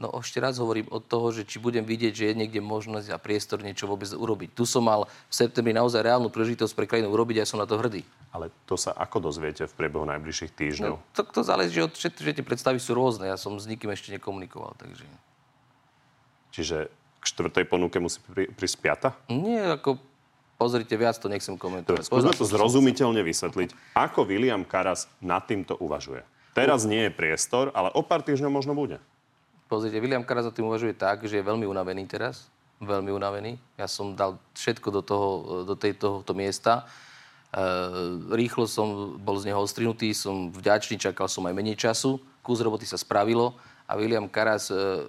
No 0.00 0.08
ešte 0.16 0.40
raz 0.40 0.56
hovorím 0.56 0.88
od 0.88 1.04
toho, 1.04 1.28
že 1.28 1.44
či 1.44 1.60
budem 1.60 1.84
vidieť, 1.84 2.12
že 2.16 2.24
je 2.32 2.34
niekde 2.34 2.64
možnosť 2.64 3.12
a 3.12 3.20
priestor 3.20 3.60
niečo 3.60 3.84
vôbec 3.84 4.08
urobiť. 4.08 4.56
Tu 4.56 4.64
som 4.64 4.80
mal 4.80 5.04
v 5.04 5.34
septembri 5.36 5.76
naozaj 5.76 6.00
reálnu 6.00 6.32
príležitosť 6.32 6.72
pre 6.72 6.88
krajinu 6.88 7.12
urobiť 7.12 7.44
a 7.44 7.44
som 7.44 7.60
na 7.60 7.68
to 7.68 7.76
hrdý. 7.76 8.00
Ale 8.32 8.48
to 8.64 8.80
sa 8.80 8.96
ako 8.96 9.28
dozviete 9.28 9.68
v 9.68 9.72
priebehu 9.76 10.08
najbližších 10.08 10.56
týždňov? 10.56 10.94
No, 10.96 11.04
to, 11.12 11.20
to 11.28 11.44
záleží 11.44 11.84
od 11.84 11.92
všetkých, 11.92 12.32
že 12.32 12.36
tie 12.40 12.48
predstavy 12.48 12.80
sú 12.80 12.96
rôzne. 12.96 13.28
Ja 13.28 13.36
som 13.36 13.52
s 13.60 13.68
nikým 13.68 13.92
ešte 13.92 14.16
nekomunikoval, 14.16 14.72
takže... 14.80 15.04
Čiže 16.56 16.88
k 17.20 17.24
štvrtej 17.28 17.68
ponuke 17.68 18.00
musí 18.00 18.24
pri, 18.24 18.48
prísť 18.48 18.76
piata? 18.80 19.08
Nie, 19.28 19.76
ako 19.76 20.00
pozrite, 20.56 20.96
viac 20.96 21.20
to 21.20 21.28
nechcem 21.28 21.60
komentovať. 21.60 22.08
skúsme 22.08 22.32
to 22.32 22.48
zrozumiteľne 22.48 23.20
vysvetliť. 23.20 23.92
Ako 23.92 24.24
William 24.24 24.64
Karas 24.64 25.12
nad 25.20 25.44
týmto 25.44 25.76
uvažuje? 25.76 26.24
Teraz 26.56 26.88
nie 26.88 27.06
je 27.06 27.12
priestor, 27.12 27.68
ale 27.76 27.92
o 27.92 28.00
pár 28.00 28.24
týždňov 28.24 28.48
možno 28.48 28.72
bude. 28.72 28.96
Pozrite, 29.70 30.02
William 30.02 30.26
Karas 30.26 30.50
o 30.50 30.50
tým 30.50 30.66
uvažuje 30.66 30.98
tak, 30.98 31.22
že 31.30 31.38
je 31.38 31.46
veľmi 31.46 31.62
unavený 31.62 32.02
teraz. 32.10 32.50
Veľmi 32.82 33.14
unavený. 33.14 33.54
Ja 33.78 33.86
som 33.86 34.18
dal 34.18 34.34
všetko 34.58 34.88
do, 34.90 35.02
toho, 35.06 35.28
do 35.62 35.78
tej, 35.78 35.94
tohoto 35.94 36.34
miesta. 36.34 36.90
E, 37.54 38.34
rýchlo 38.34 38.66
som 38.66 39.14
bol 39.14 39.38
z 39.38 39.46
neho 39.46 39.62
odstrihnutý, 39.62 40.10
som 40.10 40.50
vďačný, 40.50 40.98
čakal 40.98 41.30
som 41.30 41.46
aj 41.46 41.54
menej 41.54 41.78
času. 41.78 42.18
Kus 42.42 42.58
roboty 42.58 42.82
sa 42.82 42.98
spravilo 42.98 43.54
a 43.86 43.94
William 43.94 44.26
Karas 44.26 44.74
e, 44.74 45.06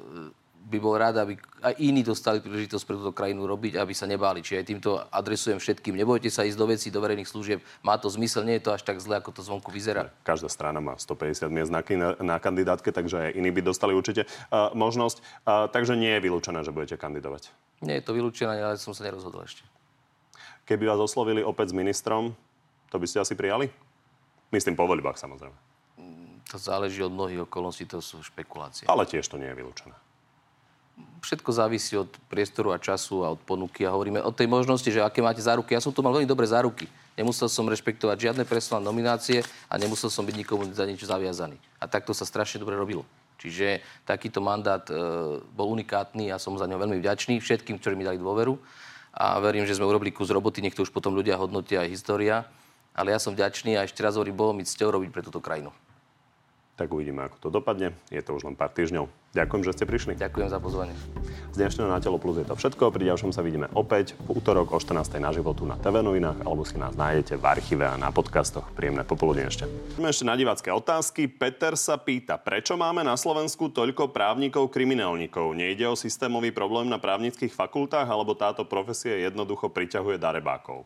by 0.72 0.80
bol 0.80 0.96
rád, 0.96 1.20
aby 1.20 1.36
aj 1.60 1.76
iní 1.84 2.00
dostali 2.00 2.40
príležitosť 2.40 2.84
pre 2.88 2.96
túto 2.96 3.12
krajinu 3.12 3.44
robiť, 3.44 3.76
aby 3.76 3.92
sa 3.92 4.08
nebáli. 4.08 4.40
Čiže 4.40 4.64
aj 4.64 4.68
týmto 4.72 4.90
adresujem 5.12 5.60
všetkým. 5.60 6.00
Nebojte 6.00 6.32
sa 6.32 6.48
ísť 6.48 6.56
do 6.56 6.66
vecí, 6.72 6.88
do 6.88 7.04
verejných 7.04 7.28
služieb. 7.28 7.60
Má 7.84 8.00
to 8.00 8.08
zmysel, 8.08 8.48
nie 8.48 8.64
je 8.64 8.72
to 8.72 8.72
až 8.72 8.88
tak 8.88 9.04
zle, 9.04 9.20
ako 9.20 9.36
to 9.36 9.44
zvonku 9.44 9.68
vyzerá. 9.68 10.08
Každá 10.24 10.48
strana 10.48 10.80
má 10.80 10.96
150 10.96 11.52
miest 11.52 11.72
na, 11.76 11.84
na, 12.24 12.38
kandidátke, 12.40 12.96
takže 12.96 13.28
aj 13.28 13.36
iní 13.36 13.52
by 13.52 13.62
dostali 13.68 13.92
určite 13.92 14.24
uh, 14.24 14.72
možnosť. 14.72 15.20
Uh, 15.44 15.68
takže 15.68 16.00
nie 16.00 16.16
je 16.16 16.24
vylúčené, 16.24 16.64
že 16.64 16.72
budete 16.72 16.96
kandidovať. 16.96 17.52
Nie 17.84 18.00
je 18.00 18.08
to 18.08 18.16
vylúčené, 18.16 18.64
ale 18.64 18.80
som 18.80 18.96
sa 18.96 19.04
nerozhodol 19.04 19.44
ešte. 19.44 19.68
Keby 20.64 20.88
vás 20.88 21.04
oslovili 21.04 21.44
opäť 21.44 21.74
s 21.74 21.76
ministrom, 21.76 22.32
to 22.88 22.96
by 22.96 23.06
ste 23.10 23.20
asi 23.20 23.36
prijali? 23.36 23.68
Myslím 24.56 24.80
po 24.80 24.88
voľbách 24.88 25.20
samozrejme. 25.20 25.72
To 26.52 26.60
záleží 26.60 27.00
od 27.00 27.16
mnohých 27.16 27.48
okolností, 27.48 27.88
to 27.88 28.04
sú 28.04 28.20
špekulácie. 28.20 28.84
Ale 28.92 29.08
tiež 29.08 29.24
to 29.24 29.40
nie 29.40 29.48
je 29.48 29.56
vylúčené. 29.56 29.96
Všetko 31.22 31.50
závisí 31.54 31.94
od 31.94 32.10
priestoru 32.28 32.74
a 32.74 32.82
času 32.82 33.22
a 33.22 33.34
od 33.34 33.42
ponuky. 33.46 33.86
A 33.86 33.94
hovoríme 33.94 34.20
o 34.26 34.34
tej 34.34 34.50
možnosti, 34.50 34.90
že 34.90 35.06
aké 35.06 35.22
máte 35.22 35.42
záruky. 35.44 35.78
Ja 35.78 35.84
som 35.84 35.94
tu 35.94 36.02
mal 36.02 36.12
veľmi 36.12 36.26
dobré 36.26 36.50
záruky. 36.50 36.90
Nemusel 37.14 37.46
som 37.52 37.70
rešpektovať 37.70 38.18
žiadne 38.18 38.44
personálne 38.48 38.90
nominácie 38.90 39.46
a 39.70 39.74
nemusel 39.78 40.10
som 40.10 40.26
byť 40.26 40.36
nikomu 40.36 40.66
za 40.74 40.88
niečo 40.88 41.06
zaviazaný. 41.06 41.62
A 41.78 41.86
takto 41.86 42.16
sa 42.16 42.26
strašne 42.26 42.58
dobre 42.58 42.74
robilo. 42.74 43.06
Čiže 43.38 43.82
takýto 44.06 44.42
mandát 44.42 44.82
e, 44.90 44.94
bol 45.54 45.70
unikátny 45.74 46.30
a 46.34 46.42
som 46.42 46.58
za 46.58 46.66
ňo 46.66 46.78
veľmi 46.78 46.98
vďačný 47.02 47.42
všetkým, 47.42 47.78
ktorí 47.82 47.94
mi 47.98 48.06
dali 48.06 48.18
dôveru. 48.18 48.58
A 49.14 49.38
verím, 49.44 49.66
že 49.70 49.78
sme 49.78 49.86
urobili 49.86 50.10
kus 50.10 50.32
roboty, 50.32 50.62
nech 50.64 50.74
to 50.74 50.86
už 50.86 50.94
potom 50.94 51.14
ľudia 51.14 51.38
hodnotia 51.38 51.86
aj 51.86 51.90
história. 51.90 52.46
Ale 52.98 53.14
ja 53.14 53.20
som 53.22 53.34
vďačný 53.34 53.78
a 53.78 53.86
ešte 53.86 54.02
raz 54.02 54.18
hovorím, 54.18 54.38
bolo 54.38 54.58
mi 54.58 54.66
cťou 54.66 54.90
robiť 54.90 55.10
pre 55.10 55.22
túto 55.26 55.44
krajinu 55.44 55.70
tak 56.82 56.90
uvidíme, 56.90 57.22
ako 57.30 57.38
to 57.38 57.50
dopadne. 57.54 57.94
Je 58.10 58.26
to 58.26 58.34
už 58.34 58.50
len 58.50 58.58
pár 58.58 58.74
týždňov. 58.74 59.06
Ďakujem, 59.32 59.64
že 59.64 59.72
ste 59.80 59.88
prišli. 59.88 60.20
Ďakujem 60.20 60.52
za 60.52 60.60
pozvanie. 60.60 60.92
Z 61.52 61.60
dnešného 61.60 61.88
Na 61.88 62.04
telo 62.04 62.20
plus 62.20 62.36
je 62.36 62.44
to 62.44 62.52
všetko. 62.52 62.92
Pri 62.92 63.08
ďalšom 63.08 63.32
sa 63.32 63.40
vidíme 63.40 63.72
opäť 63.72 64.12
v 64.28 64.36
útorok 64.36 64.76
o 64.76 64.80
14. 64.80 65.08
na 65.24 65.32
životu 65.32 65.64
na 65.64 65.80
TV 65.80 66.04
novinách 66.04 66.44
alebo 66.44 66.68
si 66.68 66.76
nás 66.76 67.00
nájdete 67.00 67.40
v 67.40 67.44
archíve 67.48 67.88
a 67.88 67.96
na 67.96 68.12
podcastoch. 68.12 68.68
Príjemné 68.76 69.08
popoludne 69.08 69.48
ešte. 69.48 69.72
Máme 69.96 70.12
ešte 70.12 70.28
na 70.28 70.36
divácké 70.36 70.68
otázky. 70.76 71.32
Peter 71.32 71.80
sa 71.80 71.96
pýta, 71.96 72.36
prečo 72.36 72.76
máme 72.76 73.08
na 73.08 73.16
Slovensku 73.16 73.72
toľko 73.72 74.12
právnikov 74.12 74.68
kriminálnikov? 74.68 75.56
Nejde 75.56 75.88
o 75.88 75.96
systémový 75.96 76.52
problém 76.52 76.92
na 76.92 77.00
právnických 77.00 77.56
fakultách 77.56 78.12
alebo 78.12 78.36
táto 78.36 78.68
profesia 78.68 79.16
jednoducho 79.16 79.72
priťahuje 79.72 80.20
darebákov? 80.20 80.84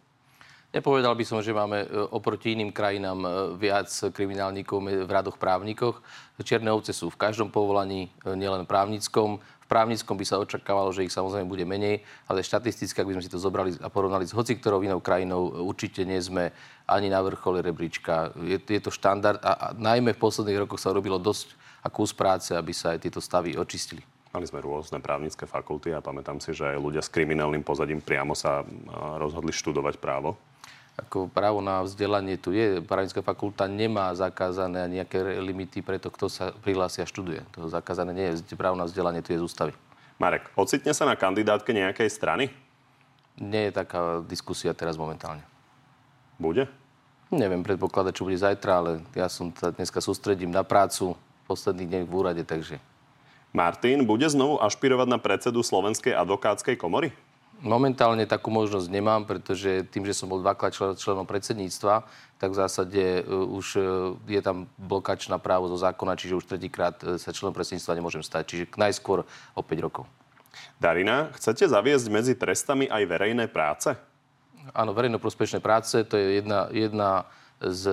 Nepovedal 0.76 1.16
by 1.16 1.24
som, 1.24 1.40
že 1.40 1.56
máme 1.56 1.88
e, 1.88 2.12
oproti 2.12 2.52
iným 2.52 2.76
krajinám 2.76 3.24
e, 3.24 3.30
viac 3.56 3.88
kriminálnikov 4.12 4.84
v 4.84 5.08
radoch 5.08 5.40
právnikoch. 5.40 6.04
Čierne 6.44 6.68
ovce 6.68 6.92
sú 6.92 7.08
v 7.08 7.16
každom 7.16 7.48
povolaní, 7.48 8.12
e, 8.28 8.36
nielen 8.36 8.68
právnickom. 8.68 9.40
V 9.40 9.68
právnickom 9.72 10.20
by 10.20 10.26
sa 10.28 10.36
očakávalo, 10.36 10.92
že 10.92 11.08
ich 11.08 11.16
samozrejme 11.16 11.48
bude 11.48 11.64
menej, 11.64 12.04
ale 12.28 12.44
štatisticky, 12.44 12.92
ak 13.00 13.08
by 13.08 13.16
sme 13.16 13.24
si 13.24 13.32
to 13.32 13.40
zobrali 13.40 13.72
a 13.80 13.88
porovnali 13.88 14.28
s 14.28 14.36
hoci 14.36 14.60
ktorou 14.60 14.84
inou 14.84 15.00
krajinou, 15.00 15.64
určite 15.64 16.04
nie 16.04 16.20
sme 16.20 16.52
ani 16.84 17.08
na 17.08 17.24
vrchole 17.24 17.64
rebríčka. 17.64 18.36
Je, 18.44 18.60
je 18.60 18.82
to 18.84 18.92
štandard 18.92 19.40
a, 19.40 19.56
a 19.56 19.68
najmä 19.80 20.12
v 20.12 20.20
posledných 20.20 20.68
rokoch 20.68 20.84
sa 20.84 20.92
robilo 20.92 21.16
dosť 21.16 21.56
a 21.82 21.88
kus 21.88 22.12
práce, 22.12 22.52
aby 22.52 22.76
sa 22.76 22.92
aj 22.92 23.08
tieto 23.08 23.24
stavy 23.24 23.56
očistili. 23.56 24.04
Mali 24.36 24.44
sme 24.44 24.60
rôzne 24.60 25.00
právnické 25.00 25.48
fakulty 25.48 25.96
a 25.96 26.04
pamätám 26.04 26.44
si, 26.44 26.52
že 26.52 26.76
aj 26.76 26.84
ľudia 26.84 27.00
s 27.00 27.08
kriminálnym 27.08 27.64
pozadím 27.64 28.04
priamo 28.04 28.36
sa 28.36 28.68
rozhodli 29.16 29.56
študovať 29.56 30.04
právo 30.04 30.36
ako 30.96 31.28
právo 31.28 31.60
na 31.60 31.84
vzdelanie 31.84 32.40
tu 32.40 32.56
je. 32.56 32.80
Právnická 32.80 33.20
fakulta 33.20 33.68
nemá 33.68 34.16
zakázané 34.16 34.88
nejaké 34.88 35.20
limity 35.44 35.84
pre 35.84 36.00
to, 36.00 36.08
kto 36.08 36.32
sa 36.32 36.56
prihlási 36.64 37.04
a 37.04 37.08
študuje. 37.08 37.44
To 37.52 37.68
zakázané 37.68 38.16
nie 38.16 38.26
je. 38.32 38.56
Právo 38.56 38.80
na 38.80 38.88
vzdelanie 38.88 39.20
tu 39.20 39.36
je 39.36 39.40
z 39.40 39.46
ústavy. 39.46 39.72
Marek, 40.16 40.48
ocitne 40.56 40.96
sa 40.96 41.04
na 41.04 41.20
kandidátke 41.20 41.76
nejakej 41.76 42.08
strany? 42.08 42.48
Nie 43.36 43.68
je 43.68 43.76
taká 43.76 44.24
diskusia 44.24 44.72
teraz 44.72 44.96
momentálne. 44.96 45.44
Bude? 46.40 46.72
Neviem 47.28 47.68
predpokladať, 47.68 48.14
čo 48.16 48.24
bude 48.24 48.40
zajtra, 48.40 48.72
ale 48.80 48.92
ja 49.12 49.28
som 49.28 49.52
sa 49.52 49.76
dneska 49.76 50.00
sústredím 50.00 50.56
na 50.56 50.64
prácu 50.64 51.20
posledný 51.44 51.84
deň 51.92 52.02
v 52.08 52.12
úrade, 52.16 52.44
takže... 52.48 52.80
Martin, 53.56 54.04
bude 54.04 54.28
znovu 54.28 54.60
ašpirovať 54.60 55.08
na 55.08 55.20
predsedu 55.20 55.64
Slovenskej 55.64 56.12
advokátskej 56.12 56.76
komory? 56.76 57.16
Momentálne 57.64 58.28
takú 58.28 58.52
možnosť 58.52 58.88
nemám, 58.92 59.24
pretože 59.24 59.88
tým, 59.88 60.04
že 60.04 60.18
som 60.18 60.28
bol 60.28 60.44
dvakrát 60.44 60.76
člen, 60.76 60.92
členom 61.00 61.24
predsedníctva, 61.24 62.04
tak 62.36 62.52
v 62.52 62.60
zásade 62.60 63.04
uh, 63.24 63.48
už 63.48 63.68
uh, 63.80 63.84
je 64.28 64.42
tam 64.44 64.68
blokačná 64.76 65.40
právo 65.40 65.72
zo 65.72 65.80
zákona, 65.80 66.20
čiže 66.20 66.36
už 66.36 66.46
tretíkrát 66.52 67.00
uh, 67.02 67.16
sa 67.16 67.32
členom 67.32 67.56
predsedníctva 67.56 67.96
nemôžem 67.96 68.22
stať. 68.22 68.44
Čiže 68.52 68.64
najskôr 68.76 69.24
o 69.56 69.62
5 69.64 69.86
rokov. 69.86 70.04
Darina, 70.80 71.32
chcete 71.36 71.68
zaviesť 71.68 72.08
medzi 72.12 72.34
trestami 72.36 72.92
aj 72.92 73.04
verejné 73.08 73.48
práce? 73.48 73.96
Áno, 74.76 74.92
verejnoprospešné 74.92 75.60
práce, 75.64 76.04
to 76.04 76.18
je 76.18 76.42
jedna, 76.42 76.68
jedna 76.74 77.10
z, 77.62 77.84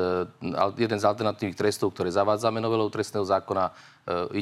jeden 0.78 0.98
z 0.98 1.04
alternatívnych 1.04 1.58
trestov, 1.58 1.94
ktoré 1.94 2.10
zavádzame 2.10 2.58
novelou 2.58 2.90
trestného 2.90 3.22
zákona. 3.22 3.70
E, 3.70 3.72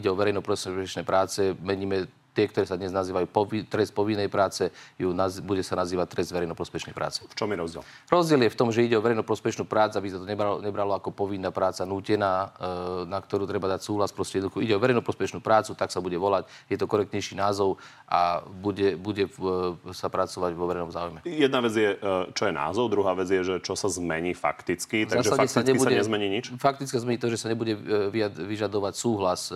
ide 0.00 0.08
o 0.08 0.16
verejnoprospešné 0.16 1.02
práce, 1.04 1.52
meníme 1.60 2.08
tie, 2.40 2.48
ktoré 2.48 2.64
sa 2.64 2.80
dnes 2.80 2.88
nazývajú 2.88 3.28
povi, 3.28 3.68
trest 3.68 3.92
povinnej 3.92 4.32
práce, 4.32 4.72
ju 4.96 5.12
naz, 5.12 5.44
bude 5.44 5.60
sa 5.60 5.76
nazývať 5.76 6.08
trest 6.16 6.32
verejnoprospešnej 6.32 6.96
práce. 6.96 7.20
V 7.28 7.36
čom 7.36 7.52
je 7.52 7.60
rozdiel? 7.60 7.82
Rozdiel 8.08 8.48
je 8.48 8.50
v 8.50 8.56
tom, 8.56 8.72
že 8.72 8.80
ide 8.88 8.96
o 8.96 9.04
verejnoprospečnú 9.04 9.68
prácu, 9.68 10.00
aby 10.00 10.08
sa 10.08 10.16
to 10.16 10.24
nebralo, 10.24 10.64
nebralo 10.64 10.96
ako 10.96 11.12
povinná 11.12 11.52
práca 11.52 11.84
nútená, 11.84 12.56
e, 12.56 13.04
na 13.04 13.20
ktorú 13.20 13.44
treba 13.44 13.68
dať 13.68 13.84
súhlas. 13.84 14.08
Proste 14.08 14.40
ide 14.40 14.72
o 14.72 14.80
verejnoprospečnú 14.80 15.44
prácu, 15.44 15.76
tak 15.76 15.92
sa 15.92 16.00
bude 16.00 16.16
volať. 16.16 16.48
Je 16.72 16.80
to 16.80 16.88
korektnejší 16.88 17.36
názov 17.36 17.76
a 18.08 18.40
bude, 18.40 18.96
bude 18.96 19.28
v, 19.28 19.76
sa 19.92 20.08
pracovať 20.08 20.56
vo 20.56 20.64
verejnom 20.64 20.88
záujme. 20.88 21.20
Jedna 21.28 21.60
vec 21.60 21.76
je, 21.76 21.90
e, 21.92 22.32
čo 22.32 22.48
je 22.48 22.52
názov, 22.56 22.88
druhá 22.88 23.12
vec 23.12 23.28
je, 23.28 23.44
že 23.44 23.56
čo 23.60 23.76
sa 23.76 23.92
zmení 23.92 24.32
fakticky. 24.32 25.04
Takže 25.04 25.36
fakticky 25.36 25.60
sa, 25.60 25.68
nebude, 25.68 25.92
sa 25.92 26.00
nezmení 26.00 26.26
nič? 26.32 26.44
Fakticky 26.56 26.96
zmení 26.96 27.20
to, 27.20 27.28
že 27.28 27.36
sa 27.36 27.52
nebude 27.52 27.76
e, 27.76 28.24
vyžadovať 28.48 28.94
súhlas 28.96 29.52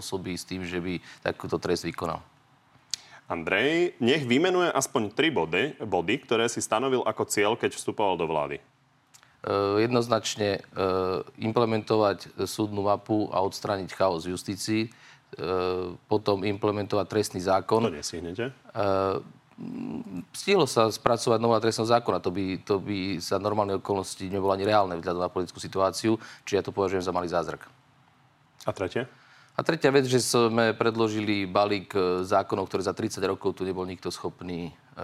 osoby 0.00 0.34
s 0.34 0.42
tým, 0.48 0.64
že 0.64 0.80
by 0.80 0.98
takúto 1.20 1.60
trest 1.60 1.84
vykonal. 1.92 2.24
Andrej, 3.32 3.96
nech 4.02 4.28
vymenuje 4.28 4.68
aspoň 4.68 5.14
tri 5.16 5.32
body, 5.32 5.80
body, 5.80 6.14
ktoré 6.26 6.50
si 6.52 6.60
stanovil 6.60 7.00
ako 7.06 7.24
cieľ, 7.24 7.56
keď 7.56 7.78
vstupoval 7.78 8.20
do 8.20 8.28
vlády. 8.28 8.60
E, 8.60 8.62
jednoznačne 9.80 10.58
e, 10.58 10.60
implementovať 11.40 12.44
súdnu 12.44 12.84
mapu 12.84 13.32
a 13.32 13.40
odstrániť 13.40 13.88
chaos 13.96 14.28
v 14.28 14.36
justícii. 14.36 14.82
E, 14.84 14.88
potom 16.10 16.44
implementovať 16.44 17.06
trestný 17.08 17.40
zákon. 17.40 17.88
To 17.88 17.94
nesihnete? 17.94 18.52
Stihlo 20.34 20.66
sa 20.66 20.90
spracovať 20.90 21.38
nová 21.38 21.56
trestného 21.62 21.88
zákona. 21.88 22.18
To 22.20 22.34
by, 22.34 22.44
to 22.66 22.82
by 22.82 23.16
za 23.16 23.40
normálne 23.40 23.78
okolnosti 23.78 24.24
nebolo 24.26 24.50
ani 24.52 24.66
reálne 24.66 24.98
vzhľadom 24.98 25.22
na 25.22 25.32
politickú 25.32 25.62
situáciu. 25.62 26.18
Čiže 26.44 26.56
ja 26.58 26.66
to 26.66 26.74
považujem 26.74 27.04
za 27.04 27.14
malý 27.14 27.30
zázrak. 27.30 27.64
A 28.66 28.70
tretie? 28.74 29.06
A 29.52 29.60
tretia 29.60 29.92
vec, 29.92 30.08
že 30.08 30.16
sme 30.16 30.72
predložili 30.72 31.44
balík 31.44 31.92
e, 31.92 32.24
zákonov, 32.24 32.72
ktoré 32.72 32.88
za 32.88 32.96
30 32.96 33.20
rokov 33.28 33.52
tu 33.52 33.68
nebol 33.68 33.84
nikto 33.84 34.08
schopný 34.08 34.72
e, 34.96 35.00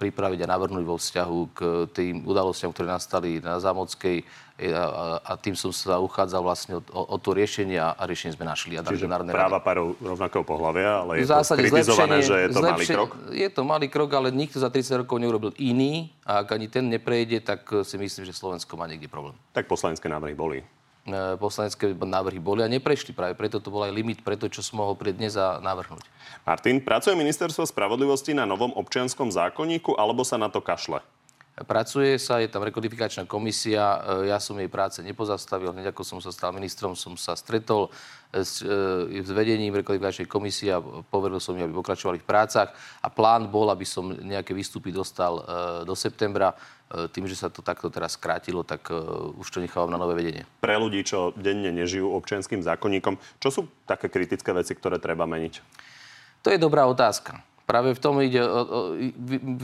pripraviť 0.00 0.40
a 0.40 0.50
navrhnúť 0.56 0.84
vo 0.88 0.96
vzťahu 0.96 1.38
k 1.52 1.58
tým 1.92 2.24
udalostiam, 2.24 2.72
ktoré 2.72 2.88
nastali 2.88 3.44
na 3.44 3.60
Zámockej 3.60 4.24
e, 4.56 4.72
a, 4.72 5.20
a 5.20 5.32
tým 5.36 5.52
som 5.52 5.68
sa 5.68 6.00
uchádzal 6.00 6.40
vlastne 6.40 6.80
o, 6.80 6.82
o 6.96 7.16
to 7.20 7.36
riešenie 7.36 7.76
a 7.76 8.00
riešenie 8.08 8.32
sme 8.32 8.48
našli. 8.48 8.80
A 8.80 8.88
Čiže 8.88 9.04
práva 9.04 9.60
párov 9.60 10.00
rovnakého 10.00 10.48
pohľavia, 10.48 11.04
ale 11.04 11.20
je 11.20 11.28
to 11.28 11.52
kritizované, 11.52 12.24
že 12.24 12.36
je 12.40 12.48
to 12.56 12.64
malý 12.64 12.84
krok? 12.88 13.10
Je 13.36 13.48
to 13.52 13.62
malý 13.68 13.86
krok, 13.92 14.10
ale 14.16 14.32
nikto 14.32 14.64
za 14.64 14.72
30 14.72 15.04
rokov 15.04 15.20
neurobil 15.20 15.52
iný 15.60 16.08
a 16.24 16.40
ak 16.40 16.56
ani 16.56 16.72
ten 16.72 16.88
neprejde, 16.88 17.44
tak 17.44 17.68
si 17.84 18.00
myslím, 18.00 18.24
že 18.24 18.32
Slovensko 18.32 18.80
má 18.80 18.88
niekde 18.88 19.12
problém. 19.12 19.36
Tak 19.52 19.68
poslanecké 19.68 20.08
návrhy 20.08 20.32
boli. 20.32 20.64
E, 21.04 21.36
poslanecké 21.36 21.92
návrhy 21.92 22.40
boli 22.40 22.64
a 22.64 22.68
neprešli. 22.68 23.12
Práve 23.12 23.36
preto 23.36 23.60
to 23.60 23.68
bol 23.68 23.84
aj 23.84 23.92
limit 23.92 24.24
preto, 24.24 24.48
čo 24.48 24.64
som 24.64 24.80
mohol 24.80 24.96
pred 24.96 25.12
dnes 25.12 25.36
a 25.36 25.60
navrhnúť. 25.60 26.00
Martin, 26.48 26.80
pracuje 26.80 27.12
ministerstvo 27.12 27.68
spravodlivosti 27.68 28.32
na 28.32 28.48
novom 28.48 28.72
občianskom 28.72 29.28
zákonníku 29.28 29.92
alebo 30.00 30.24
sa 30.24 30.40
na 30.40 30.48
to 30.48 30.64
kašle? 30.64 31.04
Pracuje 31.54 32.18
sa, 32.18 32.42
je 32.42 32.48
tam 32.50 32.64
rekodifikačná 32.64 33.28
komisia, 33.28 34.00
e, 34.24 34.32
ja 34.32 34.40
som 34.40 34.56
jej 34.56 34.66
práce 34.66 35.04
nepozastavil, 35.04 35.76
hneď 35.76 35.92
ako 35.92 36.08
som 36.08 36.18
sa 36.24 36.32
stal 36.32 36.56
ministrom, 36.56 36.96
som 36.96 37.20
sa 37.20 37.36
stretol 37.36 37.92
s, 38.32 38.64
e, 38.64 39.20
s 39.20 39.28
vedením 39.28 39.76
rekodifikačnej 39.76 40.24
komisie 40.24 40.72
a 40.72 40.80
povedal 41.12 41.36
som 41.36 41.52
im, 41.52 41.68
aby 41.68 41.76
pokračovali 41.84 42.24
v 42.24 42.26
prácach 42.26 42.72
a 43.04 43.12
plán 43.12 43.52
bol, 43.52 43.68
aby 43.68 43.84
som 43.84 44.08
nejaké 44.08 44.56
výstupy 44.56 44.88
dostal 44.88 45.44
do 45.84 45.92
septembra. 45.92 46.56
Tým, 46.84 47.26
že 47.26 47.34
sa 47.34 47.48
to 47.50 47.64
takto 47.64 47.90
teraz 47.90 48.14
skrátilo, 48.14 48.62
tak 48.62 48.92
už 49.40 49.46
to 49.50 49.58
nechávam 49.58 49.90
na 49.90 49.98
nové 49.98 50.14
vedenie. 50.14 50.46
Pre 50.62 50.76
ľudí, 50.78 51.02
čo 51.02 51.32
denne 51.34 51.72
nežijú 51.74 52.12
občianským 52.12 52.62
zákonníkom, 52.62 53.18
čo 53.42 53.48
sú 53.50 53.60
také 53.88 54.12
kritické 54.12 54.52
veci, 54.54 54.76
ktoré 54.76 55.00
treba 55.00 55.26
meniť? 55.26 55.54
To 56.44 56.52
je 56.52 56.60
dobrá 56.60 56.84
otázka. 56.84 57.40
Práve 57.64 57.96
v 57.96 58.00
tom 58.00 58.20
ide... 58.20 58.44
O, 58.44 58.60
o, 58.60 58.80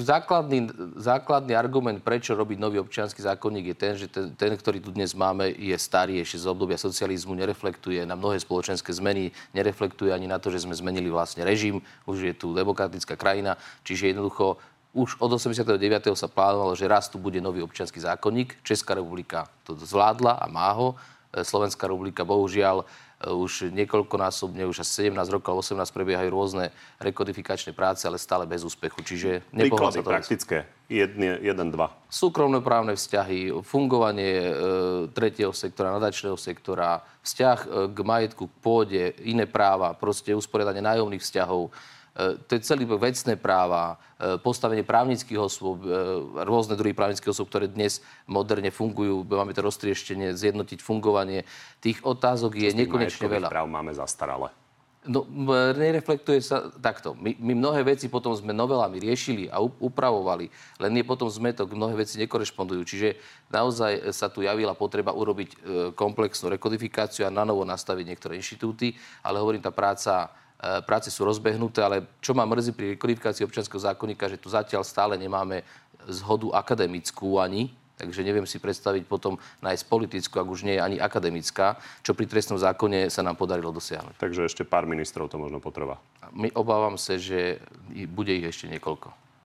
základný, 0.00 0.72
základný 0.96 1.52
argument, 1.52 2.00
prečo 2.00 2.32
robiť 2.32 2.56
nový 2.56 2.80
občianský 2.80 3.20
zákonník 3.20 3.70
je 3.70 3.76
ten, 3.76 3.92
že 3.92 4.08
ten, 4.08 4.32
ten, 4.32 4.56
ktorý 4.56 4.80
tu 4.80 4.88
dnes 4.88 5.12
máme, 5.12 5.52
je 5.52 5.76
starý 5.76 6.16
ešte 6.24 6.40
z 6.40 6.48
obdobia 6.48 6.80
socializmu, 6.80 7.36
nereflektuje 7.36 8.08
na 8.08 8.16
mnohé 8.16 8.40
spoločenské 8.40 8.88
zmeny, 8.96 9.36
nereflektuje 9.52 10.16
ani 10.16 10.24
na 10.24 10.40
to, 10.40 10.48
že 10.48 10.64
sme 10.64 10.72
zmenili 10.72 11.12
vlastne 11.12 11.44
režim, 11.44 11.84
už 12.08 12.32
je 12.32 12.34
tu 12.34 12.56
demokratická 12.56 13.20
krajina, 13.20 13.60
čiže 13.84 14.16
jednoducho 14.16 14.56
už 14.90 15.22
od 15.22 15.30
89. 15.38 15.70
sa 16.18 16.26
plánovalo, 16.26 16.74
že 16.74 16.90
raz 16.90 17.06
tu 17.06 17.18
bude 17.22 17.38
nový 17.38 17.62
občianský 17.62 18.02
zákonník. 18.02 18.58
Česká 18.66 18.98
republika 18.98 19.46
to 19.62 19.78
zvládla 19.78 20.42
a 20.42 20.46
má 20.50 20.70
ho. 20.74 20.98
Slovenská 21.30 21.86
republika 21.86 22.26
bohužiaľ 22.26 22.82
Eh, 23.20 23.28
už 23.28 23.68
niekoľkonásobne, 23.68 24.64
už 24.64 24.80
asi 24.80 25.12
17 25.12 25.28
rokov, 25.28 25.60
18 25.60 25.92
prebiehajú 25.92 26.32
rôzne 26.32 26.72
rekodifikačné 26.96 27.76
práce, 27.76 28.08
ale 28.08 28.16
stále 28.16 28.48
bez 28.48 28.64
úspechu. 28.64 29.04
Čiže 29.04 29.44
nepohľa 29.52 29.92
sa 29.92 30.00
to. 30.00 30.08
praktické. 30.08 30.56
Jedne, 30.88 31.36
jeden, 31.44 31.68
dva. 31.68 31.92
Súkromnoprávne 32.08 32.96
vzťahy, 32.96 33.52
fungovanie 33.60 34.34
e, 34.40 34.52
tretieho 35.12 35.52
sektora, 35.52 35.94
nadačného 36.00 36.34
sektora, 36.40 37.04
vzťah 37.20 37.58
e, 37.60 37.68
k 37.92 37.98
majetku, 38.00 38.48
k 38.48 38.54
pôde, 38.64 39.04
iné 39.22 39.44
práva, 39.44 39.92
proste 39.92 40.32
usporiadanie 40.32 40.80
nájomných 40.80 41.20
vzťahov, 41.22 41.68
e, 41.68 41.70
to 42.46 42.50
je 42.56 42.60
celý 42.60 42.84
vecné 42.84 43.34
práva, 43.38 43.96
e, 44.16 44.36
postavenie 44.40 44.84
právnických 44.84 45.38
osôb, 45.38 45.84
rôzne 46.36 46.74
druhy 46.76 46.92
právnických 46.92 47.32
osôb, 47.32 47.48
ktoré 47.48 47.70
dnes 47.70 48.04
moderne 48.28 48.68
fungujú. 48.68 49.24
Máme 49.24 49.56
to 49.56 49.64
roztrieštenie, 49.64 50.36
zjednotiť 50.36 50.78
fungovanie. 50.82 51.48
Tých 51.80 52.04
otázok 52.04 52.58
je 52.58 52.70
nekonečne 52.76 53.26
veľa. 53.26 53.48
práv 53.48 53.66
máme 53.70 53.94
zastaralé. 53.96 54.52
No, 55.00 55.24
nereflektuje 55.72 56.44
sa 56.44 56.68
takto. 56.76 57.16
My, 57.16 57.32
my 57.40 57.56
mnohé 57.56 57.96
veci 57.96 58.12
potom 58.12 58.36
sme 58.36 58.52
novelami 58.52 59.00
riešili 59.00 59.48
a 59.48 59.56
upravovali, 59.64 60.52
len 60.76 60.92
je 60.92 61.04
potom 61.08 61.24
zmetok, 61.24 61.72
mnohé 61.72 62.04
veci 62.04 62.20
nekorešpondujú. 62.20 62.84
Čiže 62.84 63.16
naozaj 63.48 64.12
sa 64.12 64.28
tu 64.28 64.44
javila 64.44 64.76
potreba 64.76 65.16
urobiť 65.16 65.48
e, 65.48 65.56
komplexnú 65.96 66.52
rekodifikáciu 66.52 67.24
a 67.24 67.32
na 67.32 67.48
novo 67.48 67.64
nastaviť 67.64 68.04
niektoré 68.12 68.36
inštitúty, 68.36 68.92
ale 69.24 69.40
hovorím, 69.40 69.64
tá 69.64 69.72
práca 69.72 70.12
e, 70.20 70.28
práce 70.84 71.08
sú 71.08 71.24
rozbehnuté, 71.24 71.80
ale 71.80 72.04
čo 72.20 72.36
ma 72.36 72.44
mrzí 72.44 72.72
pri 72.76 72.86
rekodifikácii 72.96 73.44
občianského 73.48 73.80
zákonníka, 73.80 74.28
že 74.28 74.40
tu 74.40 74.52
zatiaľ 74.52 74.84
stále 74.84 75.16
nemáme 75.16 75.64
zhodu 76.08 76.52
akademickú 76.56 77.40
ani, 77.40 77.72
Takže 78.00 78.24
neviem 78.24 78.48
si 78.48 78.56
predstaviť 78.56 79.04
potom 79.04 79.36
nájsť 79.60 79.84
politickú, 79.84 80.40
ak 80.40 80.48
už 80.48 80.64
nie 80.64 80.80
je 80.80 80.84
ani 80.84 80.96
akademická, 80.96 81.76
čo 82.00 82.16
pri 82.16 82.24
trestnom 82.24 82.56
zákone 82.56 83.12
sa 83.12 83.20
nám 83.20 83.36
podarilo 83.36 83.68
dosiahnuť. 83.76 84.16
Takže 84.16 84.48
ešte 84.48 84.64
pár 84.64 84.88
ministrov 84.88 85.28
to 85.28 85.36
možno 85.36 85.60
potrvá. 85.60 86.00
My 86.32 86.48
obávam 86.56 86.96
sa, 86.96 87.20
že 87.20 87.60
bude 88.08 88.32
ich 88.32 88.48
ešte 88.48 88.72
niekoľko. 88.72 89.12